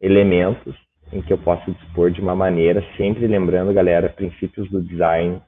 elementos 0.00 0.74
em 1.12 1.20
que 1.22 1.32
eu 1.32 1.38
posso 1.38 1.70
dispor 1.70 2.10
de 2.10 2.20
uma 2.20 2.34
maneira, 2.34 2.82
sempre 2.96 3.26
lembrando, 3.26 3.72
galera, 3.72 4.08
princípios 4.08 4.68
do 4.70 4.82
design 4.82 5.42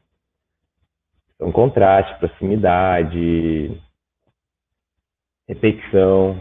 são 1.38 1.50
contraste, 1.50 2.18
proximidade, 2.18 3.80
repetição 5.48 6.38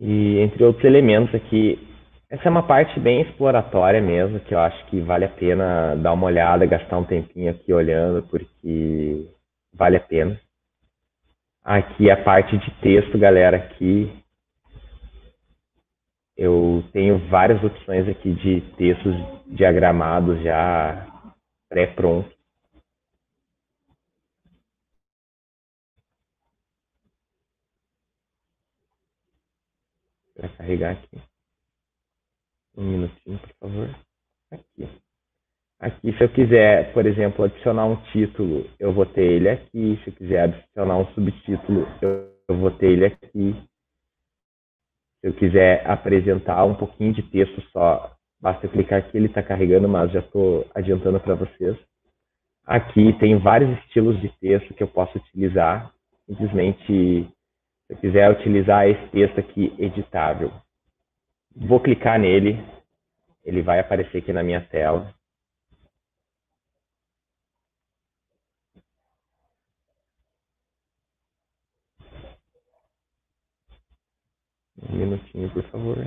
e 0.00 0.38
entre 0.40 0.64
outros 0.64 0.84
elementos 0.84 1.34
aqui. 1.34 1.78
Essa 2.30 2.48
é 2.48 2.50
uma 2.50 2.66
parte 2.66 2.98
bem 2.98 3.22
exploratória 3.22 4.00
mesmo, 4.00 4.40
que 4.40 4.54
eu 4.54 4.58
acho 4.58 4.84
que 4.86 5.00
vale 5.00 5.24
a 5.24 5.28
pena 5.28 5.94
dar 5.96 6.12
uma 6.12 6.26
olhada, 6.26 6.66
gastar 6.66 6.98
um 6.98 7.04
tempinho 7.04 7.50
aqui 7.50 7.72
olhando, 7.72 8.22
porque 8.24 9.28
vale 9.72 9.96
a 9.96 10.00
pena. 10.00 10.38
Aqui 11.62 12.10
a 12.10 12.16
parte 12.16 12.58
de 12.58 12.70
texto, 12.80 13.16
galera, 13.18 13.56
aqui 13.56 14.10
eu 16.36 16.82
tenho 16.92 17.18
várias 17.28 17.62
opções 17.62 18.08
aqui 18.08 18.34
de 18.34 18.60
textos 18.76 19.14
diagramados 19.46 20.42
já 20.42 21.06
pré-prontos. 21.68 22.33
Para 30.44 30.56
carregar 30.58 30.92
aqui. 30.92 31.22
Um 32.76 32.84
minutinho, 32.84 33.38
por 33.38 33.54
favor. 33.60 33.96
Aqui. 34.52 34.88
Aqui, 35.80 36.12
se 36.18 36.24
eu 36.24 36.28
quiser, 36.28 36.92
por 36.92 37.06
exemplo, 37.06 37.46
adicionar 37.46 37.86
um 37.86 37.96
título, 38.12 38.68
eu 38.78 38.92
vou 38.92 39.06
ter 39.06 39.24
ele 39.24 39.48
aqui. 39.48 39.98
Se 40.04 40.10
eu 40.10 40.14
quiser 40.14 40.42
adicionar 40.42 40.98
um 40.98 41.06
subtítulo, 41.14 41.86
eu 42.02 42.58
vou 42.58 42.70
ter 42.72 42.92
ele 42.92 43.06
aqui. 43.06 43.54
Se 45.20 45.28
eu 45.28 45.34
quiser 45.34 45.86
apresentar 45.88 46.62
um 46.66 46.74
pouquinho 46.74 47.14
de 47.14 47.22
texto 47.22 47.62
só, 47.70 48.14
basta 48.38 48.68
clicar 48.68 48.98
aqui, 48.98 49.16
ele 49.16 49.26
está 49.26 49.42
carregando, 49.42 49.88
mas 49.88 50.12
já 50.12 50.20
estou 50.20 50.70
adiantando 50.74 51.18
para 51.20 51.36
vocês. 51.36 51.78
Aqui 52.66 53.18
tem 53.18 53.38
vários 53.38 53.78
estilos 53.78 54.20
de 54.20 54.28
texto 54.40 54.74
que 54.74 54.82
eu 54.82 54.88
posso 54.88 55.16
utilizar. 55.16 55.90
Simplesmente, 56.26 57.33
eu 57.94 58.00
quiser 58.00 58.30
utilizar 58.30 58.88
esse 58.88 59.10
texto 59.10 59.40
aqui 59.40 59.74
editável, 59.78 60.52
vou 61.56 61.80
clicar 61.80 62.18
nele, 62.20 62.58
ele 63.44 63.62
vai 63.62 63.80
aparecer 63.80 64.18
aqui 64.18 64.32
na 64.32 64.42
minha 64.42 64.66
tela. 64.68 65.14
Um 74.82 74.96
minutinho, 74.96 75.52
por 75.52 75.64
favor. 75.70 75.98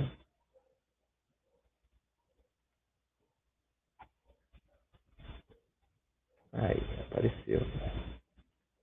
Aí, 6.52 6.80
apareceu. 7.06 7.60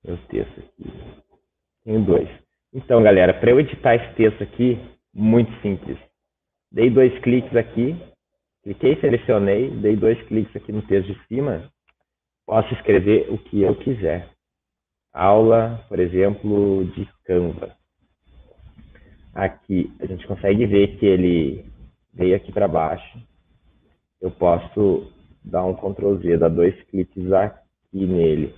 Meu 0.04 0.18
texto 0.28 0.60
aqui. 0.60 0.86
Tenho 1.84 2.06
dois. 2.06 2.45
Então, 2.76 3.02
galera, 3.02 3.34
para 3.34 3.52
eu 3.52 3.60
editar 3.60 3.96
esse 3.96 4.14
texto 4.16 4.44
aqui, 4.44 4.78
muito 5.14 5.52
simples. 5.62 5.98
Dei 6.72 6.90
dois 6.90 7.18
cliques 7.20 7.56
aqui, 7.56 7.96
cliquei, 8.64 9.00
selecionei, 9.00 9.72
dei 9.72 9.96
dois 9.96 10.22
cliques 10.28 10.56
aqui 10.56 10.74
no 10.74 10.82
texto 10.82 11.14
de 11.14 11.28
cima, 11.28 11.72
posso 12.46 12.74
escrever 12.74 13.32
o 13.32 13.38
que 13.38 13.62
eu 13.62 13.76
quiser. 13.78 14.30
Aula, 15.14 15.86
por 15.88 16.00
exemplo, 16.00 16.84
de 16.94 17.08
Canva 17.24 17.76
aqui 19.36 19.94
a 20.00 20.06
gente 20.06 20.26
consegue 20.26 20.66
ver 20.66 20.98
que 20.98 21.06
ele 21.06 21.66
veio 22.14 22.38
aqui 22.38 22.52
para 22.54 22.68
baixo. 22.68 23.20
Eu 24.22 24.32
posso 24.32 25.12
dar 25.44 25.66
um 25.66 25.76
Ctrl 25.76 26.16
Z, 26.16 26.38
dar 26.38 26.50
dois 26.50 26.74
cliques 26.86 27.32
aqui 27.34 28.06
nele, 28.06 28.56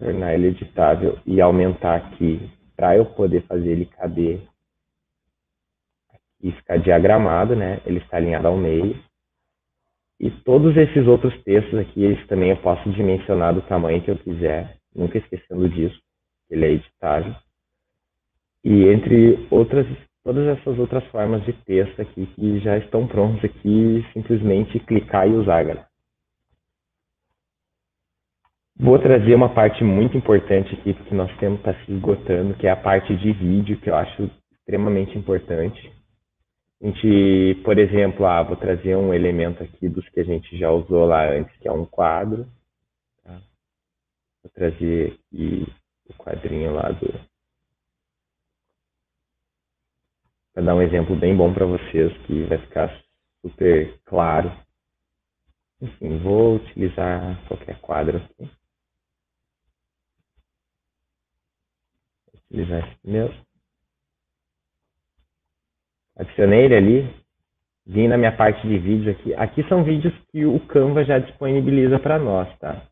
tornar 0.00 0.34
ele 0.34 0.48
editável 0.48 1.18
e 1.26 1.40
aumentar 1.40 1.96
aqui 1.96 2.50
para 2.74 2.96
eu 2.96 3.04
poder 3.04 3.42
fazer 3.42 3.70
ele 3.70 3.84
caber 3.84 4.42
e 6.42 6.50
ficar 6.52 6.78
diagramado, 6.78 7.54
né? 7.54 7.80
Ele 7.84 7.98
está 7.98 8.16
alinhado 8.16 8.48
ao 8.48 8.56
meio. 8.56 8.98
E 10.18 10.30
todos 10.30 10.76
esses 10.76 11.06
outros 11.06 11.34
textos 11.42 11.78
aqui, 11.78 12.02
eles 12.02 12.26
também 12.26 12.50
eu 12.50 12.56
posso 12.56 12.90
dimensionar 12.90 13.54
do 13.54 13.62
tamanho 13.62 14.02
que 14.02 14.10
eu 14.10 14.18
quiser, 14.18 14.76
nunca 14.94 15.18
esquecendo 15.18 15.68
disso, 15.68 15.98
ele 16.50 16.64
é 16.66 16.70
editável. 16.72 17.34
E 18.64 18.84
entre 18.88 19.46
outras, 19.50 19.86
todas 20.24 20.46
essas 20.58 20.78
outras 20.78 21.04
formas 21.06 21.44
de 21.44 21.52
texto 21.52 22.00
aqui 22.00 22.26
que 22.34 22.58
já 22.60 22.76
estão 22.78 23.06
prontos 23.06 23.44
aqui, 23.44 24.04
simplesmente 24.12 24.80
clicar 24.80 25.28
e 25.28 25.32
usar, 25.32 25.62
galera. 25.64 25.89
Vou 28.82 28.98
trazer 28.98 29.34
uma 29.34 29.52
parte 29.52 29.84
muito 29.84 30.16
importante 30.16 30.72
aqui, 30.72 30.94
porque 30.94 31.14
nosso 31.14 31.36
tempo 31.36 31.56
está 31.56 31.74
se 31.84 31.92
esgotando, 31.92 32.54
que 32.54 32.66
é 32.66 32.70
a 32.70 32.76
parte 32.76 33.14
de 33.14 33.30
vídeo, 33.30 33.78
que 33.78 33.90
eu 33.90 33.94
acho 33.94 34.30
extremamente 34.50 35.18
importante. 35.18 35.92
A 36.80 36.86
gente, 36.86 37.60
por 37.62 37.78
exemplo, 37.78 38.24
ah, 38.24 38.42
vou 38.42 38.56
trazer 38.56 38.96
um 38.96 39.12
elemento 39.12 39.62
aqui 39.62 39.86
dos 39.86 40.08
que 40.08 40.20
a 40.20 40.24
gente 40.24 40.56
já 40.56 40.70
usou 40.70 41.04
lá 41.04 41.28
antes, 41.28 41.54
que 41.58 41.68
é 41.68 41.72
um 41.72 41.84
quadro. 41.84 42.48
Tá? 43.22 43.42
Vou 44.42 44.50
trazer 44.54 45.18
aqui 45.28 45.66
o 46.08 46.14
quadrinho 46.14 46.72
lá 46.72 46.90
do, 46.90 47.12
para 50.54 50.62
dar 50.62 50.74
um 50.74 50.80
exemplo 50.80 51.14
bem 51.16 51.36
bom 51.36 51.52
para 51.52 51.66
vocês 51.66 52.16
que 52.22 52.44
vai 52.44 52.56
ficar 52.56 52.98
super 53.42 54.00
claro. 54.06 54.50
Enfim, 55.82 56.16
vou 56.20 56.56
utilizar 56.56 57.46
qualquer 57.46 57.78
quadro 57.82 58.16
aqui. 58.16 58.59
Utilizar 62.50 62.80
esse 62.80 62.98
primeiro. 63.00 63.34
Adicionei 66.16 66.64
ele 66.64 66.76
ali. 66.76 67.14
Vim 67.86 68.08
na 68.08 68.18
minha 68.18 68.36
parte 68.36 68.66
de 68.66 68.78
vídeos 68.78 69.16
aqui. 69.16 69.34
Aqui 69.34 69.62
são 69.68 69.84
vídeos 69.84 70.12
que 70.30 70.44
o 70.44 70.60
Canva 70.66 71.04
já 71.04 71.18
disponibiliza 71.18 71.98
para 71.98 72.18
nós, 72.18 72.48
tá? 72.58 72.86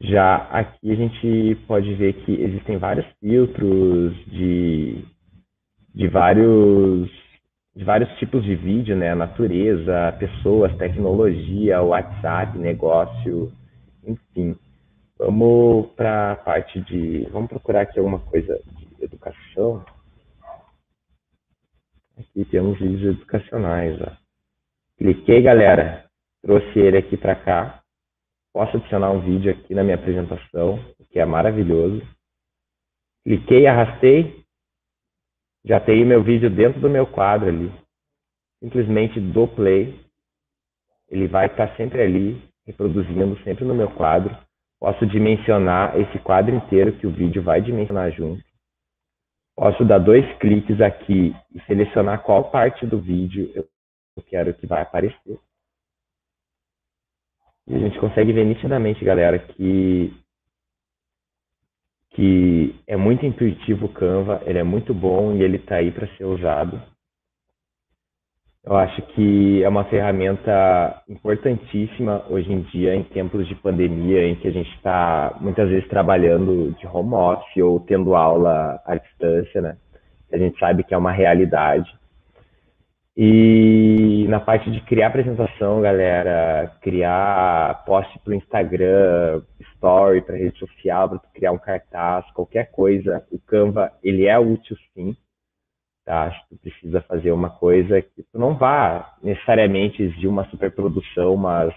Já 0.00 0.36
aqui 0.50 0.92
a 0.92 0.94
gente 0.94 1.54
pode 1.66 1.94
ver 1.94 2.14
que 2.24 2.32
existem 2.32 2.78
vários 2.78 3.06
filtros 3.18 4.14
de 4.26 5.04
de 5.94 6.08
vários 6.08 7.10
de 7.74 7.84
vários 7.84 8.10
tipos 8.18 8.42
de 8.44 8.54
vídeo, 8.54 8.96
né? 8.96 9.14
Natureza, 9.14 10.16
pessoas, 10.18 10.74
tecnologia, 10.76 11.82
WhatsApp, 11.82 12.58
negócio, 12.58 13.52
enfim. 14.04 14.56
Vamos 15.20 15.92
para 15.96 16.32
a 16.32 16.36
parte 16.36 16.80
de. 16.80 17.28
Vamos 17.28 17.50
procurar 17.50 17.82
aqui 17.82 17.98
alguma 17.98 18.20
coisa 18.20 18.58
de 18.78 19.04
educação. 19.04 19.84
Aqui 22.18 22.42
temos 22.46 22.78
vídeos 22.78 23.18
educacionais. 23.18 24.00
Ó. 24.00 24.16
Cliquei, 24.96 25.42
galera. 25.42 26.08
trouxe 26.40 26.78
ele 26.78 26.96
aqui 26.96 27.18
para 27.18 27.36
cá. 27.36 27.82
Posso 28.50 28.78
adicionar 28.78 29.10
um 29.10 29.20
vídeo 29.20 29.52
aqui 29.52 29.74
na 29.74 29.84
minha 29.84 29.96
apresentação, 29.96 30.82
que 31.10 31.20
é 31.20 31.24
maravilhoso. 31.26 32.02
Cliquei, 33.22 33.66
arrastei, 33.66 34.42
já 35.62 35.78
tenho 35.78 36.06
meu 36.06 36.24
vídeo 36.24 36.48
dentro 36.48 36.80
do 36.80 36.88
meu 36.88 37.06
quadro 37.06 37.46
ali. 37.46 37.70
Simplesmente 38.58 39.20
dou 39.20 39.46
play. 39.46 40.00
Ele 41.10 41.28
vai 41.28 41.44
estar 41.44 41.76
sempre 41.76 42.00
ali, 42.00 42.42
reproduzindo 42.66 43.38
sempre 43.44 43.66
no 43.66 43.74
meu 43.74 43.90
quadro. 43.90 44.34
Posso 44.80 45.06
dimensionar 45.06 45.94
esse 46.00 46.18
quadro 46.20 46.56
inteiro 46.56 46.96
que 46.98 47.06
o 47.06 47.12
vídeo 47.12 47.42
vai 47.42 47.60
dimensionar 47.60 48.10
junto. 48.12 48.42
Posso 49.54 49.84
dar 49.84 49.98
dois 49.98 50.24
cliques 50.38 50.80
aqui 50.80 51.36
e 51.54 51.60
selecionar 51.66 52.22
qual 52.22 52.50
parte 52.50 52.86
do 52.86 52.98
vídeo 52.98 53.52
eu 53.54 53.68
quero 54.26 54.54
que 54.54 54.66
vai 54.66 54.80
aparecer. 54.80 55.38
E 57.68 57.74
a 57.74 57.78
gente 57.78 57.98
consegue 58.00 58.32
ver 58.32 58.46
nitidamente, 58.46 59.04
galera, 59.04 59.38
que 59.38 60.14
que 62.12 62.74
é 62.86 62.96
muito 62.96 63.24
intuitivo 63.24 63.86
o 63.86 63.92
Canva, 63.92 64.42
ele 64.44 64.58
é 64.58 64.64
muito 64.64 64.92
bom 64.92 65.36
e 65.36 65.42
ele 65.42 65.58
está 65.58 65.76
aí 65.76 65.92
para 65.92 66.08
ser 66.16 66.24
usado. 66.24 66.82
Eu 68.62 68.76
acho 68.76 69.00
que 69.14 69.62
é 69.64 69.68
uma 69.68 69.84
ferramenta 69.84 71.02
importantíssima 71.08 72.24
hoje 72.28 72.52
em 72.52 72.60
dia, 72.60 72.94
em 72.94 73.02
tempos 73.02 73.48
de 73.48 73.54
pandemia, 73.54 74.28
em 74.28 74.34
que 74.36 74.46
a 74.46 74.50
gente 74.50 74.70
está 74.76 75.34
muitas 75.40 75.68
vezes 75.70 75.88
trabalhando 75.88 76.72
de 76.78 76.86
home 76.86 77.14
office 77.14 77.62
ou 77.62 77.80
tendo 77.80 78.14
aula 78.14 78.78
à 78.84 78.96
distância, 78.96 79.62
né? 79.62 79.76
A 80.30 80.36
gente 80.36 80.58
sabe 80.58 80.84
que 80.84 80.92
é 80.92 80.98
uma 80.98 81.10
realidade. 81.10 81.90
E 83.16 84.26
na 84.28 84.40
parte 84.40 84.70
de 84.70 84.80
criar 84.82 85.08
apresentação, 85.08 85.80
galera, 85.80 86.70
criar 86.82 87.82
post 87.84 88.18
para 88.20 88.30
o 88.30 88.34
Instagram, 88.34 89.42
story 89.74 90.20
para 90.20 90.36
rede 90.36 90.58
social, 90.58 91.08
para 91.08 91.18
criar 91.34 91.52
um 91.52 91.58
cartaz, 91.58 92.30
qualquer 92.32 92.70
coisa, 92.70 93.24
o 93.32 93.38
Canva 93.38 93.90
ele 94.02 94.26
é 94.26 94.38
útil 94.38 94.76
sim. 94.94 95.16
Tá? 96.10 96.24
Acho 96.24 96.40
que 96.48 96.56
tu 96.56 96.62
precisa 96.62 97.00
fazer 97.02 97.30
uma 97.30 97.50
coisa 97.50 98.02
que 98.02 98.24
tu 98.32 98.36
não 98.36 98.58
vá 98.58 99.16
necessariamente 99.22 100.02
exigir 100.02 100.28
uma 100.28 100.44
superprodução, 100.50 101.36
mas 101.36 101.72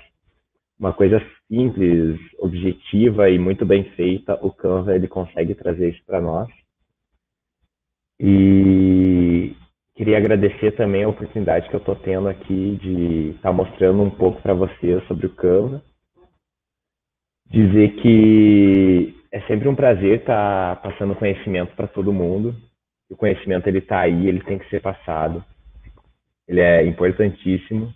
uma 0.80 0.92
coisa 0.92 1.22
simples, 1.48 2.20
objetiva 2.40 3.30
e 3.30 3.38
muito 3.38 3.64
bem 3.64 3.84
feita, 3.92 4.34
o 4.44 4.52
Canva 4.52 4.96
ele 4.96 5.08
consegue 5.08 5.54
trazer 5.54 5.92
isso 5.92 6.04
para 6.08 6.20
nós. 6.20 6.50
E 8.20 9.56
Queria 9.96 10.18
agradecer 10.18 10.72
também 10.72 11.04
a 11.04 11.10
oportunidade 11.10 11.70
que 11.70 11.76
eu 11.76 11.80
estou 11.80 11.96
tendo 11.96 12.28
aqui 12.28 12.80
de 12.82 13.30
estar 13.36 13.50
tá 13.50 13.54
mostrando 13.54 14.02
um 14.02 14.10
pouco 14.10 14.42
para 14.42 14.56
vocês 14.56 15.06
sobre 15.08 15.28
o 15.28 15.36
Canva. 15.36 15.84
Dizer 17.52 18.02
que 18.02 19.16
é 19.32 19.42
sempre 19.42 19.70
um 19.70 19.76
prazer 19.76 20.22
estar 20.22 20.78
tá 20.78 20.90
passando 20.90 21.14
conhecimento 21.14 21.76
para 21.76 21.88
todo 21.88 22.12
mundo. 22.12 22.56
O 23.14 23.16
conhecimento 23.16 23.68
ele 23.68 23.78
está 23.78 24.00
aí, 24.00 24.28
ele 24.28 24.42
tem 24.42 24.58
que 24.58 24.68
ser 24.72 24.82
passado. 24.82 25.46
Ele 26.48 26.60
é 26.60 26.84
importantíssimo. 26.84 27.94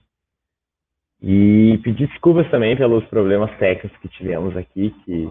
E 1.19 1.79
pedir 1.83 2.07
desculpas 2.07 2.47
também 2.51 2.77
pelos 2.77 3.03
problemas 3.05 3.49
técnicos 3.57 3.97
que 3.99 4.07
tivemos 4.09 4.55
aqui, 4.55 4.91
que 5.03 5.27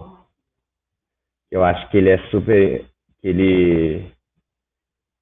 eu 1.53 1.63
acho 1.63 1.89
que 1.89 1.99
ele 1.99 2.11
é 2.11 2.19
super, 2.31 2.85
que 3.21 3.29
ele 3.29 4.13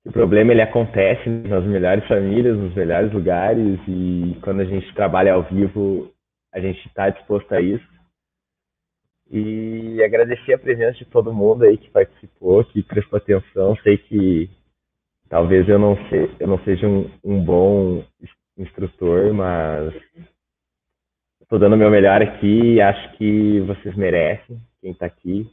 o 0.07 0.11
problema 0.11 0.53
ele 0.53 0.63
acontece 0.63 1.29
nas 1.29 1.65
melhores 1.65 2.07
famílias, 2.09 2.57
nos 2.57 2.75
melhores 2.75 3.13
lugares 3.13 3.79
e 3.87 4.35
quando 4.43 4.61
a 4.61 4.65
gente 4.65 4.95
trabalha 4.95 5.35
ao 5.35 5.43
vivo, 5.43 6.11
a 6.55 6.59
gente 6.59 6.87
está 6.87 7.11
disposto 7.11 7.53
a 7.53 7.61
isso. 7.61 7.94
E 9.37 10.01
agradecer 10.01 10.55
a 10.55 10.59
presença 10.59 10.97
de 10.97 11.07
todo 11.07 11.35
mundo 11.35 11.65
aí 11.65 11.77
que 11.77 11.91
participou, 11.91 12.65
que 12.67 12.85
prestou 12.85 13.17
atenção. 13.17 13.75
Sei 13.83 13.99
que 13.99 14.49
talvez 15.29 15.69
eu 15.69 15.77
não, 15.77 15.97
se, 16.09 16.31
eu 16.39 16.47
não 16.47 16.63
seja 16.63 16.87
um, 16.87 17.11
um 17.25 17.45
bom 17.45 18.05
instrutor, 18.57 19.35
mas 19.35 19.93
estou 21.43 21.59
dando 21.59 21.75
o 21.75 21.77
meu 21.77 21.91
melhor 21.91 22.23
aqui 22.23 22.75
e 22.75 22.81
acho 22.81 23.17
que 23.17 23.59
vocês 23.63 23.97
merecem, 23.97 24.57
quem 24.81 24.93
está 24.93 25.07
aqui, 25.07 25.51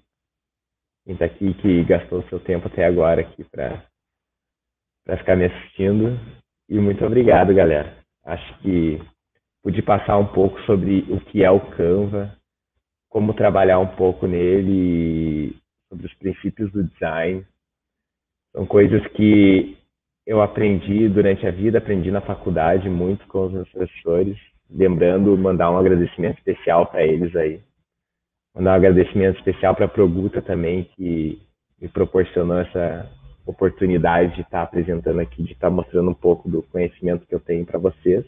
quem 1.04 1.14
está 1.14 1.26
aqui 1.26 1.52
que 1.56 1.84
gastou 1.86 2.22
seu 2.30 2.40
tempo 2.40 2.68
até 2.68 2.86
agora 2.86 3.22
aqui 3.22 3.44
para 3.46 3.84
ficar 5.18 5.36
me 5.36 5.46
assistindo. 5.46 6.20
E 6.70 6.78
muito 6.78 7.04
obrigado, 7.04 7.52
galera. 7.52 7.98
Acho 8.24 8.60
que 8.60 9.02
pude 9.64 9.82
passar 9.82 10.20
um 10.20 10.28
pouco 10.28 10.62
sobre 10.68 11.00
o 11.10 11.20
que 11.20 11.44
é 11.44 11.50
o 11.50 11.60
Canva, 11.72 12.40
como 13.12 13.34
trabalhar 13.34 13.78
um 13.78 13.88
pouco 13.88 14.26
nele, 14.26 15.54
sobre 15.90 16.08
os 16.08 16.14
princípios 16.16 16.72
do 16.72 16.86
design. 16.86 17.46
São 18.56 18.66
coisas 18.66 19.06
que 19.08 19.78
eu 20.26 20.42
aprendi 20.42 21.10
durante 21.10 21.46
a 21.46 21.52
vida, 21.52 21.78
aprendi 21.78 22.10
na 22.10 22.22
faculdade 22.22 22.90
muito 22.90 23.28
com 23.28 23.46
os 23.46 23.52
meus 23.52 23.70
professores. 23.70 24.38
Lembrando, 24.70 25.38
mandar 25.38 25.70
um 25.70 25.78
agradecimento 25.78 26.38
especial 26.38 26.86
para 26.86 27.06
eles 27.06 27.36
aí. 27.36 27.60
Mandar 28.56 28.72
um 28.72 28.76
agradecimento 28.76 29.38
especial 29.40 29.76
para 29.76 29.86
a 29.86 29.90
Proguta 29.90 30.42
também, 30.42 30.86
que 30.96 31.42
me 31.82 31.90
proporcionou 31.90 32.60
essa 32.60 33.12
oportunidade 33.46 34.36
de 34.36 34.42
estar 34.42 34.62
apresentando 34.62 35.20
aqui, 35.20 35.44
de 35.44 35.52
estar 35.52 35.70
mostrando 35.70 36.10
um 36.10 36.14
pouco 36.14 36.50
do 36.50 36.64
conhecimento 36.64 37.26
que 37.28 37.36
eu 37.36 37.42
tenho 37.42 37.66
para 37.66 37.78
vocês. 37.78 38.26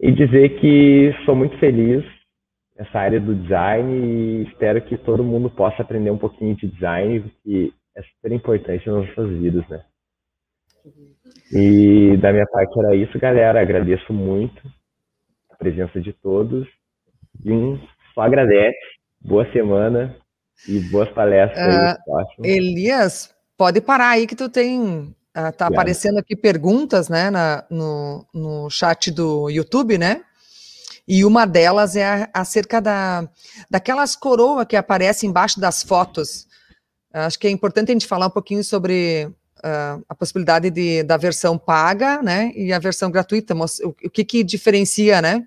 E 0.00 0.10
dizer 0.10 0.58
que 0.60 1.12
sou 1.26 1.36
muito 1.36 1.58
feliz 1.58 2.02
nessa 2.76 2.98
área 2.98 3.20
do 3.20 3.34
design 3.34 3.92
e 3.92 4.42
espero 4.48 4.82
que 4.82 4.96
todo 4.98 5.22
mundo 5.22 5.48
possa 5.50 5.82
aprender 5.82 6.10
um 6.10 6.18
pouquinho 6.18 6.56
de 6.56 6.68
design, 6.68 7.32
que 7.42 7.72
é 7.96 8.02
super 8.02 8.32
importante 8.32 8.88
nas 8.88 9.08
nossas 9.08 9.30
vidas, 9.38 9.66
né? 9.68 9.84
E 11.52 12.16
da 12.18 12.32
minha 12.32 12.46
parte 12.46 12.78
era 12.78 12.96
isso, 12.96 13.18
galera. 13.18 13.60
Agradeço 13.60 14.12
muito 14.12 14.60
a 15.50 15.56
presença 15.56 16.00
de 16.00 16.12
todos. 16.12 16.66
E 17.44 17.52
um 17.52 17.78
só 18.14 18.22
agradece. 18.22 18.76
Boa 19.20 19.50
semana 19.52 20.14
e 20.68 20.80
boas 20.90 21.08
palestras. 21.10 21.96
Uh, 22.06 22.22
Elias, 22.44 23.34
pode 23.56 23.80
parar 23.80 24.10
aí 24.10 24.26
que 24.26 24.36
tu 24.36 24.48
tem. 24.48 25.14
Uh, 25.36 25.52
tá 25.56 25.66
aparecendo 25.66 26.18
aqui 26.18 26.36
perguntas, 26.36 27.08
né, 27.08 27.28
na, 27.28 27.64
no, 27.68 28.24
no 28.32 28.70
chat 28.70 29.10
do 29.10 29.48
YouTube, 29.50 29.98
né? 29.98 30.22
E 31.06 31.24
uma 31.24 31.46
delas 31.46 31.96
é 31.96 32.28
acerca 32.32 32.80
da, 32.80 33.28
daquelas 33.70 34.16
coroas 34.16 34.66
que 34.66 34.76
aparecem 34.76 35.28
embaixo 35.28 35.60
das 35.60 35.82
fotos. 35.82 36.46
Acho 37.12 37.38
que 37.38 37.46
é 37.46 37.50
importante 37.50 37.90
a 37.90 37.92
gente 37.92 38.06
falar 38.06 38.26
um 38.26 38.30
pouquinho 38.30 38.64
sobre 38.64 39.30
uh, 39.58 40.04
a 40.08 40.14
possibilidade 40.14 40.70
de, 40.70 41.02
da 41.02 41.16
versão 41.16 41.56
paga, 41.56 42.20
né, 42.22 42.50
e 42.56 42.72
a 42.72 42.78
versão 42.78 43.10
gratuita, 43.10 43.54
o, 43.84 43.92
que 43.92 44.24
que 44.24 44.42
diferencia, 44.42 45.22
né? 45.22 45.46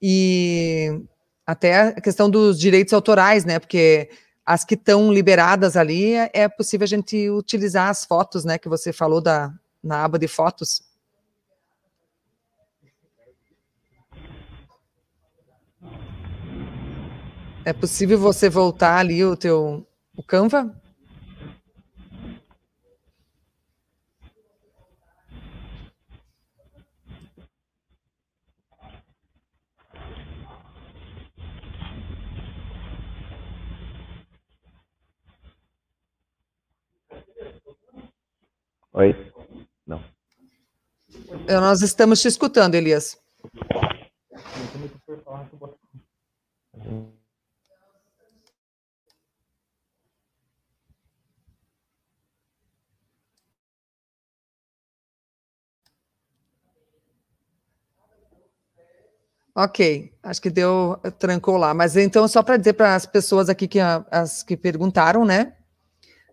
E 0.00 1.00
até 1.46 1.88
a 1.88 2.00
questão 2.00 2.28
dos 2.28 2.58
direitos 2.58 2.92
autorais, 2.92 3.44
né? 3.44 3.58
Porque 3.58 4.10
as 4.44 4.64
que 4.64 4.74
estão 4.74 5.12
liberadas 5.12 5.76
ali 5.76 6.14
é, 6.14 6.30
é 6.34 6.48
possível 6.48 6.84
a 6.84 6.88
gente 6.88 7.30
utilizar 7.30 7.88
as 7.88 8.04
fotos, 8.04 8.44
né? 8.44 8.58
Que 8.58 8.68
você 8.68 8.92
falou 8.92 9.20
da 9.20 9.52
na 9.82 10.04
aba 10.04 10.18
de 10.18 10.28
fotos. 10.28 10.82
É 17.64 17.72
possível 17.72 18.18
você 18.18 18.50
voltar 18.50 18.96
ali 18.96 19.24
o 19.24 19.36
teu 19.36 19.86
o 20.16 20.22
Canva? 20.22 20.74
Oi? 38.92 39.32
Não. 39.86 40.02
Nós 41.48 41.80
estamos 41.80 42.20
te 42.20 42.26
escutando, 42.26 42.74
Elias. 42.74 43.16
Ok, 59.54 60.10
acho 60.22 60.40
que 60.40 60.48
deu, 60.48 60.98
trancou 61.18 61.58
lá. 61.58 61.74
Mas 61.74 61.96
então, 61.96 62.26
só 62.26 62.42
para 62.42 62.56
dizer 62.56 62.72
para 62.72 62.94
as 62.94 63.04
pessoas 63.04 63.48
aqui 63.50 63.68
que, 63.68 63.78
as 64.10 64.42
que 64.42 64.56
perguntaram, 64.56 65.24
né? 65.24 65.52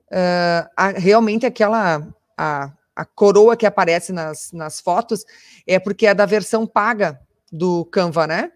Uh, 0.10 0.70
a, 0.76 0.88
realmente 0.90 1.46
aquela 1.46 2.08
a, 2.38 2.72
a 2.96 3.06
coroa 3.06 3.56
que 3.56 3.66
aparece 3.66 4.12
nas, 4.12 4.52
nas 4.52 4.80
fotos 4.80 5.24
é 5.68 5.78
porque 5.78 6.08
é 6.08 6.16
da 6.16 6.26
versão 6.26 6.66
paga, 6.66 7.20
do 7.52 7.86
Canva, 7.86 8.26
né? 8.26 8.52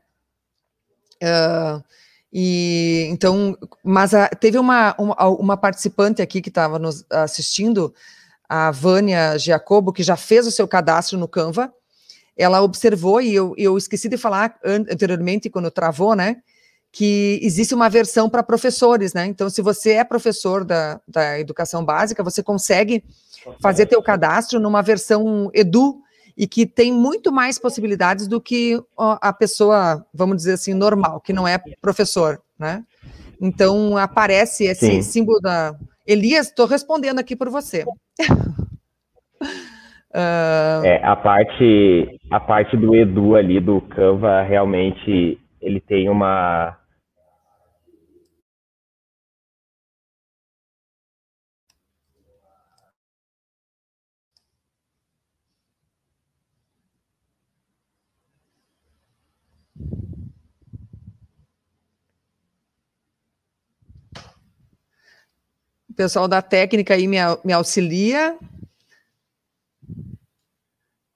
Uh, 1.22 1.84
e 2.32 3.08
então, 3.12 3.58
mas 3.84 4.14
a, 4.14 4.28
teve 4.30 4.58
uma, 4.58 4.96
uma, 4.98 5.28
uma, 5.28 5.58
participante 5.58 6.22
aqui 6.22 6.42
que 6.42 6.50
estava 6.50 6.80
nos 6.80 7.06
assistindo, 7.10 7.94
a 8.48 8.72
Vânia 8.72 9.38
Giacobo, 9.38 9.94
que 9.94 10.04
já 10.04 10.16
fez 10.16 10.48
o 10.48 10.52
seu 10.52 10.68
cadastro 10.68 11.18
no 11.18 11.28
Canva. 11.28 11.74
Ela 12.38 12.62
observou, 12.62 13.22
e 13.22 13.34
eu, 13.34 13.54
eu 13.58 13.78
esqueci 13.78 14.10
de 14.10 14.18
falar 14.18 14.58
anteriormente, 14.64 15.50
quando 15.50 15.70
travou, 15.70 16.16
né? 16.16 16.38
Que 16.92 17.40
existe 17.42 17.74
uma 17.74 17.90
versão 17.90 18.30
para 18.30 18.44
professores, 18.44 19.14
né? 19.14 19.26
Então, 19.26 19.50
se 19.50 19.62
você 19.62 19.94
é 19.94 20.04
professor 20.04 20.64
da, 20.64 21.00
da 21.08 21.40
educação 21.40 21.84
básica, 21.84 22.24
você 22.24 22.42
consegue 22.42 23.04
fazer 23.60 23.86
teu 23.88 24.02
cadastro 24.02 24.60
numa 24.60 24.82
versão 24.82 25.50
Edu, 25.54 26.02
e 26.36 26.48
que 26.48 26.66
tem 26.66 26.92
muito 26.92 27.32
mais 27.32 27.60
possibilidades 27.60 28.28
do 28.28 28.42
que 28.42 28.82
a 28.98 29.32
pessoa, 29.32 30.06
vamos 30.14 30.38
dizer 30.38 30.54
assim, 30.54 30.74
normal, 30.74 31.22
que 31.22 31.32
não 31.32 31.48
é 31.48 31.60
professor, 31.80 32.42
né? 32.58 32.84
Então 33.40 33.98
aparece 33.98 34.64
esse 34.66 34.88
Sim. 34.88 35.02
símbolo 35.02 35.40
da 35.40 35.76
Elias. 36.08 36.48
Estou 36.48 36.66
respondendo 36.66 37.20
aqui 37.20 37.36
por 37.36 37.50
você. 37.50 37.86
uh... 40.16 40.86
É 40.86 41.04
a 41.04 41.16
parte 41.16 42.20
a 42.32 42.40
parte 42.40 42.78
do 42.78 42.96
Edu 42.96 43.36
ali 43.36 43.60
do 43.60 43.82
Canva 43.82 44.42
realmente 44.42 45.40
ele 45.62 45.80
tem 45.80 46.10
uma 46.10 46.78
O 65.94 65.96
pessoal 65.96 66.28
da 66.28 66.42
técnica 66.42 66.96
aí 66.96 67.08
me, 67.08 67.18
me 67.46 67.54
auxilia. 67.54 68.36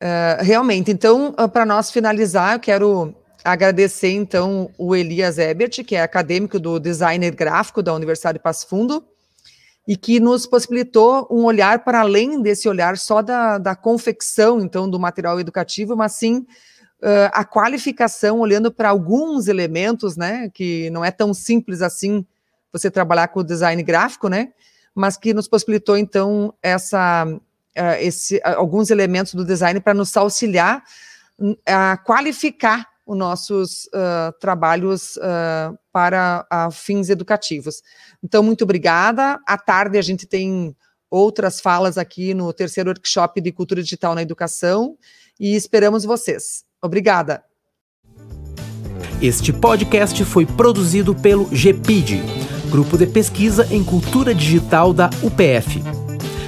Uh, 0.01 0.43
realmente, 0.43 0.91
então, 0.91 1.29
uh, 1.29 1.49
para 1.49 1.65
nós 1.65 1.89
finalizar, 1.89 2.53
eu 2.53 2.59
quero 2.59 3.15
agradecer, 3.43 4.11
então, 4.11 4.69
o 4.77 4.95
Elias 4.95 5.37
Ebert, 5.37 5.83
que 5.83 5.95
é 5.95 6.01
acadêmico 6.01 6.59
do 6.59 6.79
designer 6.79 7.33
gráfico 7.33 7.81
da 7.81 7.93
Universidade 7.93 8.37
de 8.37 8.43
Passo 8.43 8.67
Fundo, 8.67 9.03
e 9.87 9.95
que 9.95 10.19
nos 10.19 10.45
possibilitou 10.45 11.27
um 11.31 11.45
olhar 11.45 11.83
para 11.83 12.01
além 12.01 12.41
desse 12.41 12.67
olhar 12.67 12.97
só 12.97 13.21
da, 13.21 13.57
da 13.57 13.75
confecção, 13.75 14.59
então, 14.59 14.89
do 14.89 14.99
material 14.99 15.39
educativo, 15.39 15.95
mas 15.95 16.11
sim 16.11 16.45
uh, 17.01 17.31
a 17.31 17.45
qualificação, 17.45 18.39
olhando 18.39 18.71
para 18.71 18.89
alguns 18.89 19.47
elementos, 19.47 20.17
né, 20.17 20.49
que 20.53 20.89
não 20.89 21.03
é 21.03 21.09
tão 21.09 21.33
simples 21.33 21.81
assim 21.81 22.25
você 22.71 22.91
trabalhar 22.91 23.29
com 23.29 23.39
o 23.39 23.43
design 23.43 23.81
gráfico, 23.81 24.27
né? 24.27 24.49
Mas 24.93 25.15
que 25.15 25.33
nos 25.33 25.47
possibilitou, 25.47 25.97
então, 25.97 26.53
essa, 26.61 27.25
uh, 27.77 28.01
esse, 28.01 28.37
uh, 28.37 28.57
alguns 28.57 28.89
elementos 28.89 29.33
do 29.33 29.45
design 29.45 29.79
para 29.79 29.93
nos 29.93 30.15
auxiliar 30.15 30.83
a 31.65 31.97
qualificar 31.97 32.87
os 33.05 33.17
nossos 33.17 33.85
uh, 33.85 34.33
trabalhos 34.39 35.17
para 35.93 36.45
fins 36.71 37.09
educativos. 37.09 37.81
Então, 38.23 38.43
muito 38.43 38.63
obrigada. 38.63 39.39
À 39.47 39.57
tarde 39.57 39.97
a 39.97 40.01
gente 40.01 40.25
tem 40.25 40.75
outras 41.09 41.61
falas 41.61 41.97
aqui 41.97 42.33
no 42.33 42.51
terceiro 42.51 42.89
workshop 42.89 43.39
de 43.39 43.51
cultura 43.51 43.81
digital 43.81 44.13
na 44.13 44.21
educação 44.21 44.97
e 45.39 45.55
esperamos 45.55 46.03
vocês. 46.03 46.65
Obrigada. 46.81 47.43
Este 49.21 49.53
podcast 49.53 50.25
foi 50.25 50.45
produzido 50.45 51.15
pelo 51.15 51.45
GPID 51.45 52.47
Grupo 52.69 52.97
de 52.97 53.07
Pesquisa 53.07 53.65
em 53.71 53.81
Cultura 53.81 54.35
Digital 54.35 54.91
da 54.93 55.09
UPF, 55.23 55.81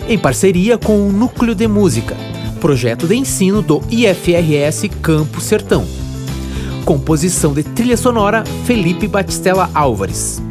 em 0.10 0.18
parceria 0.18 0.76
com 0.76 1.08
o 1.08 1.12
Núcleo 1.12 1.54
de 1.54 1.68
Música, 1.68 2.18
projeto 2.60 3.08
de 3.08 3.16
ensino 3.16 3.62
do 3.62 3.80
IFRS 3.92 4.90
Campo 5.04 5.40
Sertão. 5.40 5.86
Composição 6.84 7.54
de 7.54 7.62
trilha 7.62 7.96
sonora 7.96 8.44
Felipe 8.66 9.08
Batistella 9.08 9.70
Álvares. 9.72 10.42